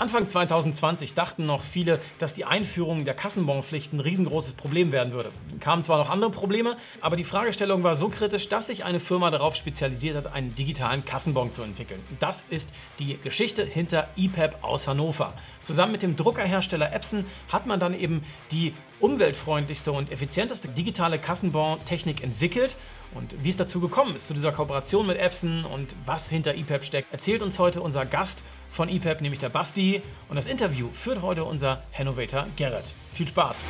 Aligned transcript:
Anfang 0.00 0.26
2020 0.26 1.12
dachten 1.12 1.44
noch 1.44 1.62
viele, 1.62 2.00
dass 2.18 2.32
die 2.32 2.46
Einführung 2.46 3.04
der 3.04 3.12
Kassenbonpflicht 3.12 3.92
ein 3.92 4.00
riesengroßes 4.00 4.54
Problem 4.54 4.92
werden 4.92 5.12
würde. 5.12 5.30
Kamen 5.60 5.82
zwar 5.82 5.98
noch 5.98 6.08
andere 6.08 6.30
Probleme, 6.30 6.78
aber 7.02 7.16
die 7.16 7.24
Fragestellung 7.24 7.82
war 7.82 7.94
so 7.96 8.08
kritisch, 8.08 8.48
dass 8.48 8.68
sich 8.68 8.82
eine 8.82 8.98
Firma 8.98 9.30
darauf 9.30 9.56
spezialisiert 9.56 10.16
hat, 10.16 10.32
einen 10.32 10.54
digitalen 10.54 11.04
Kassenbon 11.04 11.52
zu 11.52 11.62
entwickeln. 11.62 12.00
Das 12.18 12.46
ist 12.48 12.70
die 12.98 13.18
Geschichte 13.18 13.62
hinter 13.62 14.08
EPAP 14.16 14.64
aus 14.64 14.88
Hannover. 14.88 15.34
Zusammen 15.60 15.92
mit 15.92 16.02
dem 16.02 16.16
Druckerhersteller 16.16 16.94
Epson 16.94 17.26
hat 17.52 17.66
man 17.66 17.78
dann 17.78 17.92
eben 17.92 18.24
die 18.52 18.72
umweltfreundlichste 19.00 19.92
und 19.92 20.10
effizienteste 20.10 20.68
digitale 20.68 21.18
Kassenbon-Technik 21.18 22.22
entwickelt. 22.22 22.74
Und 23.12 23.42
wie 23.42 23.48
es 23.50 23.56
dazu 23.56 23.80
gekommen 23.80 24.14
ist, 24.14 24.28
zu 24.28 24.34
dieser 24.34 24.52
Kooperation 24.52 25.06
mit 25.06 25.18
Epson 25.18 25.64
und 25.64 25.94
was 26.06 26.30
hinter 26.30 26.54
EPAP 26.54 26.84
steckt, 26.84 27.12
erzählt 27.12 27.42
uns 27.42 27.58
heute 27.58 27.80
unser 27.80 28.06
Gast 28.06 28.44
von 28.70 28.88
EPAP, 28.88 29.20
nämlich 29.20 29.40
der 29.40 29.48
Basti. 29.48 30.00
Und 30.28 30.36
das 30.36 30.46
Interview 30.46 30.88
führt 30.92 31.20
heute 31.20 31.44
unser 31.44 31.82
Hannovator 31.92 32.46
Gerrit. 32.56 32.84
Viel 33.12 33.26
Spaß! 33.26 33.64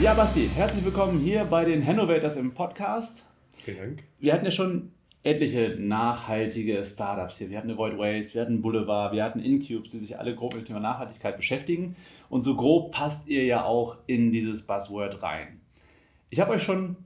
Ja, 0.00 0.14
Basti, 0.14 0.50
herzlich 0.54 0.84
willkommen 0.84 1.20
hier 1.20 1.44
bei 1.44 1.64
den 1.64 1.84
Hannovators 1.86 2.36
im 2.36 2.54
Podcast. 2.54 3.26
Vielen 3.64 3.76
Dank. 3.76 4.04
Wir 4.18 4.32
hatten 4.32 4.44
ja 4.44 4.50
schon 4.50 4.92
etliche 5.24 5.76
nachhaltige 5.78 6.84
Startups 6.84 7.38
hier. 7.38 7.50
Wir 7.50 7.58
hatten 7.58 7.70
eine 7.70 7.78
Void 7.78 7.96
Waste, 7.96 8.34
wir 8.34 8.42
hatten 8.42 8.60
Boulevard, 8.60 9.12
wir 9.12 9.22
hatten 9.22 9.38
Incubes, 9.38 9.90
die 9.90 9.98
sich 9.98 10.18
alle 10.18 10.34
grob 10.34 10.54
mit 10.54 10.64
dem 10.64 10.66
Thema 10.66 10.80
Nachhaltigkeit 10.80 11.36
beschäftigen. 11.36 11.94
Und 12.28 12.42
so 12.42 12.56
grob 12.56 12.92
passt 12.92 13.28
ihr 13.28 13.44
ja 13.44 13.64
auch 13.64 13.98
in 14.06 14.32
dieses 14.32 14.62
Buzzword 14.62 15.22
rein. 15.22 15.60
Ich 16.30 16.40
habe 16.40 16.52
euch 16.52 16.62
schon 16.62 16.96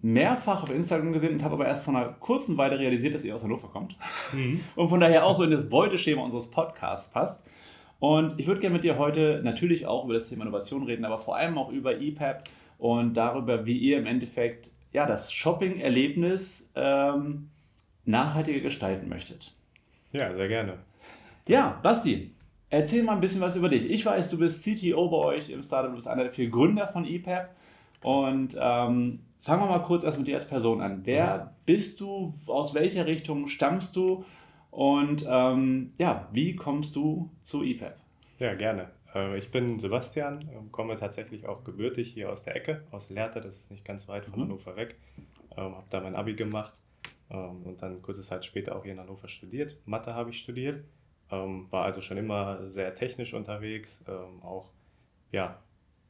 mehrfach 0.00 0.62
auf 0.62 0.70
Instagram 0.70 1.12
gesehen 1.12 1.34
und 1.34 1.44
habe 1.44 1.54
aber 1.54 1.66
erst 1.66 1.84
von 1.84 1.96
einer 1.96 2.10
kurzen 2.10 2.56
Weile 2.56 2.78
realisiert, 2.78 3.14
dass 3.14 3.24
ihr 3.24 3.34
aus 3.34 3.42
Hannover 3.42 3.68
kommt. 3.68 3.96
Mhm. 4.32 4.60
Und 4.76 4.88
von 4.88 5.00
daher 5.00 5.26
auch 5.26 5.36
so 5.36 5.42
in 5.42 5.50
das 5.50 5.68
Beuteschema 5.68 6.22
unseres 6.22 6.50
Podcasts 6.50 7.10
passt. 7.10 7.44
Und 7.98 8.38
ich 8.38 8.46
würde 8.46 8.60
gerne 8.60 8.74
mit 8.74 8.84
dir 8.84 8.98
heute 8.98 9.40
natürlich 9.42 9.86
auch 9.86 10.04
über 10.04 10.14
das 10.14 10.28
Thema 10.28 10.42
Innovation 10.42 10.84
reden, 10.84 11.04
aber 11.04 11.18
vor 11.18 11.36
allem 11.36 11.56
auch 11.56 11.70
über 11.70 11.98
EPAP 11.98 12.44
und 12.78 13.16
darüber, 13.16 13.64
wie 13.64 13.78
ihr 13.78 13.96
im 13.98 14.06
Endeffekt 14.06 14.70
ja, 14.96 15.04
das 15.04 15.30
Shopping-Erlebnis 15.30 16.70
ähm, 16.74 17.50
nachhaltiger 18.06 18.60
gestalten 18.60 19.10
möchtet. 19.10 19.54
Ja, 20.12 20.34
sehr 20.34 20.48
gerne. 20.48 20.78
Ja, 21.46 21.78
Basti, 21.82 22.32
erzähl 22.70 23.02
mal 23.02 23.12
ein 23.12 23.20
bisschen 23.20 23.42
was 23.42 23.56
über 23.56 23.68
dich. 23.68 23.90
Ich 23.90 24.06
weiß, 24.06 24.30
du 24.30 24.38
bist 24.38 24.64
CTO 24.64 25.10
bei 25.10 25.18
euch 25.18 25.50
im 25.50 25.62
Startup, 25.62 25.90
du 25.90 25.96
bist 25.96 26.08
einer 26.08 26.22
der 26.22 26.32
vier 26.32 26.48
Gründer 26.48 26.88
von 26.88 27.04
EPAP. 27.04 27.54
Und 28.04 28.56
ähm, 28.58 29.18
fangen 29.42 29.62
wir 29.62 29.66
mal 29.66 29.82
kurz 29.82 30.02
erst 30.02 30.16
mit 30.16 30.28
dir 30.28 30.36
als 30.36 30.48
Person 30.48 30.80
an. 30.80 31.02
Wer 31.04 31.16
ja. 31.16 31.52
bist 31.66 32.00
du? 32.00 32.32
Aus 32.46 32.72
welcher 32.72 33.04
Richtung 33.04 33.48
stammst 33.48 33.96
du? 33.96 34.24
Und 34.70 35.26
ähm, 35.28 35.92
ja, 35.98 36.26
wie 36.32 36.56
kommst 36.56 36.96
du 36.96 37.28
zu 37.42 37.62
EPAP? 37.62 37.98
Ja, 38.38 38.54
gerne. 38.54 38.88
Äh, 39.16 39.38
ich 39.38 39.50
bin 39.50 39.78
Sebastian, 39.78 40.48
ähm, 40.52 40.70
komme 40.70 40.96
tatsächlich 40.96 41.46
auch 41.46 41.64
gebürtig 41.64 42.12
hier 42.12 42.30
aus 42.30 42.44
der 42.44 42.56
Ecke, 42.56 42.84
aus 42.90 43.10
Lehrte, 43.10 43.40
das 43.40 43.56
ist 43.56 43.70
nicht 43.70 43.84
ganz 43.84 44.08
weit 44.08 44.26
von 44.26 44.38
mhm. 44.38 44.44
Hannover 44.44 44.76
weg. 44.76 44.96
Ähm, 45.56 45.74
habe 45.74 45.86
da 45.90 46.00
mein 46.00 46.14
Abi 46.14 46.34
gemacht 46.34 46.74
ähm, 47.30 47.62
und 47.64 47.82
dann 47.82 48.02
kurze 48.02 48.22
Zeit 48.22 48.44
später 48.44 48.76
auch 48.76 48.82
hier 48.82 48.92
in 48.92 49.00
Hannover 49.00 49.28
studiert. 49.28 49.76
Mathe 49.86 50.14
habe 50.14 50.30
ich 50.30 50.38
studiert, 50.38 50.84
war 51.28 51.84
also 51.84 52.02
schon 52.02 52.18
immer 52.18 52.68
sehr 52.70 52.94
technisch 52.94 53.34
unterwegs, 53.34 54.04
auch 54.42 54.70
ja, 55.32 55.60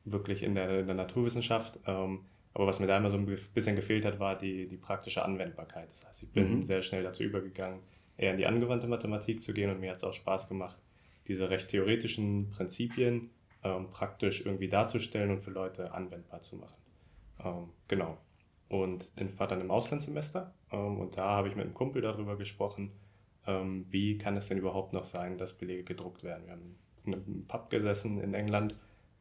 wirklich 0.04 0.42
in 0.42 0.54
der, 0.54 0.80
in 0.80 0.86
der 0.86 0.94
Naturwissenschaft. 0.94 1.78
aber 1.86 2.20
was 2.52 2.80
mir 2.80 2.86
da 2.86 2.98
immer 2.98 3.08
so 3.08 3.16
ein 3.16 3.24
bisschen 3.54 3.76
gefehlt 3.76 4.04
hat, 4.04 4.20
war 4.20 4.36
die, 4.36 4.68
die 4.68 4.76
praktische 4.76 5.24
Anwendbarkeit. 5.24 5.90
Das 5.90 6.06
heißt, 6.06 6.22
ich 6.24 6.28
bin 6.32 6.58
mhm. 6.58 6.64
sehr 6.66 6.82
schnell 6.82 7.02
dazu 7.02 7.22
übergegangen, 7.22 7.80
eher 8.18 8.32
in 8.32 8.36
die 8.36 8.44
angewandte 8.44 8.88
Mathematik 8.88 9.42
zu 9.42 9.54
gehen 9.54 9.70
und 9.70 9.80
mir 9.80 9.92
hat 9.92 9.96
es 9.96 10.04
auch 10.04 10.12
Spaß 10.12 10.50
gemacht, 10.50 10.76
diese 11.28 11.50
recht 11.50 11.68
theoretischen 11.70 12.50
Prinzipien 12.50 13.30
ähm, 13.62 13.90
praktisch 13.90 14.44
irgendwie 14.44 14.68
darzustellen 14.68 15.30
und 15.30 15.40
für 15.42 15.50
Leute 15.50 15.92
anwendbar 15.92 16.42
zu 16.42 16.56
machen. 16.56 16.80
Ähm, 17.44 17.68
genau. 17.88 18.18
Und 18.68 19.10
ich 19.16 19.38
war 19.38 19.46
dann 19.46 19.60
im 19.60 19.70
Auslandssemester 19.70 20.52
ähm, 20.72 20.98
und 20.98 21.16
da 21.16 21.30
habe 21.30 21.48
ich 21.48 21.56
mit 21.56 21.64
einem 21.64 21.74
Kumpel 21.74 22.02
darüber 22.02 22.36
gesprochen, 22.36 22.92
ähm, 23.46 23.86
wie 23.90 24.18
kann 24.18 24.36
es 24.36 24.48
denn 24.48 24.58
überhaupt 24.58 24.92
noch 24.92 25.04
sein, 25.04 25.38
dass 25.38 25.52
Belege 25.52 25.84
gedruckt 25.84 26.24
werden. 26.24 26.46
Wir 26.46 26.52
haben 26.52 26.76
in 27.04 27.14
einem 27.14 27.44
Pub 27.46 27.70
gesessen 27.70 28.20
in 28.20 28.34
England 28.34 28.74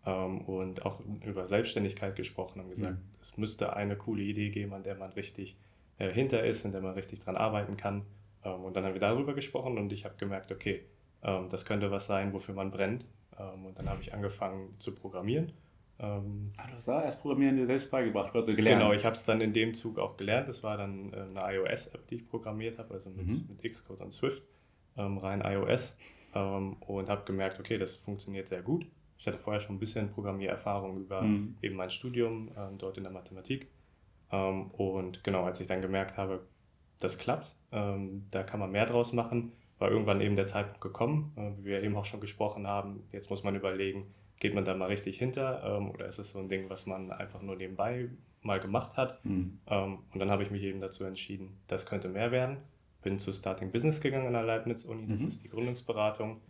ähm, 0.05 0.41
und 0.41 0.85
auch 0.85 0.99
über 1.23 1.47
Selbstständigkeit 1.47 2.15
gesprochen 2.15 2.59
und 2.59 2.69
gesagt, 2.69 2.97
mhm. 2.97 3.09
es 3.21 3.37
müsste 3.37 3.75
eine 3.75 3.95
coole 3.95 4.23
Idee 4.23 4.49
geben, 4.49 4.73
an 4.73 4.83
der 4.83 4.95
man 4.95 5.11
richtig 5.13 5.57
äh, 5.99 6.11
hinter 6.11 6.43
ist, 6.43 6.65
in 6.65 6.71
der 6.71 6.81
man 6.81 6.93
richtig 6.93 7.19
dran 7.19 7.37
arbeiten 7.37 7.77
kann. 7.77 8.03
Ähm, 8.43 8.63
und 8.63 8.75
dann 8.75 8.83
haben 8.83 8.93
wir 8.93 9.01
darüber 9.01 9.33
gesprochen 9.33 9.77
und 9.77 9.93
ich 9.93 10.05
habe 10.05 10.15
gemerkt, 10.17 10.51
okay, 10.51 10.85
das 11.49 11.65
könnte 11.65 11.91
was 11.91 12.05
sein, 12.05 12.33
wofür 12.33 12.55
man 12.55 12.71
brennt. 12.71 13.05
Ähm, 13.39 13.65
und 13.65 13.79
dann 13.79 13.89
habe 13.89 14.01
ich 14.01 14.13
angefangen 14.13 14.75
zu 14.79 14.93
programmieren. 14.93 15.51
Ähm, 15.97 16.51
ah, 16.57 16.67
du 16.67 16.73
hast 16.73 16.87
da 16.87 17.03
erst 17.03 17.21
Programmieren 17.21 17.55
dir 17.55 17.65
selbst 17.65 17.89
beigebracht, 17.89 18.35
also 18.35 18.53
gelernt. 18.53 18.81
Genau, 18.81 18.93
ich 18.93 19.05
habe 19.05 19.15
es 19.15 19.23
dann 19.23 19.39
in 19.39 19.53
dem 19.53 19.73
Zug 19.73 19.97
auch 19.97 20.17
gelernt. 20.17 20.47
Das 20.47 20.61
war 20.61 20.77
dann 20.77 21.13
äh, 21.13 21.17
eine 21.17 21.55
iOS-App, 21.55 22.07
die 22.07 22.15
ich 22.15 22.29
programmiert 22.29 22.77
habe, 22.77 22.93
also 22.93 23.09
mit, 23.09 23.27
mhm. 23.27 23.45
mit 23.47 23.71
Xcode 23.71 24.01
und 24.01 24.11
Swift, 24.11 24.43
ähm, 24.97 25.17
rein 25.17 25.41
iOS. 25.41 25.93
Ähm, 26.33 26.75
und 26.81 27.09
habe 27.09 27.23
gemerkt, 27.25 27.59
okay, 27.59 27.77
das 27.77 27.95
funktioniert 27.95 28.47
sehr 28.47 28.61
gut. 28.61 28.85
Ich 29.17 29.25
hatte 29.25 29.39
vorher 29.39 29.61
schon 29.61 29.77
ein 29.77 29.79
bisschen 29.79 30.11
Programmiererfahrung 30.11 30.97
über 30.97 31.21
mhm. 31.21 31.55
eben 31.61 31.75
mein 31.75 31.89
Studium 31.89 32.51
ähm, 32.57 32.77
dort 32.77 32.97
in 32.97 33.03
der 33.03 33.13
Mathematik. 33.13 33.69
Ähm, 34.31 34.71
und 34.71 35.23
genau, 35.23 35.43
als 35.45 35.61
ich 35.61 35.67
dann 35.67 35.81
gemerkt 35.81 36.17
habe, 36.17 36.41
das 36.99 37.17
klappt, 37.17 37.55
ähm, 37.71 38.25
da 38.31 38.43
kann 38.43 38.59
man 38.59 38.71
mehr 38.71 38.85
draus 38.85 39.13
machen, 39.13 39.53
war 39.79 39.91
irgendwann 39.91 40.21
eben 40.21 40.35
der 40.35 40.45
Zeitpunkt 40.45 40.81
gekommen, 40.81 41.33
äh, 41.35 41.51
wie 41.59 41.65
wir 41.65 41.83
eben 41.83 41.95
auch 41.95 42.05
schon 42.05 42.21
gesprochen 42.21 42.67
haben. 42.67 43.03
Jetzt 43.11 43.29
muss 43.29 43.43
man 43.43 43.55
überlegen, 43.55 44.07
geht 44.39 44.53
man 44.53 44.65
da 44.65 44.73
mal 44.73 44.87
richtig 44.87 45.17
hinter 45.17 45.63
ähm, 45.65 45.91
oder 45.91 46.07
ist 46.07 46.19
es 46.19 46.31
so 46.31 46.39
ein 46.39 46.49
Ding, 46.49 46.69
was 46.69 46.85
man 46.85 47.11
einfach 47.11 47.41
nur 47.41 47.55
nebenbei 47.55 48.09
mal 48.41 48.59
gemacht 48.59 48.97
hat? 48.97 49.23
Mhm. 49.25 49.59
Ähm, 49.67 49.99
und 50.13 50.19
dann 50.19 50.29
habe 50.29 50.43
ich 50.43 50.51
mich 50.51 50.63
eben 50.63 50.81
dazu 50.81 51.03
entschieden, 51.03 51.57
das 51.67 51.85
könnte 51.85 52.09
mehr 52.09 52.31
werden. 52.31 52.57
Bin 53.01 53.19
zu 53.19 53.31
Starting 53.31 53.71
Business 53.71 54.01
gegangen 54.01 54.27
an 54.27 54.33
der 54.33 54.43
Leibniz-Uni, 54.43 55.07
das 55.07 55.21
mhm. 55.21 55.27
ist 55.27 55.43
die 55.43 55.49
Gründungsberatung. 55.49 56.41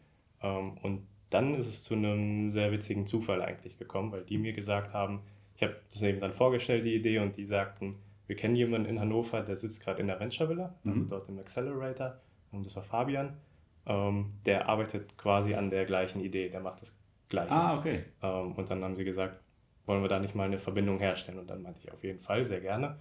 Ähm, 0.41 0.77
und 0.81 1.07
dann 1.29 1.53
ist 1.55 1.67
es 1.67 1.83
zu 1.83 1.95
einem 1.95 2.51
sehr 2.51 2.71
witzigen 2.71 3.07
Zufall 3.07 3.41
eigentlich 3.41 3.77
gekommen, 3.77 4.11
weil 4.11 4.23
die 4.23 4.37
mir 4.37 4.53
gesagt 4.53 4.93
haben, 4.93 5.21
ich 5.55 5.63
habe 5.63 5.75
das 5.91 6.01
eben 6.01 6.19
dann 6.19 6.33
vorgestellt, 6.33 6.85
die 6.85 6.95
Idee, 6.95 7.19
und 7.19 7.37
die 7.37 7.45
sagten, 7.45 7.95
wir 8.27 8.35
kennen 8.35 8.55
jemanden 8.55 8.89
in 8.89 8.99
Hannover, 8.99 9.41
der 9.41 9.55
sitzt 9.55 9.81
gerade 9.83 10.01
in 10.01 10.07
der 10.07 10.19
Venture 10.19 10.49
Villa, 10.49 10.75
also 10.83 10.99
mhm. 10.99 11.09
dort 11.09 11.29
im 11.29 11.39
Accelerator 11.39 12.17
und 12.57 12.65
das 12.65 12.75
war 12.75 12.83
Fabian. 12.83 13.37
Ähm, 13.85 14.33
der 14.45 14.67
arbeitet 14.67 15.17
quasi 15.17 15.53
an 15.53 15.69
der 15.69 15.85
gleichen 15.85 16.19
Idee, 16.21 16.49
der 16.49 16.59
macht 16.59 16.81
das 16.81 16.97
Gleiche. 17.29 17.51
Ah, 17.51 17.77
okay. 17.77 18.05
Ähm, 18.21 18.53
und 18.53 18.69
dann 18.69 18.83
haben 18.83 18.95
sie 18.95 19.03
gesagt, 19.03 19.39
wollen 19.85 20.01
wir 20.01 20.09
da 20.09 20.19
nicht 20.19 20.35
mal 20.35 20.45
eine 20.45 20.57
Verbindung 20.57 20.99
herstellen? 20.99 21.39
Und 21.39 21.49
dann 21.49 21.61
meinte 21.61 21.79
ich 21.83 21.91
auf 21.91 22.03
jeden 22.03 22.19
Fall, 22.19 22.45
sehr 22.45 22.61
gerne. 22.61 22.97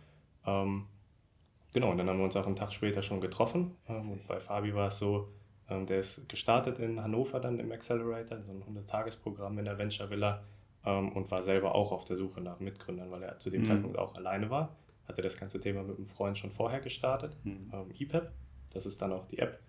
Ähm, 0.47 0.87
genau, 1.73 1.91
und 1.91 1.99
dann 1.99 2.09
haben 2.09 2.19
wir 2.19 2.25
uns 2.25 2.37
auch 2.37 2.47
einen 2.47 2.57
Tag 2.57 2.73
später 2.73 3.03
schon 3.03 3.21
getroffen. 3.21 3.77
Ähm, 3.89 4.21
bei 4.29 4.41
Fabi 4.41 4.75
war 4.75 4.89
es 4.89 4.99
so, 4.99 5.29
ähm, 5.69 5.87
der 5.87 6.01
ist 6.01 6.29
gestartet 6.29 6.79
in 6.79 7.03
Hannover 7.03 7.41
dann 7.41 7.59
im 7.59 7.73
Accelerator, 7.73 8.43
so 8.43 8.53
ein 8.53 8.63
100-Tages-Programm 8.63 9.59
in 9.59 9.65
der 9.65 9.79
Venture 9.79 10.11
Villa 10.11 10.43
ähm, 10.85 11.13
und 11.13 11.31
war 11.31 11.43
selber 11.43 11.75
auch 11.75 11.93
auf 11.93 12.05
der 12.05 12.17
Suche 12.17 12.41
nach 12.41 12.61
Mitgründern, 12.61 13.11
weil 13.11 13.23
er 13.23 13.39
zu 13.39 13.51
dem 13.51 13.63
mhm. 13.63 13.67
Zeitpunkt 13.67 13.99
auch 13.99 14.15
alleine 14.15 14.51
war. 14.51 14.77
Hatte 15.09 15.23
das 15.23 15.39
ganze 15.39 15.61
Thema 15.61 15.83
mit 15.83 15.97
einem 15.97 16.07
Freund 16.07 16.39
schon 16.39 16.51
vorher 16.51 16.81
gestartet, 16.81 17.37
mhm. 17.45 17.71
EPEP. 17.99 18.31
Das 18.75 18.87
ist 18.87 19.01
dann 19.01 19.13
auch 19.13 19.27
die 19.27 19.39
App, 19.39 19.61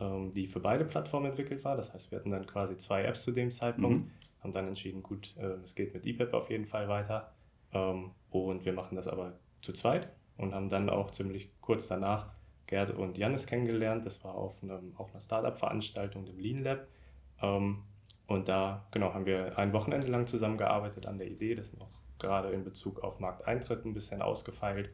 ähm, 0.00 0.32
die 0.34 0.46
für 0.46 0.60
beide 0.60 0.84
Plattformen 0.84 1.26
entwickelt 1.26 1.64
war. 1.64 1.76
Das 1.76 1.92
heißt, 1.94 2.10
wir 2.10 2.18
hatten 2.18 2.30
dann 2.30 2.46
quasi 2.46 2.76
zwei 2.76 3.04
Apps 3.04 3.22
zu 3.22 3.32
dem 3.32 3.50
Zeitpunkt, 3.50 4.06
mhm. 4.06 4.10
haben 4.42 4.52
dann 4.52 4.68
entschieden, 4.68 5.02
gut, 5.02 5.34
äh, 5.38 5.56
es 5.64 5.74
geht 5.74 5.94
mit 5.94 6.06
EPUB 6.06 6.34
auf 6.34 6.50
jeden 6.50 6.66
Fall 6.66 6.88
weiter. 6.88 7.32
Ähm, 7.72 8.10
und 8.30 8.64
wir 8.64 8.72
machen 8.72 8.96
das 8.96 9.08
aber 9.08 9.38
zu 9.62 9.72
zweit 9.72 10.08
und 10.36 10.54
haben 10.54 10.68
dann 10.68 10.90
auch 10.90 11.10
ziemlich 11.10 11.50
kurz 11.60 11.88
danach 11.88 12.30
Gerd 12.66 12.90
und 12.90 13.16
Janis 13.16 13.46
kennengelernt. 13.46 14.04
Das 14.04 14.22
war 14.24 14.34
auf, 14.34 14.62
einem, 14.62 14.92
auf 14.96 15.10
einer 15.10 15.20
Startup-Veranstaltung, 15.20 16.26
dem 16.26 16.38
Lean 16.38 16.58
Lab. 16.58 16.86
Ähm, 17.40 17.82
und 18.26 18.48
da 18.48 18.86
genau 18.90 19.14
haben 19.14 19.24
wir 19.24 19.58
ein 19.58 19.72
Wochenende 19.72 20.06
lang 20.06 20.26
zusammengearbeitet 20.26 21.06
an 21.06 21.18
der 21.18 21.28
Idee, 21.28 21.54
das 21.54 21.74
noch 21.76 21.88
gerade 22.18 22.50
in 22.50 22.62
Bezug 22.62 23.02
auf 23.02 23.20
Markteintritt 23.20 23.84
ein 23.84 23.94
bisschen 23.94 24.22
ausgefeilt 24.22 24.90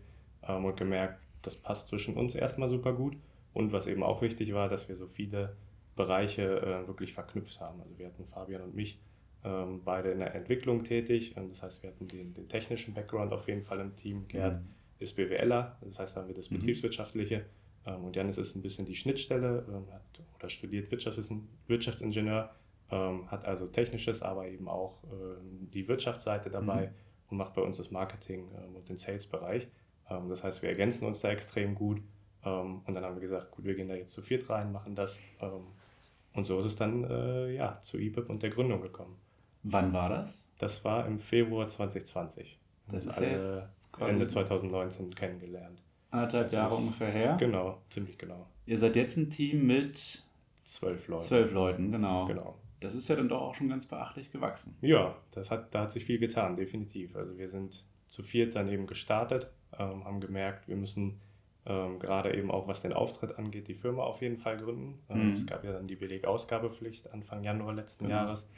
ähm, 0.46 0.64
und 0.64 0.76
gemerkt, 0.76 1.20
das 1.42 1.56
passt 1.56 1.88
zwischen 1.88 2.14
uns 2.14 2.34
erstmal 2.34 2.68
super 2.68 2.92
gut. 2.92 3.16
Und 3.54 3.72
was 3.72 3.86
eben 3.86 4.02
auch 4.02 4.20
wichtig 4.20 4.52
war, 4.52 4.68
dass 4.68 4.88
wir 4.88 4.96
so 4.96 5.06
viele 5.06 5.56
Bereiche 5.96 6.60
äh, 6.60 6.86
wirklich 6.86 7.14
verknüpft 7.14 7.60
haben. 7.60 7.80
Also 7.80 7.98
wir 7.98 8.06
hatten 8.06 8.26
Fabian 8.26 8.62
und 8.62 8.74
mich 8.74 8.98
ähm, 9.44 9.82
beide 9.84 10.10
in 10.10 10.18
der 10.18 10.34
Entwicklung 10.34 10.82
tätig. 10.82 11.36
Und 11.36 11.50
das 11.50 11.62
heißt, 11.62 11.82
wir 11.82 11.90
hatten 11.90 12.08
den, 12.08 12.34
den 12.34 12.48
technischen 12.48 12.94
Background 12.94 13.32
auf 13.32 13.46
jeden 13.46 13.62
Fall 13.62 13.80
im 13.80 13.94
Team. 13.94 14.26
Gerd 14.28 14.60
mhm. 14.60 14.68
ist 14.98 15.16
BWLer, 15.16 15.76
das 15.82 15.98
heißt, 15.98 16.16
da 16.16 16.20
haben 16.20 16.28
wir 16.28 16.34
das 16.34 16.50
mhm. 16.50 16.56
Betriebswirtschaftliche. 16.56 17.44
Ähm, 17.86 18.04
und 18.04 18.16
Janis 18.16 18.38
ist 18.38 18.56
ein 18.56 18.62
bisschen 18.62 18.86
die 18.86 18.96
Schnittstelle 18.96 19.64
ähm, 19.68 19.92
hat, 19.92 20.02
oder 20.36 20.48
studiert 20.48 20.90
Wirtschaftsingenieur, 20.90 22.50
ähm, 22.90 23.30
hat 23.30 23.44
also 23.44 23.66
technisches, 23.66 24.22
aber 24.22 24.48
eben 24.48 24.68
auch 24.68 24.98
ähm, 25.04 25.70
die 25.72 25.86
Wirtschaftsseite 25.86 26.50
dabei 26.50 26.86
mhm. 26.86 26.92
und 27.30 27.36
macht 27.38 27.54
bei 27.54 27.62
uns 27.62 27.76
das 27.76 27.90
Marketing 27.90 28.50
ähm, 28.56 28.76
und 28.76 28.88
den 28.88 28.96
Sales-Bereich. 28.96 29.68
Ähm, 30.10 30.28
das 30.28 30.42
heißt, 30.42 30.62
wir 30.62 30.70
ergänzen 30.70 31.06
uns 31.06 31.20
da 31.20 31.30
extrem 31.30 31.74
gut. 31.74 32.00
Ähm, 32.44 32.82
und 32.86 32.94
dann 32.94 33.04
haben 33.04 33.14
wir 33.16 33.20
gesagt, 33.22 33.50
gut, 33.52 33.64
wir 33.64 33.74
gehen 33.74 33.88
da 33.88 33.94
jetzt 33.94 34.12
zu 34.12 34.22
viert 34.22 34.48
rein, 34.50 34.72
machen 34.72 34.94
das. 34.94 35.18
Ähm, 35.40 35.66
und 36.32 36.44
so 36.46 36.58
ist 36.58 36.66
es 36.66 36.76
dann 36.76 37.04
äh, 37.04 37.52
ja, 37.54 37.78
zu 37.82 37.98
EPIP 37.98 38.28
und 38.28 38.42
der 38.42 38.50
Gründung 38.50 38.80
gekommen. 38.80 39.16
Wann 39.62 39.92
war 39.92 40.08
das? 40.08 40.46
Das 40.58 40.84
war 40.84 41.06
im 41.06 41.20
Februar 41.20 41.68
2020. 41.68 42.58
Das 42.88 43.06
ist 43.06 43.16
alle 43.18 43.30
jetzt 43.30 43.88
Ende 43.98 44.26
2019 44.28 45.14
kennengelernt. 45.14 45.80
anderthalb 46.10 46.44
Das 46.46 46.52
Jahre 46.52 46.74
ist- 46.74 46.80
ungefähr 46.80 47.10
her. 47.10 47.36
Genau, 47.38 47.80
ziemlich 47.88 48.18
genau. 48.18 48.46
Ihr 48.66 48.76
seid 48.78 48.96
jetzt 48.96 49.16
ein 49.16 49.30
Team 49.30 49.66
mit 49.66 50.22
Zwölf 50.62 51.08
Leute. 51.08 51.22
zwölf 51.22 51.52
Leuten, 51.52 51.92
genau. 51.92 52.26
Genau. 52.26 52.58
Das 52.80 52.94
ist 52.94 53.08
ja 53.08 53.16
dann 53.16 53.28
doch 53.28 53.40
auch 53.40 53.54
schon 53.54 53.68
ganz 53.70 53.86
beachtlich 53.86 54.30
gewachsen. 54.30 54.76
Ja, 54.82 55.16
das 55.32 55.50
hat, 55.50 55.74
da 55.74 55.82
hat 55.82 55.92
sich 55.92 56.04
viel 56.04 56.18
getan, 56.18 56.56
definitiv. 56.56 57.16
Also 57.16 57.38
wir 57.38 57.48
sind 57.48 57.84
zu 58.08 58.22
viert 58.22 58.54
dann 58.54 58.68
eben 58.68 58.86
gestartet, 58.86 59.48
ähm, 59.78 60.04
haben 60.04 60.20
gemerkt, 60.20 60.68
wir 60.68 60.76
müssen 60.76 61.20
ähm, 61.66 61.98
gerade 61.98 62.36
eben 62.36 62.50
auch 62.50 62.68
was 62.68 62.82
den 62.82 62.92
Auftritt 62.92 63.38
angeht, 63.38 63.68
die 63.68 63.74
Firma 63.74 64.02
auf 64.02 64.20
jeden 64.20 64.36
Fall 64.38 64.56
gründen. 64.58 64.98
Ähm, 65.08 65.28
Mhm. 65.28 65.32
Es 65.32 65.46
gab 65.46 65.64
ja 65.64 65.72
dann 65.72 65.86
die 65.86 65.96
Belegausgabepflicht 65.96 67.10
Anfang 67.12 67.42
Januar 67.42 67.72
letzten 67.74 68.04
Genau. 68.06 68.16
Jahres. 68.16 68.48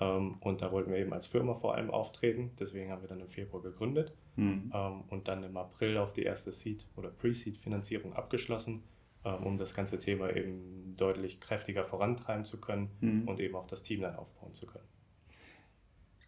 Ähm, 0.00 0.36
und 0.40 0.60
da 0.62 0.72
wollten 0.72 0.90
wir 0.90 0.98
eben 0.98 1.12
als 1.12 1.26
Firma 1.26 1.54
vor 1.54 1.74
allem 1.74 1.90
auftreten. 1.90 2.50
Deswegen 2.58 2.90
haben 2.90 3.02
wir 3.02 3.08
dann 3.08 3.20
im 3.20 3.28
Februar 3.30 3.62
gegründet 3.62 4.12
Hm. 4.36 4.70
ähm, 4.74 5.04
und 5.08 5.28
dann 5.28 5.42
im 5.44 5.56
April 5.56 5.96
auch 5.98 6.12
die 6.12 6.24
erste 6.24 6.52
Seed- 6.52 6.84
oder 6.96 7.08
Pre-Seed-Finanzierung 7.08 8.12
abgeschlossen, 8.14 8.82
ähm, 9.24 9.44
um 9.46 9.56
das 9.58 9.74
ganze 9.74 9.98
Thema 9.98 10.34
eben 10.36 10.94
deutlich 10.98 11.40
kräftiger 11.40 11.84
vorantreiben 11.84 12.44
zu 12.44 12.60
können 12.60 12.90
Mhm. 13.00 13.28
und 13.28 13.40
eben 13.40 13.54
auch 13.54 13.66
das 13.66 13.82
Team 13.82 14.00
dann 14.02 14.16
aufbauen 14.16 14.52
zu 14.54 14.66
können. 14.66 14.84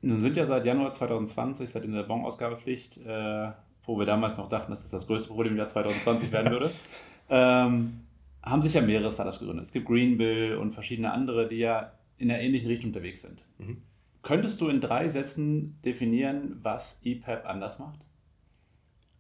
Nun 0.01 0.19
sind 0.21 0.37
ja 0.37 0.47
seit 0.47 0.65
Januar 0.65 0.93
2020, 0.93 1.69
seit 1.71 1.85
der 1.85 2.03
Bon-Ausgabepflicht, 2.05 2.99
äh, 2.99 3.51
wo 3.89 3.99
wir 3.99 4.05
damals 4.07 4.37
noch 4.37 4.49
dachten, 4.51 4.71
dass 4.71 4.83
das 4.83 4.91
das 4.91 5.07
größte 5.07 5.29
Problem 5.29 5.53
im 5.53 5.59
Jahr 5.59 5.67
2020 5.67 6.31
werden 6.31 6.53
würde, 6.53 6.71
ähm, 7.31 8.01
haben 8.43 8.63
sich 8.63 8.75
ja 8.75 8.83
mehrere 8.83 9.11
Startups 9.11 9.39
gegründet. 9.41 9.65
Es 9.65 9.73
gibt 9.73 9.87
Greenbill 9.87 10.57
und 10.57 10.73
verschiedene 10.73 11.11
andere, 11.11 11.49
die 11.49 11.57
ja 11.57 11.93
in 12.19 12.31
einer 12.31 12.41
ähnlichen 12.41 12.69
Richtung 12.69 12.91
unterwegs 12.91 13.23
sind. 13.23 13.43
Mhm. 13.59 13.79
Könntest 14.23 14.61
du 14.61 14.69
in 14.69 14.81
drei 14.81 15.09
Sätzen 15.09 15.81
definieren, 15.85 16.59
was 16.63 17.01
EPAP 17.03 17.47
anders 17.47 17.79
macht? 17.79 18.01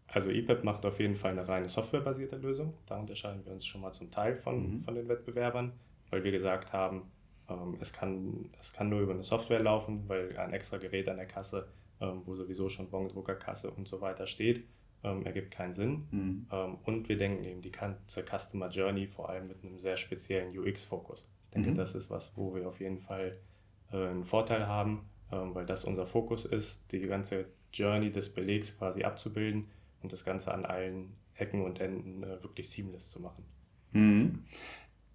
Also 0.06 0.28
EPEP 0.28 0.64
macht 0.64 0.84
auf 0.84 1.00
jeden 1.00 1.16
Fall 1.16 1.32
eine 1.32 1.48
reine 1.48 1.68
softwarebasierte 1.68 2.36
Lösung. 2.36 2.74
Da 2.86 2.98
unterscheiden 2.98 3.44
wir 3.46 3.52
uns 3.52 3.64
schon 3.64 3.80
mal 3.80 3.92
zum 3.92 4.10
Teil 4.10 4.36
von, 4.36 4.80
Mhm. 4.80 4.82
von 4.84 4.94
den 4.94 5.08
Wettbewerbern, 5.08 5.72
weil 6.10 6.24
wir 6.24 6.32
gesagt 6.32 6.72
haben, 6.72 7.02
es, 7.80 7.92
kann, 7.92 8.50
es 8.60 8.72
kann 8.72 8.88
nur 8.88 9.00
über 9.00 9.12
eine 9.14 9.22
Software 9.22 9.60
laufen, 9.60 10.08
weil 10.08 10.36
ein 10.36 10.52
extra 10.52 10.76
Gerät 10.76 11.08
an 11.08 11.16
der 11.16 11.26
Kasse, 11.26 11.68
ähm, 12.00 12.22
wo 12.26 12.34
sowieso 12.34 12.68
schon 12.68 12.90
Bondruckerkasse 12.90 13.70
und 13.70 13.88
so 13.88 14.00
weiter 14.00 14.26
steht, 14.26 14.64
ähm, 15.04 15.24
ergibt 15.24 15.50
keinen 15.50 15.74
Sinn. 15.74 16.06
Hm. 16.10 16.46
Ähm, 16.52 16.78
und 16.84 17.08
wir 17.08 17.16
denken 17.16 17.44
eben 17.44 17.62
die 17.62 17.72
ganze 17.72 18.22
Customer 18.24 18.68
Journey 18.68 19.06
vor 19.06 19.30
allem 19.30 19.48
mit 19.48 19.64
einem 19.64 19.78
sehr 19.78 19.96
speziellen 19.96 20.56
UX-Fokus. 20.58 21.26
Ich 21.44 21.50
denke, 21.54 21.70
Mhm. 21.70 21.76
das 21.76 21.94
ist 21.94 22.10
was, 22.10 22.32
wo 22.36 22.54
wir 22.54 22.68
auf 22.68 22.80
jeden 22.80 22.98
Fall 22.98 23.38
äh, 23.92 23.96
einen 23.96 24.24
Vorteil 24.24 24.66
haben, 24.66 25.08
ähm, 25.32 25.54
weil 25.54 25.64
das 25.66 25.84
unser 25.84 26.06
Fokus 26.06 26.44
ist, 26.44 26.80
die 26.92 27.00
ganze 27.00 27.46
Journey 27.72 28.10
des 28.10 28.32
Belegs 28.32 28.76
quasi 28.76 29.04
abzubilden 29.04 29.68
und 30.02 30.12
das 30.12 30.24
Ganze 30.24 30.52
an 30.52 30.66
allen 30.66 31.14
Ecken 31.34 31.62
und 31.62 31.80
Enden 31.80 32.22
äh, 32.22 32.42
wirklich 32.42 32.68
seamless 32.68 33.10
zu 33.10 33.20
machen. 33.20 33.44
Hm. 33.92 34.44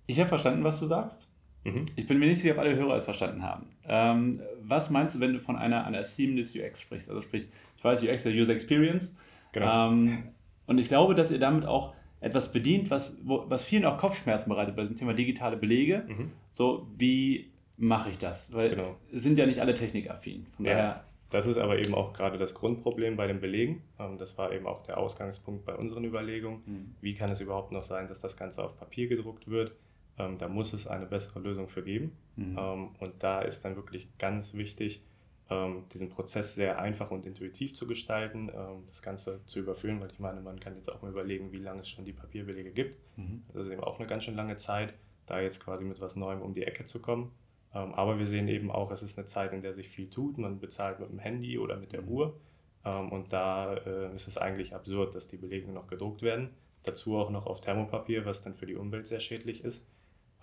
Ich 0.07 0.19
habe 0.19 0.29
verstanden, 0.29 0.63
was 0.63 0.79
du 0.79 0.87
sagst. 0.87 1.29
Mhm. 1.63 1.85
Ich 1.95 2.07
bin 2.07 2.19
mir 2.19 2.25
nicht 2.27 2.39
sicher, 2.41 2.53
ob 2.55 2.59
alle 2.59 2.75
Hörer 2.75 2.95
es 2.95 3.05
verstanden 3.05 3.41
haben. 3.43 3.67
Ähm, 3.87 4.41
was 4.61 4.89
meinst 4.89 5.15
du, 5.15 5.19
wenn 5.19 5.33
du 5.33 5.39
von 5.39 5.55
einer, 5.55 5.85
einer 5.85 6.03
Seamless 6.03 6.55
UX 6.55 6.81
sprichst? 6.81 7.09
Also 7.09 7.21
sprich, 7.21 7.45
ich 7.77 7.83
weiß, 7.83 8.03
UX 8.03 8.11
ist 8.11 8.25
der 8.25 8.33
User 8.33 8.53
Experience. 8.53 9.17
Genau. 9.53 9.89
Ähm, 9.91 10.23
und 10.67 10.77
ich 10.77 10.87
glaube, 10.87 11.15
dass 11.15 11.31
ihr 11.31 11.39
damit 11.39 11.65
auch 11.65 11.93
etwas 12.21 12.51
bedient, 12.51 12.89
was, 12.89 13.17
wo, 13.23 13.45
was 13.49 13.63
vielen 13.63 13.85
auch 13.85 13.97
Kopfschmerzen 13.97 14.49
bereitet 14.49 14.75
bei 14.75 14.83
dem 14.83 14.95
Thema 14.95 15.13
digitale 15.13 15.57
Belege. 15.57 16.05
Mhm. 16.07 16.31
So, 16.51 16.87
wie 16.97 17.51
mache 17.77 18.11
ich 18.11 18.17
das? 18.17 18.53
Weil 18.53 18.69
Genau. 18.71 18.95
es 19.13 19.23
sind 19.23 19.37
ja 19.37 19.45
nicht 19.45 19.59
alle 19.59 19.73
technikaffin. 19.73 20.45
Von 20.55 20.65
Ja. 20.65 20.71
daher, 20.73 21.03
Das 21.31 21.47
ist 21.47 21.57
aber 21.57 21.79
eben 21.79 21.95
auch 21.95 22.13
gerade 22.13 22.37
das 22.37 22.53
Grundproblem 22.53 23.15
bei 23.17 23.25
den 23.27 23.41
Belegen. 23.41 23.81
Ähm, 23.99 24.17
Das 24.19 24.37
war 24.37 24.53
eben 24.53 24.67
auch 24.67 24.83
der 24.83 24.97
Ausgangspunkt 24.99 25.65
bei 25.65 25.75
unseren 25.75 26.05
Überlegungen. 26.05 26.61
Hm. 26.65 26.95
Wie 27.01 27.13
kann 27.15 27.31
es 27.31 27.41
überhaupt 27.41 27.71
noch 27.71 27.81
sein, 27.83 28.07
dass 28.07 28.21
das 28.21 28.37
Ganze 28.37 28.63
auf 28.63 28.77
Papier 28.77 29.07
gedruckt 29.07 29.49
wird? 29.49 29.73
Ähm, 30.19 30.37
Da 30.37 30.47
muss 30.47 30.73
es 30.73 30.87
eine 30.87 31.05
bessere 31.05 31.39
Lösung 31.39 31.67
für 31.69 31.83
geben. 31.83 32.11
Mhm. 32.35 32.57
Ähm, 32.57 32.89
Und 32.99 33.13
da 33.23 33.41
ist 33.41 33.63
dann 33.63 33.75
wirklich 33.75 34.07
ganz 34.17 34.53
wichtig, 34.53 35.01
ähm, 35.49 35.83
diesen 35.93 36.09
Prozess 36.09 36.55
sehr 36.55 36.79
einfach 36.79 37.11
und 37.11 37.25
intuitiv 37.25 37.73
zu 37.73 37.85
gestalten, 37.87 38.49
ähm, 38.49 38.83
das 38.87 39.01
Ganze 39.01 39.41
zu 39.45 39.59
überführen, 39.59 39.99
weil 39.99 40.09
ich 40.09 40.19
meine, 40.19 40.39
man 40.41 40.59
kann 40.59 40.75
jetzt 40.75 40.89
auch 40.89 41.01
mal 41.01 41.11
überlegen, 41.11 41.51
wie 41.51 41.57
lange 41.59 41.81
es 41.81 41.89
schon 41.89 42.05
die 42.05 42.13
Papierbelege 42.13 42.71
gibt. 42.71 42.97
Mhm. 43.17 43.43
Das 43.53 43.65
ist 43.65 43.71
eben 43.71 43.83
auch 43.83 43.99
eine 43.99 44.07
ganz 44.07 44.23
schön 44.23 44.35
lange 44.35 44.55
Zeit, 44.55 44.93
da 45.25 45.41
jetzt 45.41 45.63
quasi 45.63 45.83
mit 45.83 45.99
was 45.99 46.15
Neuem 46.15 46.41
um 46.41 46.53
die 46.53 46.63
Ecke 46.63 46.85
zu 46.85 46.99
kommen. 46.99 47.31
Ähm, 47.73 47.93
Aber 47.93 48.19
wir 48.19 48.25
sehen 48.25 48.47
eben 48.47 48.71
auch, 48.71 48.91
es 48.91 49.03
ist 49.03 49.17
eine 49.17 49.27
Zeit, 49.27 49.51
in 49.51 49.61
der 49.61 49.73
sich 49.73 49.89
viel 49.89 50.09
tut. 50.09 50.37
Man 50.37 50.59
bezahlt 50.59 50.99
mit 50.99 51.09
dem 51.09 51.19
Handy 51.19 51.57
oder 51.57 51.75
mit 51.77 51.91
der 51.91 52.03
Mhm. 52.03 52.07
Uhr. 52.09 52.39
Ähm, 52.85 53.11
Und 53.11 53.33
da 53.33 53.75
äh, 53.75 54.13
ist 54.15 54.27
es 54.27 54.37
eigentlich 54.37 54.73
absurd, 54.75 55.15
dass 55.15 55.27
die 55.27 55.37
Belege 55.37 55.71
noch 55.71 55.87
gedruckt 55.87 56.21
werden. 56.21 56.51
Dazu 56.83 57.17
auch 57.17 57.29
noch 57.29 57.45
auf 57.47 57.61
Thermopapier, 57.61 58.25
was 58.25 58.41
dann 58.43 58.55
für 58.55 58.65
die 58.65 58.75
Umwelt 58.75 59.07
sehr 59.07 59.19
schädlich 59.21 59.63
ist. 59.63 59.85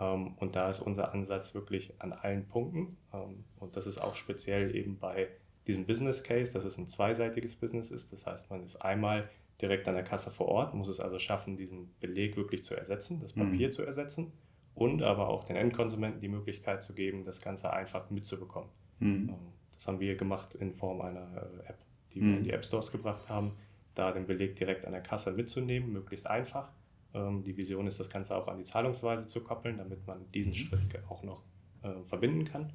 Ähm, 0.01 0.35
Und 0.39 0.57
da 0.57 0.69
ist 0.71 0.81
unser 0.81 1.13
Ansatz 1.15 1.55
wirklich 1.55 1.93
an 1.99 2.13
allen 2.13 2.47
Punkten. 2.49 2.97
Ähm, 3.13 3.45
Und 3.59 3.77
das 3.77 3.87
ist 3.87 3.99
auch 3.99 4.15
speziell 4.17 4.75
eben 4.75 4.99
bei 4.99 5.29
diesem 5.67 5.85
Business 5.87 6.23
Case, 6.23 6.53
dass 6.53 6.65
es 6.65 6.79
ein 6.79 6.89
zweiseitiges 6.89 7.55
Business 7.57 7.91
ist. 7.91 8.13
Das 8.13 8.27
heißt, 8.27 8.51
man 8.51 8.65
ist 8.65 8.77
einmal 8.77 9.29
direkt 9.61 9.87
an 9.87 9.95
der 9.95 10.05
Kasse 10.05 10.31
vor 10.31 10.49
Ort, 10.49 10.75
muss 10.75 10.89
es 10.89 11.01
also 11.01 11.19
schaffen, 11.19 11.57
diesen 11.59 11.95
Beleg 12.01 12.37
wirklich 12.37 12.65
zu 12.65 12.75
ersetzen, 12.75 13.21
das 13.21 13.37
Mhm. 13.37 13.41
Papier 13.51 13.71
zu 13.71 13.83
ersetzen 13.83 14.33
und 14.75 15.03
aber 15.03 15.29
auch 15.29 15.45
den 15.45 15.57
Endkonsumenten 15.57 16.21
die 16.23 16.29
Möglichkeit 16.29 16.83
zu 16.83 16.95
geben, 16.95 17.25
das 17.25 17.43
Ganze 17.43 17.71
einfach 17.73 18.09
mitzubekommen. 18.11 18.71
Hm. 19.01 19.29
Ähm, 19.29 19.35
Das 19.77 19.87
haben 19.87 20.01
wir 20.01 20.17
gemacht 20.17 20.55
in 20.55 20.73
Form 20.73 21.01
einer 21.03 21.27
äh, 21.37 21.69
App, 21.69 21.79
die 22.15 22.21
Mhm. 22.21 22.31
wir 22.31 22.37
in 22.39 22.45
die 22.45 22.51
App 22.53 22.65
Stores 22.65 22.91
gebracht 22.91 23.29
haben, 23.29 23.53
da 23.95 24.13
den 24.13 24.27
Beleg 24.27 24.57
direkt 24.57 24.87
an 24.87 24.93
der 24.93 25.03
Kasse 25.03 25.31
mitzunehmen, 25.33 25.93
möglichst 25.93 26.27
einfach. 26.27 26.71
Ähm, 27.15 27.43
Die 27.43 27.57
Vision 27.57 27.87
ist, 27.87 27.99
das 28.01 28.11
Ganze 28.11 28.37
auch 28.37 28.49
an 28.49 28.59
die 28.59 28.65
Zahlungsweise 28.65 29.27
zu 29.27 29.43
koppeln, 29.43 29.79
damit 29.79 30.07
man 30.07 30.31
diesen 30.33 30.53
Mhm. 30.53 30.57
Schritt 30.57 30.81
auch 31.09 31.23
noch 31.23 31.43
äh, 31.83 31.93
verbinden 32.09 32.45
kann, 32.45 32.73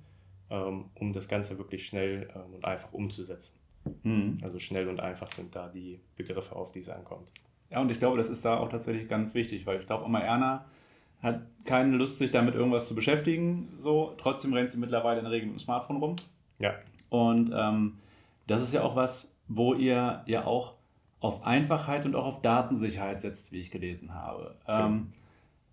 ähm, 0.50 0.86
um 0.96 1.14
das 1.14 1.28
Ganze 1.28 1.58
wirklich 1.58 1.86
schnell 1.86 2.30
ähm, 2.36 2.54
und 2.54 2.66
einfach 2.66 2.92
umzusetzen. 2.94 3.56
Hm. 4.04 4.40
Also 4.42 4.60
schnell 4.60 4.88
und 4.88 5.00
einfach 5.00 5.32
sind 5.32 5.56
da 5.56 5.68
die 5.70 6.00
Begriffe, 6.16 6.56
auf 6.56 6.72
die 6.72 6.80
es 6.80 6.90
ankommt. 6.90 7.30
Ja, 7.70 7.82
und 7.82 7.92
ich 7.92 8.00
glaube, 8.00 8.18
das 8.18 8.30
ist 8.30 8.44
da 8.44 8.58
auch 8.58 8.70
tatsächlich 8.70 9.08
ganz 9.08 9.34
wichtig, 9.36 9.66
weil 9.68 9.80
ich 9.80 9.86
glaube, 9.86 10.06
Oma 10.06 10.20
Erna 10.20 10.65
hat 11.22 11.42
keine 11.65 11.96
Lust, 11.96 12.18
sich 12.20 12.32
damit 12.32 12.56
irgendwas 12.56 12.88
zu 12.88 12.96
beschäftigen. 12.96 13.74
So, 13.77 14.13
trotzdem 14.18 14.54
rennt 14.54 14.72
sie 14.72 14.77
mittlerweile 14.77 15.20
in 15.20 15.25
der 15.25 15.32
Regel 15.32 15.48
mit 15.48 15.58
dem 15.58 15.60
Smartphone 15.60 15.98
rum. 15.98 16.15
Ja, 16.60 16.75
Und 17.10 17.51
ähm, 17.54 17.98
das 18.48 18.62
ist 18.62 18.74
ja 18.74 18.84
auch 18.84 18.96
was, 18.96 19.36
wo 19.48 19.74
ihr 19.74 20.24
ja 20.25 20.46
auch 20.46 20.75
auf 21.25 21.44
Einfachheit 21.44 22.05
und 22.05 22.15
auch 22.15 22.25
auf 22.25 22.41
Datensicherheit 22.41 23.22
setzt, 23.22 23.51
wie 23.51 23.60
ich 23.60 23.72
gelesen 23.72 24.13
habe. 24.13 24.55
Ähm, 24.67 25.13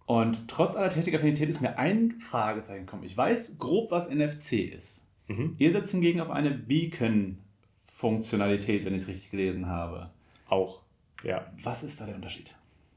und 0.06 0.49
trotz 0.49 0.75
aller 0.76 0.88
Technikaffinität 0.90 1.49
ist 1.49 1.61
mir 1.61 1.78
ein 1.78 2.12
Fragezeichen 2.21 2.87
gekommen. 2.87 3.04
Ich 3.04 3.16
weiß 3.16 3.59
grob, 3.59 3.90
was 3.90 4.09
NFC 4.11 4.52
ist. 4.75 5.02
mhm. 5.28 5.54
Ihr 5.59 5.71
setzt 5.73 5.90
hingegen 5.92 6.21
auf 6.21 6.30
eine 6.30 6.50
Beacon-Funktionalität, 6.50 8.85
wenn 8.85 8.94
ich 8.94 9.02
es 9.02 9.09
richtig 9.09 9.30
gelesen 9.30 9.66
habe. 9.68 10.11
auch. 10.49 10.80
Ja, 11.25 11.47
Was 11.62 11.82
ist 11.85 12.00
da 12.00 12.06
der 12.06 12.16
Unterschied? 12.16 12.52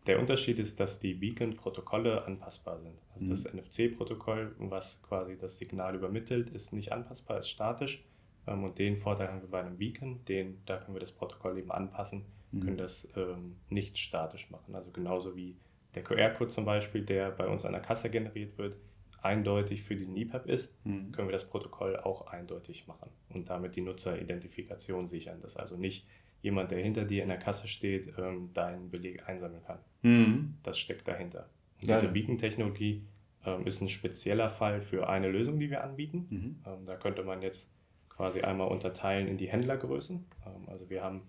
Der 0.07 0.19
Unterschied 0.19 0.57
ist, 0.59 0.79
dass 0.79 0.99
die 0.99 1.13
Beacon-Protokolle 1.13 2.25
anpassbar 2.25 2.79
sind. 2.79 2.95
Also 3.13 3.25
Mhm. 3.25 3.29
das 3.29 3.45
NFC-Protokoll, 3.53 4.55
was 4.59 4.99
quasi 5.07 5.37
das 5.37 5.57
Signal 5.59 5.93
übermittelt, 5.95 6.49
ist 6.49 6.73
nicht 6.73 6.91
anpassbar, 6.91 7.37
ist 7.39 7.49
statisch. 7.49 8.03
Ähm, 8.47 8.63
Und 8.63 8.77
den 8.79 8.97
Vorteil 8.97 9.27
haben 9.29 9.41
wir 9.41 9.49
bei 9.49 9.59
einem 9.61 9.77
Beacon, 9.77 10.25
den, 10.25 10.57
da 10.65 10.77
können 10.77 10.95
wir 10.95 10.99
das 11.01 11.11
Protokoll 11.11 11.57
eben 11.59 11.69
anpassen, 11.71 12.25
Mhm. 12.51 12.59
können 12.61 12.77
das 12.77 13.07
ähm, 13.15 13.55
nicht 13.69 13.97
statisch 13.97 14.49
machen. 14.49 14.75
Also 14.75 14.91
genauso 14.91 15.35
wie 15.35 15.55
der 15.95 16.03
QR-Code 16.03 16.49
zum 16.51 16.65
Beispiel, 16.65 17.01
der 17.03 17.31
bei 17.31 17.47
uns 17.47 17.65
an 17.65 17.71
der 17.73 17.81
Kasse 17.81 18.09
generiert 18.09 18.57
wird, 18.57 18.75
eindeutig 19.21 19.83
für 19.83 19.95
diesen 19.95 20.15
EPAP 20.17 20.45
ist, 20.47 20.73
Mhm. 20.85 21.11
können 21.11 21.27
wir 21.27 21.31
das 21.33 21.49
Protokoll 21.49 21.97
auch 21.97 22.27
eindeutig 22.27 22.85
machen 22.87 23.09
und 23.29 23.49
damit 23.49 23.75
die 23.75 23.81
Nutzeridentifikation 23.81 25.07
sichern, 25.07 25.41
dass 25.41 25.57
also 25.57 25.77
nicht 25.77 26.05
jemand, 26.41 26.71
der 26.71 26.79
hinter 26.79 27.05
dir 27.05 27.23
in 27.23 27.29
der 27.29 27.39
Kasse 27.39 27.67
steht, 27.67 28.13
ähm, 28.19 28.51
deinen 28.53 28.91
Beleg 28.91 29.27
einsammeln 29.27 29.63
kann. 29.63 29.79
Mhm. 30.03 30.55
Das 30.63 30.77
steckt 30.77 31.07
dahinter. 31.07 31.49
Und 31.81 31.89
diese. 31.89 32.07
Beacon-Technologie 32.07 33.03
ähm, 33.45 33.65
ist 33.65 33.81
ein 33.81 33.89
spezieller 33.89 34.49
Fall 34.49 34.81
für 34.81 35.09
eine 35.09 35.29
Lösung, 35.29 35.59
die 35.59 35.69
wir 35.69 35.83
anbieten. 35.83 36.27
Mhm. 36.29 36.55
Ähm, 36.65 36.85
da 36.85 36.95
könnte 36.95 37.23
man 37.23 37.41
jetzt 37.41 37.69
quasi 38.09 38.41
einmal 38.41 38.67
unterteilen 38.67 39.27
in 39.27 39.37
die 39.37 39.47
Händlergrößen. 39.47 40.23
Ähm, 40.45 40.69
also 40.69 40.89
wir 40.89 41.03
haben 41.03 41.23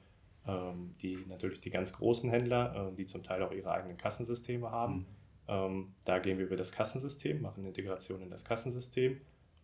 die 1.02 1.18
natürlich 1.28 1.60
die 1.60 1.70
ganz 1.70 1.92
großen 1.92 2.30
Händler, 2.30 2.88
ähm, 2.88 2.96
die 2.96 3.06
zum 3.06 3.22
Teil 3.22 3.42
auch 3.42 3.52
ihre 3.52 3.72
eigenen 3.72 3.96
Kassensysteme 3.96 4.70
haben. 4.70 4.94
Mhm. 4.94 5.06
Ähm, 5.48 5.94
da 6.04 6.18
gehen 6.18 6.38
wir 6.38 6.46
über 6.46 6.56
das 6.56 6.72
Kassensystem, 6.72 7.40
machen 7.40 7.64
Integration 7.64 8.22
in 8.22 8.30
das 8.30 8.44
Kassensystem 8.44 9.20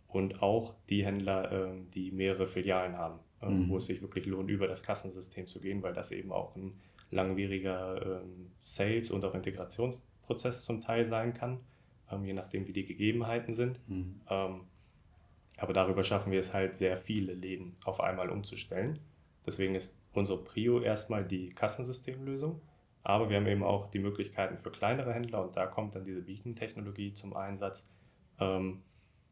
und 0.09 0.43
auch 0.43 0.75
die 0.89 1.05
Händler, 1.05 1.51
ähm, 1.51 1.91
die 1.91 2.12
mehrere 2.12 2.47
Filialen 2.47 2.97
haben, 2.97 3.19
ähm, 3.41 3.65
Mhm. 3.65 3.69
wo 3.71 3.77
es 3.79 3.87
sich 3.87 4.01
wirklich 4.03 4.27
lohnt, 4.27 4.51
über 4.51 4.67
das 4.69 4.83
Kassensystem 4.83 5.47
zu 5.47 5.61
gehen, 5.61 5.83
weil 5.83 5.93
das 5.93 6.11
eben 6.11 6.33
auch 6.33 6.55
ein 6.57 6.75
langwieriger 7.11 8.21
ähm, 8.23 8.51
Sales- 8.61 9.11
und 9.11 9.25
auch 9.25 9.35
Integrationsprozess 9.35 10.65
zum 10.65 10.81
Teil 10.81 11.07
sein 11.07 11.35
kann, 11.35 11.61
ähm, 12.11 12.25
je 12.25 12.33
nachdem, 12.33 12.67
wie 12.67 12.73
die 12.73 12.85
Gegebenheiten 12.85 13.55
sind. 13.55 13.79
Mhm. 13.89 14.21
Ähm, 14.29 14.61
aber 15.59 15.73
darüber 15.73 16.03
schaffen 16.05 16.33
wir 16.33 16.41
es 16.41 16.53
halt, 16.53 16.77
sehr 16.77 16.97
viele 16.97 17.35
Läden 17.35 17.77
auf 17.85 18.01
einmal 18.01 18.31
umzustellen. 18.31 18.99
Deswegen 19.47 19.75
ist 19.75 19.95
unsere 20.14 20.38
Prio 20.38 20.81
erstmal 20.81 21.25
die 21.25 21.50
Kassensystemlösung. 21.50 22.61
Aber 23.04 23.28
wir 23.28 23.37
haben 23.37 23.47
eben 23.47 23.64
auch 23.64 23.90
die 23.90 23.99
Möglichkeiten 23.99 24.59
für 24.59 24.71
kleinere 24.71 25.12
Händler 25.12 25.42
und 25.42 25.57
da 25.57 25.66
kommt 25.66 25.97
dann 25.97 26.04
diese 26.04 26.23
Beacon-Technologie 26.23 27.14
zum 27.14 27.35
Einsatz, 27.35 27.88
ähm, 28.38 28.83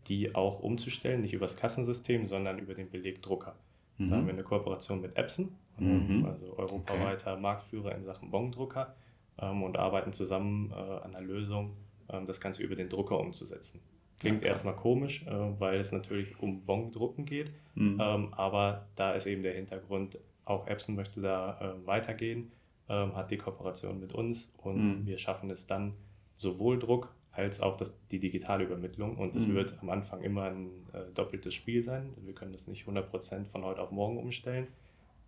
die 0.08 0.34
auch 0.34 0.60
umzustellen, 0.60 1.20
nicht 1.20 1.34
über 1.34 1.46
das 1.46 1.56
Kassensystem, 1.56 2.26
sondern 2.26 2.58
über 2.58 2.74
den 2.74 2.90
Belegdrucker. 2.90 3.54
Mhm. 3.98 4.08
Da 4.08 4.16
haben 4.16 4.26
wir 4.26 4.32
eine 4.32 4.42
Kooperation 4.42 5.00
mit 5.00 5.16
Epson, 5.16 5.52
mhm. 5.78 6.24
also 6.26 6.56
europaweiter 6.56 7.32
okay. 7.32 7.40
Marktführer 7.40 7.94
in 7.94 8.02
Sachen 8.02 8.30
Bongdrucker 8.30 8.94
ähm, 9.38 9.62
und 9.62 9.78
arbeiten 9.78 10.12
zusammen 10.12 10.72
äh, 10.72 10.74
an 10.74 11.14
einer 11.14 11.20
Lösung, 11.20 11.76
ähm, 12.08 12.26
das 12.26 12.40
Ganze 12.40 12.62
über 12.62 12.74
den 12.74 12.88
Drucker 12.88 13.20
umzusetzen. 13.20 13.80
Klingt 14.18 14.42
ja, 14.42 14.48
erstmal 14.48 14.76
komisch, 14.76 15.24
äh, 15.26 15.60
weil 15.60 15.78
es 15.78 15.92
natürlich 15.92 16.40
um 16.42 16.64
Bongdrucken 16.64 17.24
geht, 17.24 17.52
mhm. 17.74 17.98
ähm, 18.00 18.34
aber 18.34 18.86
da 18.96 19.12
ist 19.12 19.26
eben 19.26 19.42
der 19.42 19.54
Hintergrund, 19.54 20.18
auch 20.50 20.66
Epson 20.66 20.96
möchte 20.96 21.20
da 21.20 21.58
äh, 21.60 21.86
weitergehen, 21.86 22.52
ähm, 22.88 23.14
hat 23.14 23.30
die 23.30 23.38
Kooperation 23.38 24.00
mit 24.00 24.12
uns 24.12 24.52
und 24.58 25.02
mhm. 25.02 25.06
wir 25.06 25.18
schaffen 25.18 25.48
es 25.50 25.66
dann, 25.66 25.94
sowohl 26.36 26.78
Druck 26.78 27.14
als 27.32 27.60
auch 27.60 27.76
das, 27.76 27.94
die 28.10 28.18
digitale 28.18 28.64
Übermittlung. 28.64 29.16
Und 29.16 29.36
es 29.36 29.46
mhm. 29.46 29.54
wird 29.54 29.78
am 29.80 29.90
Anfang 29.90 30.22
immer 30.22 30.44
ein 30.44 30.68
äh, 30.92 31.12
doppeltes 31.14 31.54
Spiel 31.54 31.82
sein. 31.82 32.10
Wir 32.22 32.34
können 32.34 32.52
das 32.52 32.66
nicht 32.66 32.86
100% 32.86 33.46
von 33.46 33.64
heute 33.64 33.80
auf 33.80 33.90
morgen 33.90 34.18
umstellen. 34.18 34.66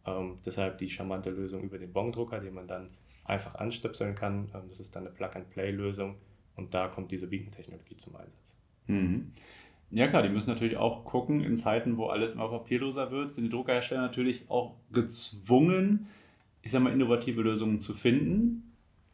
Ähm, 0.04 0.38
deshalb 0.44 0.78
die 0.78 0.90
charmante 0.90 1.30
Lösung 1.30 1.62
über 1.62 1.78
den 1.78 1.92
Bongdrucker, 1.92 2.40
den 2.40 2.54
man 2.54 2.66
dann 2.66 2.90
einfach 3.24 3.54
anstöpseln 3.54 4.14
kann. 4.14 4.50
Ähm, 4.54 4.62
das 4.68 4.80
ist 4.80 4.96
dann 4.96 5.06
eine 5.06 5.14
Plug-and-Play-Lösung 5.14 6.16
und 6.56 6.74
da 6.74 6.88
kommt 6.88 7.12
diese 7.12 7.28
Beacon-Technologie 7.28 7.96
zum 7.96 8.16
Einsatz. 8.16 8.56
Mhm. 8.86 9.32
Ja 9.94 10.08
klar, 10.08 10.22
die 10.22 10.30
müssen 10.30 10.48
natürlich 10.48 10.78
auch 10.78 11.04
gucken, 11.04 11.42
in 11.42 11.56
Zeiten, 11.56 11.98
wo 11.98 12.06
alles 12.06 12.34
immer 12.34 12.48
papierloser 12.48 13.10
wird, 13.10 13.32
sind 13.32 13.44
die 13.44 13.50
Druckerhersteller 13.50 14.00
natürlich 14.00 14.48
auch 14.48 14.74
gezwungen, 14.90 16.08
ich 16.62 16.70
sag 16.70 16.82
mal, 16.82 16.92
innovative 16.92 17.42
Lösungen 17.42 17.78
zu 17.78 17.92
finden. 17.92 18.72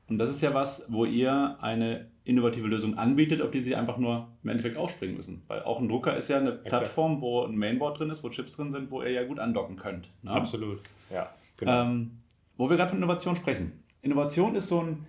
Und 0.08 0.18
das 0.18 0.30
ist 0.30 0.40
ja 0.40 0.54
was, 0.54 0.86
wo 0.88 1.04
ihr 1.04 1.58
eine 1.60 2.06
innovative 2.24 2.68
Lösung 2.68 2.96
anbietet, 2.96 3.42
auf 3.42 3.50
die 3.50 3.60
sie 3.60 3.74
einfach 3.74 3.98
nur 3.98 4.28
im 4.42 4.50
Endeffekt 4.50 4.76
aufspringen 4.76 5.16
müssen. 5.16 5.42
Weil 5.48 5.62
auch 5.62 5.80
ein 5.80 5.88
Drucker 5.88 6.16
ist 6.16 6.28
ja 6.28 6.38
eine 6.38 6.52
Plattform, 6.52 7.20
wo 7.20 7.44
ein 7.44 7.56
Mainboard 7.56 7.98
drin 7.98 8.10
ist, 8.10 8.22
wo 8.22 8.28
Chips 8.28 8.52
drin 8.52 8.70
sind, 8.70 8.90
wo 8.90 9.02
ihr 9.02 9.10
ja 9.10 9.24
gut 9.24 9.38
andocken 9.38 9.76
könnt. 9.76 10.10
Ne? 10.22 10.30
Absolut, 10.30 10.80
ja. 11.10 11.30
Genau. 11.56 11.82
Ähm, 11.82 12.10
wo 12.56 12.70
wir 12.70 12.76
gerade 12.76 12.90
von 12.90 12.98
Innovation 12.98 13.34
sprechen. 13.34 13.72
Innovation 14.02 14.54
ist 14.54 14.68
so 14.68 14.80
ein 14.80 15.06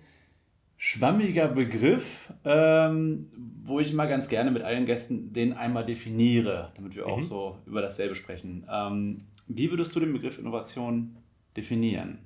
schwammiger 0.82 1.46
Begriff, 1.46 2.32
ähm, 2.42 3.30
wo 3.64 3.80
ich 3.80 3.92
immer 3.92 4.06
ganz 4.06 4.28
gerne 4.28 4.50
mit 4.50 4.62
allen 4.62 4.86
Gästen 4.86 5.30
den 5.30 5.52
einmal 5.52 5.84
definiere, 5.84 6.72
damit 6.74 6.96
wir 6.96 7.06
mhm. 7.06 7.12
auch 7.12 7.22
so 7.22 7.58
über 7.66 7.82
dasselbe 7.82 8.14
sprechen. 8.14 8.66
Ähm, 8.68 9.26
wie 9.46 9.70
würdest 9.70 9.94
du 9.94 10.00
den 10.00 10.14
Begriff 10.14 10.38
Innovation 10.38 11.18
definieren? 11.54 12.20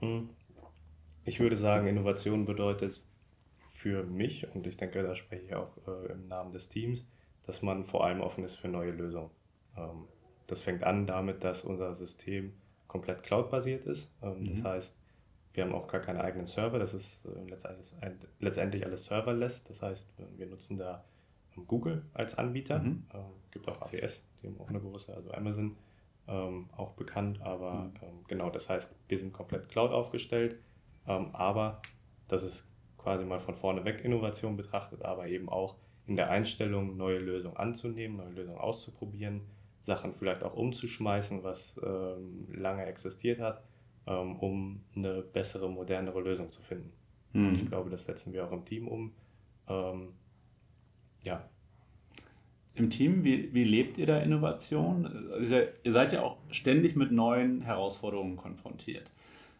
Hm. 0.00 0.30
Ich 1.24 1.38
würde 1.38 1.56
sagen, 1.56 1.86
Innovation 1.86 2.46
bedeutet 2.46 3.00
für 3.68 4.02
mich, 4.02 4.52
und 4.52 4.66
ich 4.66 4.76
denke, 4.76 5.04
da 5.04 5.14
spreche 5.14 5.44
ich 5.44 5.54
auch 5.54 5.76
äh, 5.86 6.10
im 6.10 6.26
Namen 6.26 6.52
des 6.52 6.68
Teams, 6.68 7.06
dass 7.46 7.62
man 7.62 7.84
vor 7.84 8.04
allem 8.04 8.20
offen 8.20 8.42
ist 8.42 8.56
für 8.56 8.66
neue 8.66 8.90
Lösungen. 8.90 9.30
Ähm, 9.76 10.08
das 10.48 10.62
fängt 10.62 10.82
an 10.82 11.06
damit, 11.06 11.44
dass 11.44 11.62
unser 11.62 11.94
System 11.94 12.54
komplett 12.88 13.22
cloud-basiert 13.22 13.86
ist. 13.86 14.12
Ähm, 14.20 14.40
mhm. 14.40 14.50
Das 14.50 14.64
heißt, 14.64 14.99
wir 15.60 15.66
haben 15.66 15.74
auch 15.74 15.88
gar 15.88 16.00
keine 16.00 16.24
eigenen 16.24 16.46
Server, 16.46 16.78
das 16.78 16.94
ist 16.94 17.22
äh, 17.26 18.08
letztendlich 18.38 18.86
alles 18.86 19.04
serverless. 19.04 19.62
Das 19.64 19.82
heißt, 19.82 20.10
wir 20.38 20.46
nutzen 20.46 20.78
da 20.78 21.04
ähm, 21.54 21.66
Google 21.66 22.02
als 22.14 22.34
Anbieter. 22.38 22.78
Mhm. 22.78 23.04
Ähm, 23.12 23.20
gibt 23.50 23.68
auch 23.68 23.82
AWS, 23.82 24.24
die 24.42 24.46
haben 24.46 24.58
auch 24.58 24.70
eine 24.70 24.80
große, 24.80 25.14
also 25.14 25.30
Amazon 25.32 25.76
ähm, 26.28 26.70
auch 26.74 26.92
bekannt. 26.92 27.42
Aber 27.42 27.72
mhm. 27.72 27.92
ähm, 28.00 28.24
genau, 28.26 28.48
das 28.48 28.70
heißt, 28.70 28.94
wir 29.08 29.18
sind 29.18 29.34
komplett 29.34 29.68
Cloud 29.68 29.90
aufgestellt. 29.90 30.58
Ähm, 31.06 31.28
aber 31.34 31.82
das 32.26 32.42
ist 32.42 32.66
quasi 32.96 33.26
mal 33.26 33.40
von 33.40 33.54
vorne 33.54 33.84
weg 33.84 34.02
Innovation 34.02 34.56
betrachtet, 34.56 35.04
aber 35.04 35.26
eben 35.26 35.50
auch 35.50 35.76
in 36.06 36.16
der 36.16 36.30
Einstellung, 36.30 36.96
neue 36.96 37.18
Lösungen 37.18 37.58
anzunehmen, 37.58 38.16
neue 38.16 38.30
Lösungen 38.30 38.58
auszuprobieren, 38.58 39.42
Sachen 39.82 40.14
vielleicht 40.14 40.42
auch 40.42 40.54
umzuschmeißen, 40.54 41.42
was 41.42 41.78
ähm, 41.84 42.48
lange 42.50 42.86
existiert 42.86 43.40
hat, 43.40 43.62
ähm, 43.62 43.69
um 44.14 44.80
eine 44.94 45.22
bessere, 45.22 45.68
modernere 45.68 46.20
Lösung 46.20 46.50
zu 46.50 46.62
finden. 46.62 46.92
Mhm. 47.32 47.54
Ich 47.54 47.66
glaube, 47.66 47.90
das 47.90 48.04
setzen 48.04 48.32
wir 48.32 48.44
auch 48.44 48.52
im 48.52 48.64
Team 48.64 48.88
um. 48.88 49.12
Ähm, 49.68 50.08
ja. 51.22 51.44
Im 52.74 52.90
Team, 52.90 53.24
wie, 53.24 53.52
wie 53.52 53.64
lebt 53.64 53.98
ihr 53.98 54.06
da 54.06 54.18
Innovation? 54.18 55.28
Also 55.32 55.56
ihr 55.82 55.92
seid 55.92 56.12
ja 56.12 56.22
auch 56.22 56.38
ständig 56.50 56.96
mit 56.96 57.12
neuen 57.12 57.62
Herausforderungen 57.62 58.36
konfrontiert. 58.36 59.12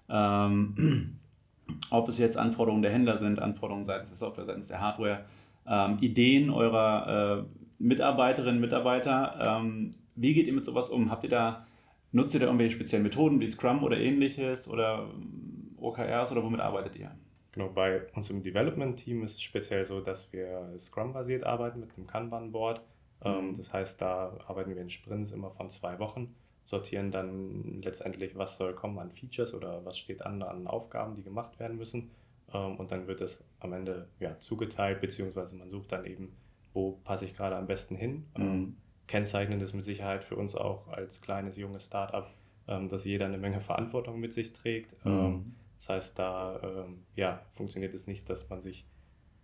Ähm, 0.09 1.19
ob 1.91 2.09
es 2.09 2.19
jetzt 2.19 2.37
Anforderungen 2.37 2.83
der 2.83 2.93
Händler 2.93 3.17
sind, 3.17 3.39
Anforderungen 3.39 3.85
seitens 3.85 4.11
der 4.11 4.19
Software, 4.19 4.45
seitens 4.45 4.69
der 4.69 4.81
Hardware, 4.81 5.25
ähm, 5.67 5.99
Ideen 6.01 6.51
eurer 6.51 7.47
äh, 7.47 7.61
Mitarbeiterinnen 7.79 8.57
und 8.57 8.61
Mitarbeiter. 8.61 9.61
Ähm, 9.61 9.91
wie 10.17 10.35
geht 10.35 10.47
ihr 10.47 10.53
mit 10.53 10.65
sowas 10.65 10.89
um? 10.91 11.11
Habt 11.11 11.25
ihr 11.25 11.31
da, 11.31 11.67
nutzt 12.13 12.35
ihr 12.35 12.41
da 12.41 12.47
irgendwelche 12.47 12.75
speziellen 12.75 13.05
Methoden 13.05 13.41
wie 13.41 13.47
Scrum 13.47 13.83
oder 13.83 13.99
ähnliches 13.99 14.69
oder 14.69 15.09
ähm, 15.13 15.77
OKRs 15.79 16.33
oder 16.33 16.43
womit 16.43 16.61
arbeitet 16.61 16.97
ihr? 16.97 17.11
Genau, 17.53 17.69
bei 17.69 18.03
uns 18.15 18.31
im 18.31 18.43
Development-Team 18.43 19.25
ist 19.25 19.35
es 19.35 19.43
speziell 19.43 19.85
so, 19.85 20.01
dass 20.01 20.33
wir 20.33 20.75
Scrum-basiert 20.79 21.45
arbeiten 21.45 21.81
mit 21.81 21.91
einem 21.97 22.07
Kanban-Board. 22.07 22.81
Ähm, 23.25 23.49
mhm. 23.49 23.57
Das 23.57 23.73
heißt, 23.73 24.01
da 24.01 24.39
arbeiten 24.47 24.75
wir 24.75 24.81
in 24.81 24.91
Sprints 24.91 25.33
immer 25.33 25.51
von 25.51 25.69
zwei 25.69 25.99
Wochen 25.99 26.35
sortieren 26.71 27.11
dann 27.11 27.83
letztendlich, 27.83 28.37
was 28.37 28.57
soll 28.57 28.75
kommen 28.75 28.99
an 28.99 29.11
Features 29.11 29.53
oder 29.55 29.85
was 29.85 29.99
steht 29.99 30.25
an 30.25 30.43
an 30.43 30.67
Aufgaben, 30.67 31.17
die 31.17 31.23
gemacht 31.23 31.59
werden 31.59 31.77
müssen. 31.77 32.11
Ähm, 32.55 32.77
und 32.77 32.91
dann 32.93 33.07
wird 33.07 33.21
es 33.21 33.45
am 33.59 33.73
Ende 33.73 34.09
ja, 34.21 34.39
zugeteilt, 34.39 35.01
beziehungsweise 35.01 35.57
man 35.57 35.69
sucht 35.71 35.93
dann 35.93 36.07
eben, 36.07 36.33
wo 36.73 36.93
passe 37.05 37.25
ich 37.25 37.37
gerade 37.37 37.57
am 37.57 37.67
besten 37.67 37.97
hin. 37.97 38.25
Mhm. 38.39 38.77
Ähm, 39.11 39.23
kennzeichnend 39.23 39.63
ist 39.63 39.75
mit 39.75 39.85
Sicherheit 39.85 40.25
für 40.25 40.37
uns 40.37 40.55
auch 40.55 40.89
als 40.89 41.21
kleines, 41.21 41.57
junges 41.57 41.87
Startup, 41.87 42.29
ähm, 42.69 42.89
dass 42.89 43.05
jeder 43.05 43.27
eine 43.27 43.39
Menge 43.39 43.61
Verantwortung 43.61 44.21
mit 44.21 44.33
sich 44.33 44.53
trägt. 44.53 45.05
Mhm. 45.05 45.55
Das 45.79 45.89
heißt, 45.89 46.19
da 46.19 46.87
ja, 47.17 47.41
funktioniert 47.53 47.95
es 47.95 48.07
nicht, 48.07 48.29
dass 48.29 48.51
man 48.51 48.61
sich, 48.61 48.85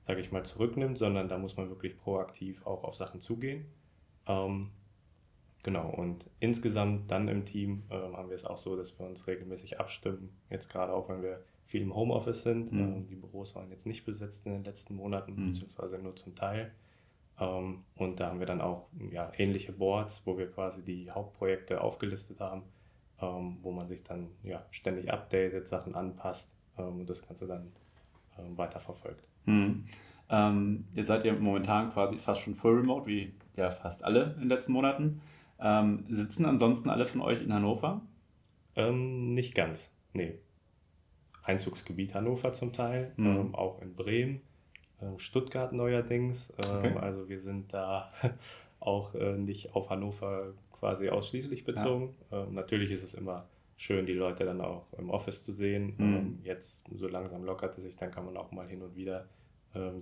sage 0.07 0.21
ich 0.21 0.33
mal, 0.33 0.45
zurücknimmt, 0.45 0.99
sondern 0.99 1.29
da 1.29 1.39
muss 1.39 1.57
man 1.57 1.71
wirklich 1.71 1.97
proaktiv 1.97 2.67
auch 2.67 2.85
auf 2.85 2.95
Sachen 2.95 3.23
zugehen. 3.23 3.65
Genau, 5.67 5.91
und 5.91 6.31
insgesamt 6.39 7.11
dann 7.11 7.27
im 7.27 7.45
Team 7.45 7.83
äh, 7.91 7.95
haben 7.95 8.29
wir 8.29 8.37
es 8.37 8.45
auch 8.45 8.57
so, 8.57 8.77
dass 8.77 8.97
wir 9.01 9.05
uns 9.05 9.27
regelmäßig 9.27 9.81
abstimmen. 9.81 10.29
Jetzt 10.49 10.71
gerade 10.71 10.93
auch, 10.93 11.09
wenn 11.09 11.23
wir 11.23 11.43
viel 11.65 11.83
im 11.83 11.93
Homeoffice 11.93 12.43
sind. 12.43 12.71
Mhm. 12.71 12.79
Ähm, 12.79 13.07
die 13.09 13.17
Büros 13.17 13.57
waren 13.57 13.69
jetzt 13.71 13.85
nicht 13.85 14.05
besetzt 14.05 14.47
in 14.47 14.53
den 14.53 14.63
letzten 14.63 14.95
Monaten, 14.95 15.33
mhm. 15.35 15.47
beziehungsweise 15.49 15.99
nur 15.99 16.15
zum 16.15 16.37
Teil. 16.37 16.71
Ähm, 17.39 17.85
und 17.97 18.21
da 18.21 18.29
haben 18.29 18.39
wir 18.39 18.47
dann 18.47 18.61
auch 18.61 18.89
ja, 19.11 19.31
ähnliche 19.37 19.73
Boards, 19.73 20.23
wo 20.25 20.39
wir 20.39 20.51
quasi 20.51 20.83
die 20.83 21.11
Hauptprojekte 21.11 21.81
aufgelistet 21.81 22.41
haben, 22.41 22.63
ähm, 23.21 23.59
wo 23.63 23.73
man 23.73 23.89
sich 23.89 24.03
dann 24.05 24.29
ja, 24.43 24.65
ständig 24.71 25.13
updatet, 25.13 25.69
Sachen 25.69 25.95
anpasst 25.95 26.51
ähm, 26.79 27.01
und 27.01 27.11
das 27.11 27.27
Ganze 27.27 27.47
dann 27.47 27.73
ähm, 28.39 28.57
weiterverfolgt. 28.57 29.23
Mhm. 29.45 29.85
Ähm, 30.29 30.85
jetzt 30.95 31.07
seid 31.07 31.25
ihr 31.25 31.35
momentan 31.35 31.93
quasi 31.93 32.19
fast 32.19 32.41
schon 32.41 32.55
full 32.55 32.79
remote, 32.79 33.07
wie 33.07 33.35
ja 33.57 33.71
fast 33.71 34.03
alle 34.03 34.33
in 34.35 34.41
den 34.41 34.49
letzten 34.49 34.73
Monaten. 34.73 35.21
Ähm, 35.61 36.05
sitzen 36.09 36.45
ansonsten 36.45 36.91
alle 36.91 37.07
von 37.07 37.21
euch 37.21 37.43
in 37.43 37.53
Hannover? 37.53 38.03
Nicht 38.79 39.55
ganz, 39.55 39.91
nee. 40.13 40.35
Einzugsgebiet 41.43 42.15
Hannover 42.15 42.53
zum 42.53 42.75
Teil, 42.75 43.15
ähm, 43.17 43.55
auch 43.55 43.81
in 43.81 43.95
Bremen, 43.95 44.43
Stuttgart 45.19 45.73
neuerdings. 45.73 46.53
Ähm, 46.65 46.79
okay. 46.79 46.99
Also 46.99 47.29
wir 47.29 47.41
sind 47.41 47.73
da 47.73 48.13
auch 48.81 49.15
äh, 49.15 49.37
nicht 49.37 49.75
auf 49.75 49.91
Hannover 49.91 50.55
quasi 50.73 51.09
ausschließlich 51.09 51.65
bezogen. 51.65 52.15
Ja. 52.31 52.45
Ähm, 52.45 52.55
natürlich 52.55 52.91
ist 52.91 53.03
es 53.03 53.15
immer 53.15 53.47
schön, 53.77 54.07
die 54.07 54.15
Leute 54.15 54.45
dann 54.45 54.61
auch 54.61 54.87
im 54.99 55.11
Office 55.11 55.45
zu 55.45 55.53
sehen. 55.53 55.95
Mhm. 55.99 56.39
jetzt 56.43 56.85
so 56.95 57.09
langsam 57.09 57.45
lockert 57.45 57.77
es 57.77 57.85
sich, 57.85 57.97
dann 57.97 58.11
kann 58.11 58.25
man 58.25 58.37
auch 58.37 58.51
mal 58.51 58.67
hin 58.67 58.83
und 58.83 58.97
wieder 58.97 59.27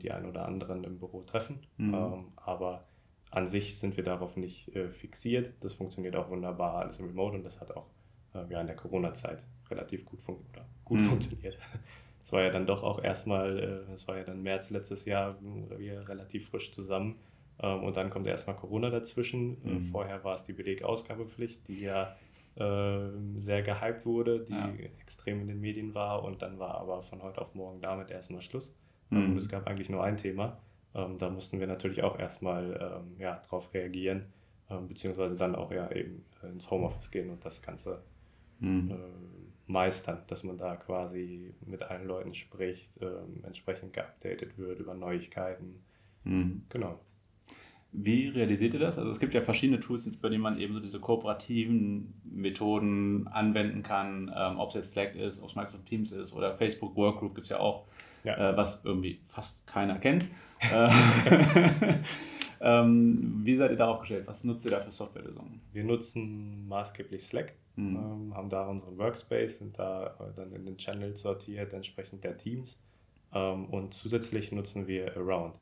die 0.01 0.13
ein 0.13 0.25
oder 0.25 0.47
anderen 0.47 0.85
im 0.85 1.01
Büro 1.01 1.23
treffen. 1.23 1.59
Mhm. 1.79 2.27
aber 2.37 2.85
an 3.35 3.49
sich 3.49 3.79
sind 3.79 3.97
wir 3.97 4.05
darauf 4.05 4.37
nicht 4.37 4.75
äh, 4.77 4.89
fixiert. 4.91 5.53
Das 5.61 5.75
funktioniert 5.75 6.15
auch 6.15 6.31
wunderbar 6.31 6.77
alles 6.77 6.99
im 7.01 7.07
Remote 7.07 7.37
und 7.37 7.43
das 7.43 7.61
hat 7.61 7.77
auch 7.77 7.87
äh, 8.33 8.45
ja, 8.49 8.61
in 8.61 8.69
der 8.69 8.77
Corona-Zeit 8.77 9.43
relativ 9.69 10.05
gut, 10.05 10.21
fun 10.21 10.37
gut 10.85 11.01
mhm. 11.01 11.07
funktioniert. 11.07 11.59
Es 12.25 12.33
war 12.33 12.43
ja 12.43 12.51
dann 12.51 12.67
doch 12.67 12.83
auch 12.83 13.03
erstmal, 13.03 13.87
es 13.95 14.05
äh, 14.05 14.09
war 14.09 14.17
ja 14.17 14.25
dann 14.25 14.43
März 14.43 14.71
letztes 14.71 15.05
Jahr, 15.05 15.37
wir 15.77 16.09
relativ 16.09 16.49
frisch 16.49 16.73
zusammen. 16.73 17.17
Ähm, 17.61 17.85
und 17.85 17.97
dann 17.97 18.11
kommt 18.11 18.27
erstmal 18.27 18.57
Corona 18.57 18.91
dazwischen. 18.91 19.63
Äh, 19.65 19.69
mhm. 19.69 19.87
Vorher 19.87 20.25
war 20.25 20.35
es 20.35 20.45
die 20.45 20.55
Belegausgabepflicht, 20.55 21.69
die 21.69 21.83
ja 21.83 22.17
äh, 22.57 23.11
sehr 23.37 23.63
gehypt 23.63 24.07
wurde, 24.07 24.41
die 24.41 24.53
ja. 24.53 24.73
extrem 25.03 25.43
in 25.43 25.49
den 25.49 25.61
Medien 25.61 25.95
war 25.95 26.25
und 26.25 26.41
dann 26.43 26.59
war 26.59 26.77
aber 26.77 27.03
von 27.03 27.23
heute 27.23 27.41
auf 27.41 27.55
morgen 27.55 27.81
damit 27.81 28.11
erstmal 28.11 28.43
Schluss. 28.43 28.75
Mhm. 29.11 29.33
Und 29.33 29.37
es 29.37 29.49
gab 29.49 29.67
eigentlich 29.67 29.91
nur 29.91 30.03
ein 30.03 30.17
Thema. 30.17 30.59
Ähm, 30.95 31.19
da 31.19 31.29
mussten 31.29 31.61
wir 31.61 31.67
natürlich 31.67 32.03
auch 32.03 32.19
erstmal 32.19 33.03
ähm, 33.03 33.21
ja, 33.21 33.43
drauf 33.49 33.75
reagieren, 33.75 34.27
ähm, 34.71 34.89
beziehungsweise 34.89 35.37
dann 35.37 35.55
auch 35.57 35.73
ja 35.73 35.91
eben 35.91 36.25
ins 36.43 36.71
Homeoffice 36.71 37.11
gehen 37.11 37.31
und 37.31 37.45
das 37.45 37.61
Ganze 37.61 38.03
mhm. 38.61 38.91
äh, 38.91 38.95
meistern, 39.67 40.23
dass 40.27 40.45
man 40.45 40.59
da 40.59 40.77
quasi 40.77 41.55
mit 41.65 41.83
allen 41.83 42.07
Leuten 42.07 42.35
spricht, 42.35 42.91
ähm, 43.01 43.43
entsprechend 43.45 43.93
geupdatet 43.93 44.59
wird 44.59 44.81
über 44.81 44.95
Neuigkeiten. 44.95 45.83
Mhm. 46.25 46.63
Genau. 46.69 47.01
Wie 47.97 48.27
realisiert 48.27 48.75
ihr 48.75 48.81
das? 48.81 48.99
Also 48.99 49.11
es 49.11 49.21
gibt 49.21 49.35
ja 49.35 49.41
verschiedene 49.41 49.79
Tools, 49.79 50.11
bei 50.21 50.29
denen 50.29 50.43
man 50.43 50.59
eben 50.59 50.75
so 50.75 50.81
diese 50.81 50.99
kooperativen 50.99 52.13
Methoden 52.25 53.29
anwenden 53.29 53.85
kann, 53.85 54.35
ähm, 54.37 54.59
ob 54.59 54.71
es 54.71 54.75
jetzt 54.75 54.93
Slack 54.93 55.15
ist, 55.15 55.41
ob 55.41 55.51
es 55.51 55.55
Microsoft 55.55 55.87
Teams 55.87 56.11
ist 56.11 56.33
oder 56.33 56.57
Facebook 56.57 56.97
Workgroup 56.97 57.37
gibt 57.37 57.47
es 57.47 57.51
ja 57.51 57.61
auch, 57.61 57.87
ja. 58.25 58.51
Äh, 58.51 58.57
was 58.57 58.85
irgendwie 58.85 59.21
fast 59.29 59.67
keiner 59.67 59.99
kennt. 59.99 60.27
Äh, 60.73 60.89
ähm, 62.63 63.41
wie 63.45 63.55
seid 63.55 63.71
ihr 63.71 63.77
darauf 63.77 64.01
gestellt? 64.01 64.27
Was 64.27 64.45
nutzt 64.45 64.65
ihr 64.65 64.71
da 64.71 64.81
für 64.81 64.91
Softwarelösungen? 64.91 65.61
Wir 65.75 65.85
nutzen 65.85 66.67
maßgeblich 66.69 67.23
Slack, 67.23 67.53
mhm. 67.77 67.97
ähm, 67.97 68.35
haben 68.35 68.51
da 68.51 68.67
unseren 68.67 68.99
Workspace, 68.99 69.59
sind 69.59 69.79
da 69.79 70.07
äh, 70.21 70.35
dann 70.37 70.53
in 70.53 70.65
den 70.65 70.77
Channels 70.77 71.23
sortiert, 71.23 71.73
entsprechend 71.73 72.25
der 72.25 72.37
Teams. 72.37 72.81
Ähm, 73.33 73.67
und 73.67 73.95
zusätzlich 73.95 74.53
nutzen 74.53 74.87
wir 74.87 75.17
Around. 75.17 75.55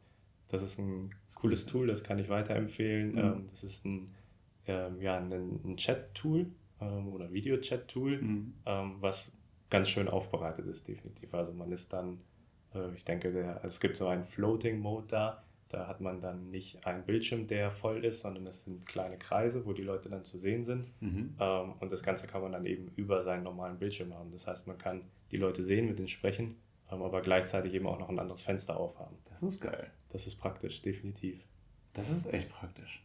Das 0.48 0.62
ist 0.62 0.78
ein 0.78 1.14
cooles 1.34 1.64
Tool, 1.66 1.86
das 1.86 2.02
kann 2.02 2.18
ich 2.18 2.28
weiterempfehlen. 2.28 3.12
Mhm. 3.12 3.18
Ähm, 3.18 3.48
das 3.50 3.64
ist 3.64 3.84
ein, 3.84 4.14
ähm, 4.66 5.00
ja, 5.00 5.16
ein, 5.16 5.32
ein 5.32 5.76
Chat-Tool 5.76 6.46
ähm, 6.80 7.08
oder 7.08 7.32
Video-Chat-Tool, 7.32 8.20
mhm. 8.20 8.54
ähm, 8.66 8.96
was 9.00 9.32
ganz 9.70 9.88
schön 9.88 10.08
aufbereitet 10.08 10.66
ist, 10.66 10.86
definitiv. 10.86 11.32
Also 11.32 11.52
man 11.52 11.72
ist 11.72 11.92
dann, 11.92 12.18
äh, 12.74 12.94
ich 12.94 13.04
denke, 13.04 13.32
der, 13.32 13.64
es 13.64 13.80
gibt 13.80 13.96
so 13.96 14.06
einen 14.06 14.26
Floating-Mode 14.26 15.06
da. 15.08 15.42
Da 15.72 15.88
hat 15.88 16.00
man 16.00 16.20
dann 16.20 16.50
nicht 16.50 16.86
einen 16.86 17.04
Bildschirm, 17.04 17.46
der 17.46 17.70
voll 17.70 18.04
ist, 18.04 18.20
sondern 18.20 18.46
es 18.46 18.64
sind 18.64 18.86
kleine 18.86 19.18
Kreise, 19.18 19.66
wo 19.66 19.72
die 19.72 19.82
Leute 19.82 20.08
dann 20.08 20.24
zu 20.24 20.38
sehen 20.38 20.64
sind. 20.64 20.90
Mhm. 21.00 21.34
Ähm, 21.40 21.72
und 21.80 21.90
das 21.90 22.02
Ganze 22.02 22.26
kann 22.26 22.42
man 22.42 22.52
dann 22.52 22.66
eben 22.66 22.92
über 22.96 23.22
seinen 23.22 23.42
normalen 23.42 23.78
Bildschirm 23.78 24.14
haben. 24.14 24.30
Das 24.30 24.46
heißt, 24.46 24.66
man 24.66 24.78
kann 24.78 25.02
die 25.30 25.38
Leute 25.38 25.62
sehen, 25.62 25.86
mit 25.86 25.98
denen 25.98 26.08
sprechen 26.08 26.56
aber 27.00 27.22
gleichzeitig 27.22 27.72
eben 27.74 27.86
auch 27.86 27.98
noch 27.98 28.08
ein 28.08 28.18
anderes 28.18 28.42
Fenster 28.42 28.76
aufhaben. 28.76 29.16
Das 29.24 29.54
ist 29.54 29.60
geil. 29.60 29.90
Das 30.10 30.26
ist 30.26 30.36
praktisch, 30.36 30.82
definitiv. 30.82 31.40
Das 31.94 32.10
ist 32.10 32.32
echt 32.32 32.50
praktisch. 32.50 33.04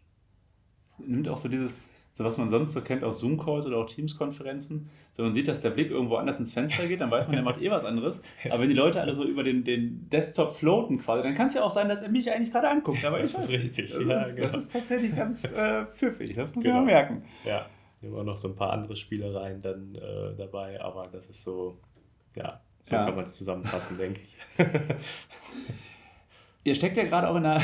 Das 0.90 1.00
nimmt 1.00 1.28
auch 1.30 1.38
so 1.38 1.48
dieses, 1.48 1.78
so 2.18 2.24
was 2.24 2.40
man 2.40 2.50
sonst 2.50 2.74
so 2.74 2.82
kennt 2.82 3.04
aus 3.04 3.20
Zoom-Calls 3.20 3.68
oder 3.68 3.78
auch 3.78 3.88
Teams-Konferenzen. 3.88 4.90
So 5.12 5.22
man 5.22 5.36
sieht, 5.36 5.48
dass 5.48 5.62
der 5.62 5.70
Blick 5.70 5.92
irgendwo 5.92 6.16
anders 6.16 6.40
ins 6.40 6.52
Fenster 6.52 6.88
geht, 6.88 7.00
dann 7.00 7.12
weiß 7.12 7.28
man, 7.28 7.36
der 7.36 7.44
macht 7.44 7.62
eh 7.62 7.70
was 7.70 7.86
anderes. 7.86 8.24
Aber 8.50 8.62
wenn 8.62 8.70
die 8.70 8.76
Leute 8.76 9.00
alle 9.00 9.14
so 9.14 9.24
über 9.24 9.44
den, 9.44 9.64
den 9.64 10.10
Desktop 10.10 10.56
floaten 10.56 10.98
quasi, 10.98 11.22
dann 11.22 11.36
kann 11.36 11.46
es 11.46 11.54
ja 11.54 11.62
auch 11.62 11.70
sein, 11.70 11.88
dass 11.88 12.02
er 12.02 12.10
mich 12.10 12.32
eigentlich 12.32 12.52
gerade 12.52 12.70
anguckt. 12.70 13.06
Aber 13.06 13.20
das 13.20 13.36
ist 13.36 13.52
richtig. 13.52 13.92
Das, 13.92 14.02
ja, 14.02 14.22
ist, 14.24 14.36
genau. 14.36 14.48
das 14.48 14.64
ist 14.64 14.72
tatsächlich 14.72 15.16
ganz 15.16 15.44
äh, 15.52 15.86
pfiffig, 15.86 16.34
das 16.34 16.56
muss 16.56 16.64
genau. 16.64 16.78
man 16.78 16.86
merken. 16.86 17.24
Ja, 17.46 17.68
wir 18.02 18.10
haben 18.10 18.18
auch 18.18 18.24
noch 18.24 18.38
so 18.38 18.48
ein 18.48 18.56
paar 18.56 18.74
andere 18.74 18.96
Spielereien 18.96 19.62
dann 19.62 19.94
äh, 19.94 20.36
dabei, 20.36 20.82
aber 20.82 21.04
das 21.12 21.30
ist 21.30 21.44
so, 21.44 21.78
ja, 22.36 22.62
so 22.86 22.96
ja. 22.96 23.06
kann 23.06 23.16
man 23.16 23.26
es 23.26 23.36
zusammenfassen, 23.36 23.96
denke 23.96 24.22
ich. 24.22 24.66
Ihr 26.64 26.74
steckt 26.74 26.98
ja 26.98 27.04
gerade 27.04 27.30
auch 27.30 27.36
in 27.36 27.46
einer. 27.46 27.62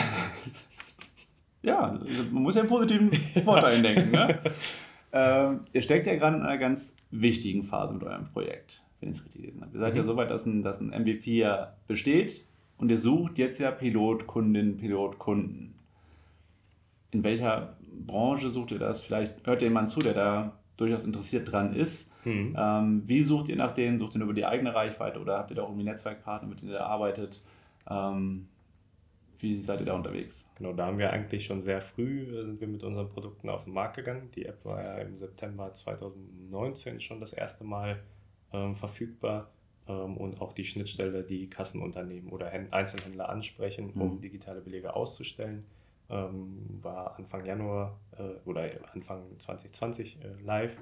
Ja, 1.64 1.98
man 2.32 2.44
muss 2.44 2.56
ja 2.56 2.62
einen 2.62 2.70
positiven 2.70 3.12
Vorteil 3.44 3.82
denken. 3.82 4.12
Ne? 4.12 4.40
ähm, 5.14 5.62
ihr 5.72 5.82
steckt 5.82 6.06
ja 6.06 6.16
gerade 6.16 6.38
in 6.38 6.44
einer 6.44 6.58
ganz 6.58 6.96
wichtigen 7.10 7.64
Phase 7.64 7.94
mit 7.94 8.04
eurem 8.04 8.26
Projekt, 8.26 8.84
wenn 9.00 9.10
ich 9.10 9.18
es 9.18 9.24
richtig 9.24 9.42
gelesen 9.42 9.62
habe. 9.62 9.72
Ihr 9.74 9.80
seid 9.80 9.94
mhm. 9.94 10.00
ja 10.00 10.04
so 10.06 10.18
weit, 10.18 10.30
dass 10.30 10.46
ein, 10.46 10.62
dass 10.62 10.82
ein 10.82 10.90
MVP 10.90 11.38
ja 11.38 11.74
besteht 11.88 12.46
und 12.78 12.90
ihr 12.90 12.98
sucht 12.98 13.38
jetzt 13.38 13.60
ja 13.60 13.72
Pilotkundinnen, 13.72 14.78
Pilotkunden. 14.78 15.74
In 17.12 17.24
welcher 17.24 17.78
Branche 18.06 18.50
sucht 18.50 18.72
ihr 18.72 18.80
das? 18.80 19.02
Vielleicht 19.02 19.46
hört 19.48 19.62
ihr 19.62 19.70
jemand 19.70 19.90
zu, 19.90 20.00
der 20.00 20.14
da 20.14 20.54
durchaus 20.78 21.06
interessiert 21.06 21.52
dran 21.52 21.74
ist. 21.74 22.12
Mhm. 22.26 22.56
Ähm, 22.58 23.04
wie 23.06 23.24
sucht 23.24 23.48
ihr 23.50 23.56
nach 23.56 23.74
denen? 23.74 24.00
Sucht 24.00 24.16
ihr 24.16 24.20
nur 24.20 24.30
über 24.30 24.34
die 24.34 24.46
eigene 24.46 24.74
Reichweite 24.74 25.20
oder 25.20 25.38
habt 25.38 25.52
ihr 25.52 25.56
da 25.56 25.64
auch 25.64 25.70
irgendwie 25.70 25.86
Netzwerkpartner, 25.86 26.50
mit 26.50 26.62
denen 26.62 26.72
ihr 26.72 26.86
arbeitet? 26.86 27.42
Ähm, 27.90 28.48
wie 29.44 29.56
seid 29.56 29.82
ihr 29.82 29.86
da 29.86 29.94
unterwegs? 29.94 30.50
Genau, 30.56 30.74
da 30.74 30.88
haben 30.88 30.98
wir 30.98 31.12
eigentlich 31.12 31.46
schon 31.46 31.62
sehr 31.62 31.82
früh 31.82 32.22
äh, 32.22 32.46
sind 32.46 32.60
wir 32.60 32.68
mit 32.68 32.82
unseren 32.84 33.10
Produkten 33.10 33.50
auf 33.50 33.66
den 33.66 33.74
Markt 33.74 33.98
gegangen. 33.98 34.32
Die 34.36 34.46
App 34.46 34.64
war 34.66 34.82
ja 34.82 34.98
im 34.98 35.16
September 35.16 35.72
2019 35.72 37.02
schon 37.02 37.20
das 37.20 37.34
erste 37.34 37.64
Mal 37.64 38.02
ähm, 38.54 38.76
verfügbar 38.76 39.48
ähm, 39.88 40.18
und 40.18 40.42
auch 40.42 40.54
die 40.54 40.66
Schnittstelle, 40.66 41.24
die 41.24 41.50
Kassenunternehmen 41.50 42.32
oder 42.32 42.52
Einzelhändler 42.72 43.30
ansprechen, 43.30 43.92
um 43.92 44.16
mhm. 44.16 44.22
digitale 44.22 44.62
Belege 44.62 44.96
auszustellen 44.96 45.66
ähm, 46.10 46.80
war 46.82 47.18
Anfang 47.18 47.46
Januar 47.46 48.00
äh, 48.18 48.48
oder 48.48 48.70
Anfang 48.94 49.24
2020 49.38 50.20
äh, 50.22 50.42
live. 50.44 50.76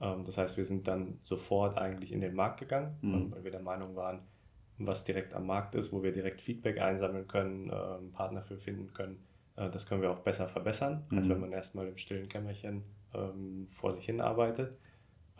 Ähm, 0.00 0.24
das 0.24 0.38
heißt, 0.38 0.56
wir 0.56 0.64
sind 0.64 0.88
dann 0.88 1.18
sofort 1.22 1.78
eigentlich 1.78 2.12
in 2.12 2.20
den 2.20 2.34
Markt 2.34 2.60
gegangen, 2.60 2.96
mhm. 3.00 3.32
Weil 3.32 3.44
wir 3.44 3.50
der 3.50 3.62
Meinung 3.62 3.94
waren, 3.96 4.20
was 4.78 5.04
direkt 5.04 5.34
am 5.34 5.46
Markt 5.46 5.74
ist, 5.74 5.92
wo 5.92 6.02
wir 6.02 6.12
direkt 6.12 6.40
Feedback 6.40 6.80
einsammeln 6.80 7.28
können, 7.28 7.70
äh, 7.70 8.14
Partner 8.14 8.42
für 8.42 8.56
finden 8.56 8.92
können, 8.92 9.22
äh, 9.56 9.70
das 9.70 9.86
können 9.86 10.02
wir 10.02 10.10
auch 10.10 10.20
besser 10.20 10.48
verbessern, 10.48 11.04
mhm. 11.10 11.18
als 11.18 11.28
wenn 11.28 11.40
man 11.40 11.52
erstmal 11.52 11.88
im 11.88 11.96
stillen 11.98 12.28
Kämmerchen 12.28 12.82
ähm, 13.14 13.68
vor 13.70 13.92
sich 13.92 14.04
hin 14.04 14.20
arbeitet. 14.20 14.76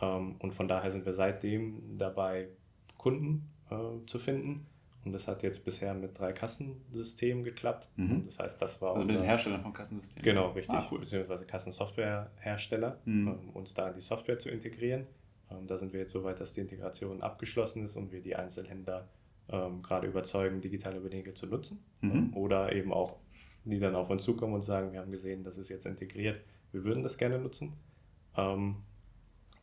Ähm, 0.01 0.35
und 0.39 0.53
von 0.53 0.67
daher 0.67 0.91
sind 0.91 1.05
wir 1.05 1.13
seitdem 1.13 1.97
dabei, 1.97 2.49
Kunden 2.97 3.49
äh, 3.69 4.05
zu 4.05 4.19
finden 4.19 4.67
und 5.05 5.11
das 5.11 5.27
hat 5.27 5.43
jetzt 5.43 5.65
bisher 5.65 5.93
mit 5.93 6.17
drei 6.17 6.31
Kassensystemen 6.31 7.43
geklappt. 7.43 7.89
Mhm. 7.97 8.23
Das 8.25 8.39
heißt, 8.39 8.61
das 8.61 8.81
war. 8.81 8.93
Also 8.93 9.05
mit 9.05 9.15
den 9.15 9.23
Herstellern 9.23 9.61
von 9.61 9.73
Kassensystemen. 9.73 10.23
Genau, 10.23 10.51
richtig. 10.51 10.73
Ah, 10.73 10.87
cool. 10.91 10.99
Beziehungsweise 10.99 11.45
Kassensoftwarehersteller, 11.45 12.99
mhm. 13.05 13.27
um 13.27 13.49
uns 13.49 13.73
da 13.73 13.89
in 13.89 13.95
die 13.95 14.01
Software 14.01 14.39
zu 14.39 14.49
integrieren. 14.49 15.05
Ähm, 15.51 15.67
da 15.67 15.77
sind 15.77 15.91
wir 15.91 15.99
jetzt 15.99 16.13
so 16.13 16.23
weit, 16.23 16.39
dass 16.39 16.53
die 16.53 16.61
Integration 16.61 17.21
abgeschlossen 17.21 17.83
ist 17.83 17.97
und 17.97 18.11
wir 18.11 18.21
die 18.21 18.35
Einzelhändler 18.35 19.09
ähm, 19.53 19.83
gerade 19.83 20.07
überzeugen, 20.07 20.61
digitale 20.61 20.99
Belege 20.99 21.33
zu 21.35 21.45
nutzen. 21.45 21.85
Mhm. 22.01 22.35
Oder 22.35 22.73
eben 22.73 22.91
auch, 22.91 23.17
die 23.63 23.79
dann 23.79 23.95
auf 23.95 24.09
uns 24.09 24.23
zukommen 24.23 24.55
und 24.55 24.63
sagen, 24.63 24.91
wir 24.91 24.99
haben 24.99 25.11
gesehen, 25.11 25.43
das 25.43 25.57
ist 25.57 25.69
jetzt 25.69 25.85
integriert, 25.85 26.41
wir 26.71 26.83
würden 26.83 27.03
das 27.03 27.17
gerne 27.17 27.37
nutzen. 27.37 27.73
Ähm, 28.35 28.77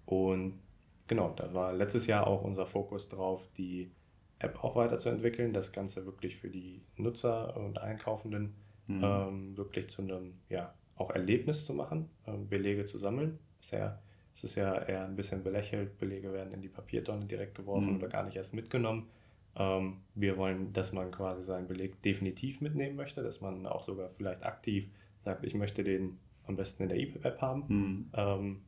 und 0.06 0.60
genau, 1.08 1.34
da 1.36 1.52
war 1.52 1.72
letztes 1.72 2.06
Jahr 2.06 2.26
auch 2.26 2.42
unser 2.42 2.66
Fokus 2.66 3.08
drauf, 3.08 3.42
die 3.58 3.90
App 4.38 4.62
auch 4.64 4.76
weiterzuentwickeln, 4.76 5.52
das 5.52 5.72
Ganze 5.72 6.06
wirklich 6.06 6.36
für 6.36 6.48
die 6.48 6.82
Nutzer 6.96 7.56
und 7.56 7.78
Einkaufenden 7.78 8.54
mhm. 8.86 9.04
ähm, 9.04 9.56
wirklich 9.56 9.90
zu 9.90 10.02
einem 10.02 10.34
ja, 10.48 10.72
auch 10.94 11.10
Erlebnis 11.10 11.66
zu 11.66 11.74
machen, 11.74 12.08
ähm, 12.26 12.48
Belege 12.48 12.84
zu 12.86 12.96
sammeln. 12.96 13.38
Bisher 13.58 14.00
ist 14.34 14.44
es 14.44 14.54
ja 14.54 14.72
eher 14.74 15.04
ein 15.04 15.16
bisschen 15.16 15.42
belächelt, 15.42 15.98
Belege 15.98 16.32
werden 16.32 16.54
in 16.54 16.62
die 16.62 16.68
Papiertonne 16.68 17.26
direkt 17.26 17.56
geworfen 17.56 17.90
mhm. 17.90 17.96
oder 17.96 18.08
gar 18.08 18.24
nicht 18.24 18.36
erst 18.36 18.54
mitgenommen. 18.54 19.08
Ähm, 19.56 19.98
wir 20.14 20.36
wollen, 20.36 20.72
dass 20.72 20.92
man 20.92 21.10
quasi 21.10 21.42
seinen 21.42 21.66
Beleg 21.66 22.02
definitiv 22.02 22.60
mitnehmen 22.60 22.96
möchte, 22.96 23.22
dass 23.22 23.40
man 23.40 23.66
auch 23.66 23.84
sogar 23.84 24.10
vielleicht 24.10 24.44
aktiv 24.44 24.88
sagt, 25.24 25.44
ich 25.44 25.54
möchte 25.54 25.84
den 25.84 26.18
am 26.46 26.56
besten 26.56 26.84
in 26.84 26.88
der 26.88 26.98
E-App 26.98 27.40
haben. 27.40 27.64
Mhm. 27.68 28.10
Ähm, 28.14 28.62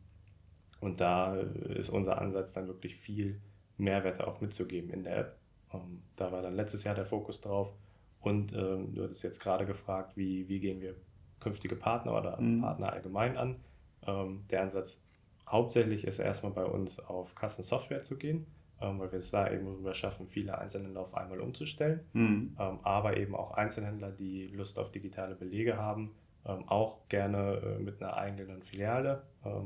und 0.81 1.01
da 1.01 1.37
ist 1.37 1.91
unser 1.91 2.21
Ansatz 2.21 2.53
dann 2.53 2.67
wirklich 2.67 2.97
viel 2.97 3.39
Mehrwerte 3.79 4.27
auch 4.27 4.41
mitzugeben 4.41 4.91
in 4.91 5.05
der 5.05 5.17
App 5.17 5.39
ähm, 5.75 6.03
da 6.17 6.33
war 6.33 6.43
dann 6.43 6.55
letztes 6.55 6.85
Jahr 6.85 6.95
der 6.95 7.07
Fokus 7.07 7.41
drauf. 7.41 7.73
Und 8.21 8.53
ähm, 8.53 8.95
du 8.95 9.03
hattest 9.03 9.23
jetzt 9.23 9.41
gerade 9.41 9.67
gefragt, 9.67 10.17
wie, 10.17 10.49
wie 10.49 10.61
gehen 10.61 10.81
wir 10.81 10.95
künftige 11.41 11.75
Partner 11.75 12.17
oder 12.17 12.41
mhm. 12.41 12.61
Partner 12.61 12.93
allgemein 12.93 13.37
an. 13.37 13.57
Ähm, 14.07 14.45
der 14.51 14.63
Ansatz 14.63 15.03
hauptsächlich 15.49 16.05
ist 16.05 16.19
erstmal 16.19 16.53
bei 16.53 16.65
uns 16.65 16.99
auf 17.01 17.35
Kassensoftware 17.35 18.03
zu 18.03 18.17
gehen, 18.17 18.47
weil 18.99 19.13
wir 19.13 19.19
es 19.19 19.31
da 19.31 19.51
eben 19.51 19.67
rüber 19.67 19.95
schaffen, 19.95 20.27
viele 20.29 20.59
Einzelhändler 20.59 21.01
auf 21.01 21.15
einmal 21.15 21.41
umzustellen. 21.41 22.01
Mhm. 22.13 22.57
Ähm, 22.59 22.79
aber 22.83 23.17
eben 23.17 23.35
auch 23.35 23.53
Einzelhändler, 23.53 24.11
die 24.11 24.49
Lust 24.49 24.79
auf 24.79 24.91
digitale 24.91 25.35
Belege 25.35 25.77
haben, 25.77 26.11
ähm, 26.45 26.69
auch 26.69 27.09
gerne 27.09 27.79
äh, 27.79 27.79
mit 27.79 28.03
einer 28.03 28.17
eigenen 28.17 28.63
Filiale. 28.63 29.23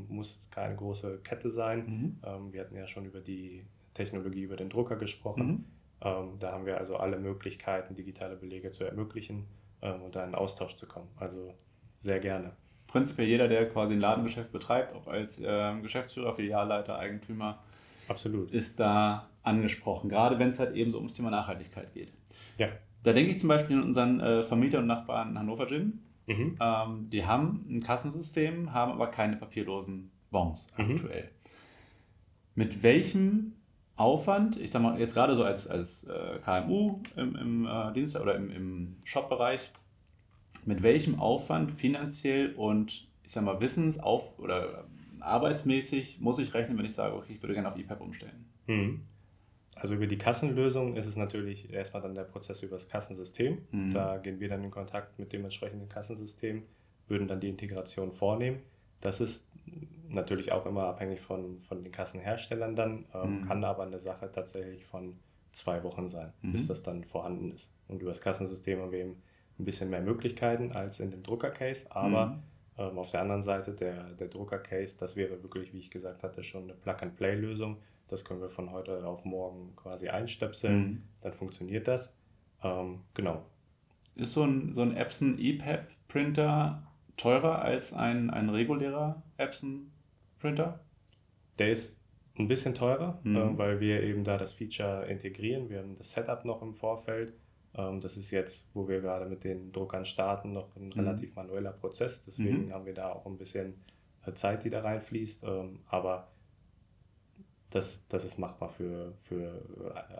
muss 0.08 0.48
keine 0.50 0.74
große 0.74 1.18
Kette 1.22 1.50
sein. 1.50 2.18
Mhm. 2.22 2.52
wir 2.52 2.62
hatten 2.62 2.76
ja 2.76 2.86
schon 2.86 3.04
über 3.04 3.20
die 3.20 3.66
Technologie, 3.92 4.42
über 4.42 4.56
den 4.56 4.70
Drucker 4.70 4.96
gesprochen. 4.96 5.46
Mhm. 5.46 5.64
Ähm, 6.00 6.38
da 6.38 6.52
haben 6.52 6.66
wir 6.66 6.78
also 6.78 6.96
alle 6.96 7.18
Möglichkeiten, 7.18 7.94
digitale 7.94 8.36
Belege 8.36 8.70
zu 8.70 8.84
ermöglichen 8.84 9.46
ähm, 9.82 10.02
und 10.02 10.14
da 10.14 10.24
in 10.24 10.34
Austausch 10.34 10.76
zu 10.76 10.86
kommen. 10.86 11.08
Also 11.16 11.54
sehr 11.96 12.20
gerne. 12.20 12.52
Prinzipiell 12.86 13.26
jeder, 13.26 13.48
der 13.48 13.68
quasi 13.68 13.94
ein 13.94 14.00
Ladengeschäft 14.00 14.52
betreibt, 14.52 14.94
ob 14.94 15.08
als 15.08 15.40
äh, 15.40 15.80
Geschäftsführer, 15.80 16.34
Filialleiter, 16.34 16.98
Eigentümer, 16.98 17.62
Absolut. 18.08 18.50
ist 18.50 18.80
da 18.80 19.30
angesprochen. 19.42 20.08
Gerade 20.08 20.38
wenn 20.38 20.48
es 20.48 20.58
halt 20.58 20.74
eben 20.74 20.90
so 20.90 20.98
ums 20.98 21.14
Thema 21.14 21.30
Nachhaltigkeit 21.30 21.92
geht. 21.94 22.12
Ja. 22.58 22.68
Da 23.02 23.12
denke 23.12 23.32
ich 23.32 23.40
zum 23.40 23.48
Beispiel 23.48 23.76
an 23.76 23.84
unseren 23.84 24.20
äh, 24.20 24.42
Vermieter 24.42 24.78
und 24.80 24.86
Nachbarn 24.86 25.38
Hannover 25.38 25.66
Gym. 25.66 26.00
Mhm. 26.26 26.56
Ähm, 26.60 27.10
die 27.10 27.24
haben 27.24 27.64
ein 27.68 27.82
Kassensystem, 27.82 28.72
haben 28.72 28.92
aber 28.92 29.08
keine 29.08 29.36
papierlosen 29.36 30.10
Bons 30.30 30.66
mhm. 30.76 30.96
aktuell. 30.96 31.30
Mit 32.54 32.82
welchem 32.82 33.52
Aufwand, 33.96 34.58
ich 34.58 34.70
sag 34.70 34.82
mal, 34.82 34.98
jetzt 34.98 35.14
gerade 35.14 35.36
so 35.36 35.44
als, 35.44 35.66
als 35.66 36.04
äh, 36.04 36.38
KMU 36.44 37.00
im, 37.16 37.36
im 37.36 37.66
äh, 37.66 37.92
Dienst 37.92 38.16
oder 38.16 38.34
im, 38.34 38.50
im 38.50 38.96
Shop-Bereich, 39.04 39.70
mit 40.64 40.82
welchem 40.82 41.20
Aufwand 41.20 41.70
finanziell 41.72 42.54
und 42.54 43.08
ich 43.22 43.32
sag 43.32 43.44
mal 43.44 43.60
wissensauf 43.60 44.38
oder 44.38 44.84
arbeitsmäßig 45.20 46.20
muss 46.20 46.38
ich 46.38 46.54
rechnen, 46.54 46.78
wenn 46.78 46.86
ich 46.86 46.94
sage, 46.94 47.14
okay, 47.14 47.34
ich 47.34 47.42
würde 47.42 47.54
gerne 47.54 47.68
auf 47.68 47.78
EPAP 47.78 48.00
umstellen? 48.00 48.46
Mhm. 48.66 49.02
Also 49.74 49.94
über 49.94 50.06
die 50.06 50.16
Kassenlösung 50.16 50.96
ist 50.96 51.06
es 51.06 51.16
natürlich 51.16 51.72
erstmal 51.72 52.02
dann 52.02 52.14
der 52.14 52.24
Prozess 52.24 52.62
über 52.62 52.76
das 52.76 52.88
Kassensystem. 52.88 53.58
Mhm. 53.70 53.92
Da 53.92 54.16
gehen 54.16 54.40
wir 54.40 54.48
dann 54.48 54.64
in 54.64 54.70
Kontakt 54.70 55.18
mit 55.18 55.32
dem 55.32 55.44
entsprechenden 55.44 55.88
Kassensystem, 55.88 56.62
würden 57.08 57.28
dann 57.28 57.40
die 57.40 57.48
Integration 57.48 58.12
vornehmen. 58.12 58.60
Das 59.02 59.20
ist 59.20 59.46
natürlich 60.08 60.52
auch 60.52 60.64
immer 60.64 60.84
abhängig 60.84 61.20
von, 61.20 61.60
von 61.62 61.82
den 61.82 61.92
Kassenherstellern 61.92 62.74
dann, 62.74 63.04
ähm, 63.14 63.40
mhm. 63.40 63.48
kann 63.48 63.64
aber 63.64 63.82
eine 63.82 63.98
Sache 63.98 64.30
tatsächlich 64.32 64.86
von 64.86 65.18
zwei 65.52 65.82
Wochen 65.82 66.08
sein, 66.08 66.32
mhm. 66.42 66.52
bis 66.52 66.66
das 66.66 66.82
dann 66.82 67.04
vorhanden 67.04 67.52
ist. 67.52 67.70
Und 67.88 68.00
über 68.00 68.10
das 68.10 68.20
Kassensystem 68.20 68.80
haben 68.80 68.92
wir 68.92 69.00
eben 69.00 69.22
ein 69.58 69.64
bisschen 69.64 69.90
mehr 69.90 70.02
Möglichkeiten 70.02 70.72
als 70.72 71.00
in 71.00 71.10
dem 71.10 71.22
Drucker-Case, 71.22 71.86
aber 71.90 72.26
mhm. 72.26 72.42
Ähm, 72.78 72.98
auf 72.98 73.10
der 73.10 73.22
anderen 73.22 73.42
Seite 73.42 73.72
der, 73.72 74.14
der 74.14 74.28
Drucker-Case, 74.28 74.96
das 74.98 75.16
wäre 75.16 75.42
wirklich, 75.42 75.72
wie 75.72 75.78
ich 75.78 75.90
gesagt 75.90 76.22
hatte, 76.22 76.42
schon 76.42 76.64
eine 76.64 76.74
Plug-and-Play-Lösung 76.74 77.78
das 78.08 78.24
können 78.24 78.40
wir 78.40 78.50
von 78.50 78.70
heute 78.70 79.04
auf 79.04 79.24
morgen 79.24 79.74
quasi 79.76 80.08
einstöpseln, 80.08 80.78
mhm. 80.78 81.02
dann 81.22 81.32
funktioniert 81.32 81.88
das. 81.88 82.14
Ähm, 82.62 83.00
genau. 83.14 83.44
Ist 84.14 84.32
so 84.32 84.44
ein, 84.44 84.72
so 84.72 84.82
ein 84.82 84.96
Epson 84.96 85.38
EPAP-Printer 85.38 86.86
teurer 87.16 87.62
als 87.62 87.92
ein, 87.92 88.30
ein 88.30 88.48
regulärer 88.48 89.22
Epson-Printer? 89.36 90.80
Der 91.58 91.70
ist 91.70 92.00
ein 92.38 92.48
bisschen 92.48 92.74
teurer, 92.74 93.18
mhm. 93.24 93.36
äh, 93.36 93.58
weil 93.58 93.80
wir 93.80 94.02
eben 94.02 94.24
da 94.24 94.38
das 94.38 94.52
Feature 94.52 95.06
integrieren. 95.06 95.68
Wir 95.68 95.78
haben 95.78 95.96
das 95.96 96.12
Setup 96.12 96.44
noch 96.44 96.62
im 96.62 96.74
Vorfeld. 96.74 97.34
Ähm, 97.76 98.00
das 98.00 98.16
ist 98.16 98.30
jetzt, 98.30 98.66
wo 98.74 98.88
wir 98.88 99.00
gerade 99.00 99.26
mit 99.26 99.44
den 99.44 99.72
Druckern 99.72 100.04
starten, 100.04 100.52
noch 100.52 100.74
ein 100.76 100.86
mhm. 100.86 100.92
relativ 100.92 101.34
manueller 101.34 101.72
Prozess. 101.72 102.24
Deswegen 102.24 102.66
mhm. 102.66 102.72
haben 102.72 102.86
wir 102.86 102.94
da 102.94 103.12
auch 103.12 103.26
ein 103.26 103.36
bisschen 103.36 103.74
äh, 104.26 104.32
Zeit, 104.32 104.64
die 104.64 104.70
da 104.70 104.80
reinfließt. 104.80 105.44
Ähm, 105.44 105.80
aber 105.86 106.28
das, 107.70 108.06
das 108.08 108.24
ist 108.24 108.38
machbar 108.38 108.70
für, 108.70 109.12
für 109.22 109.62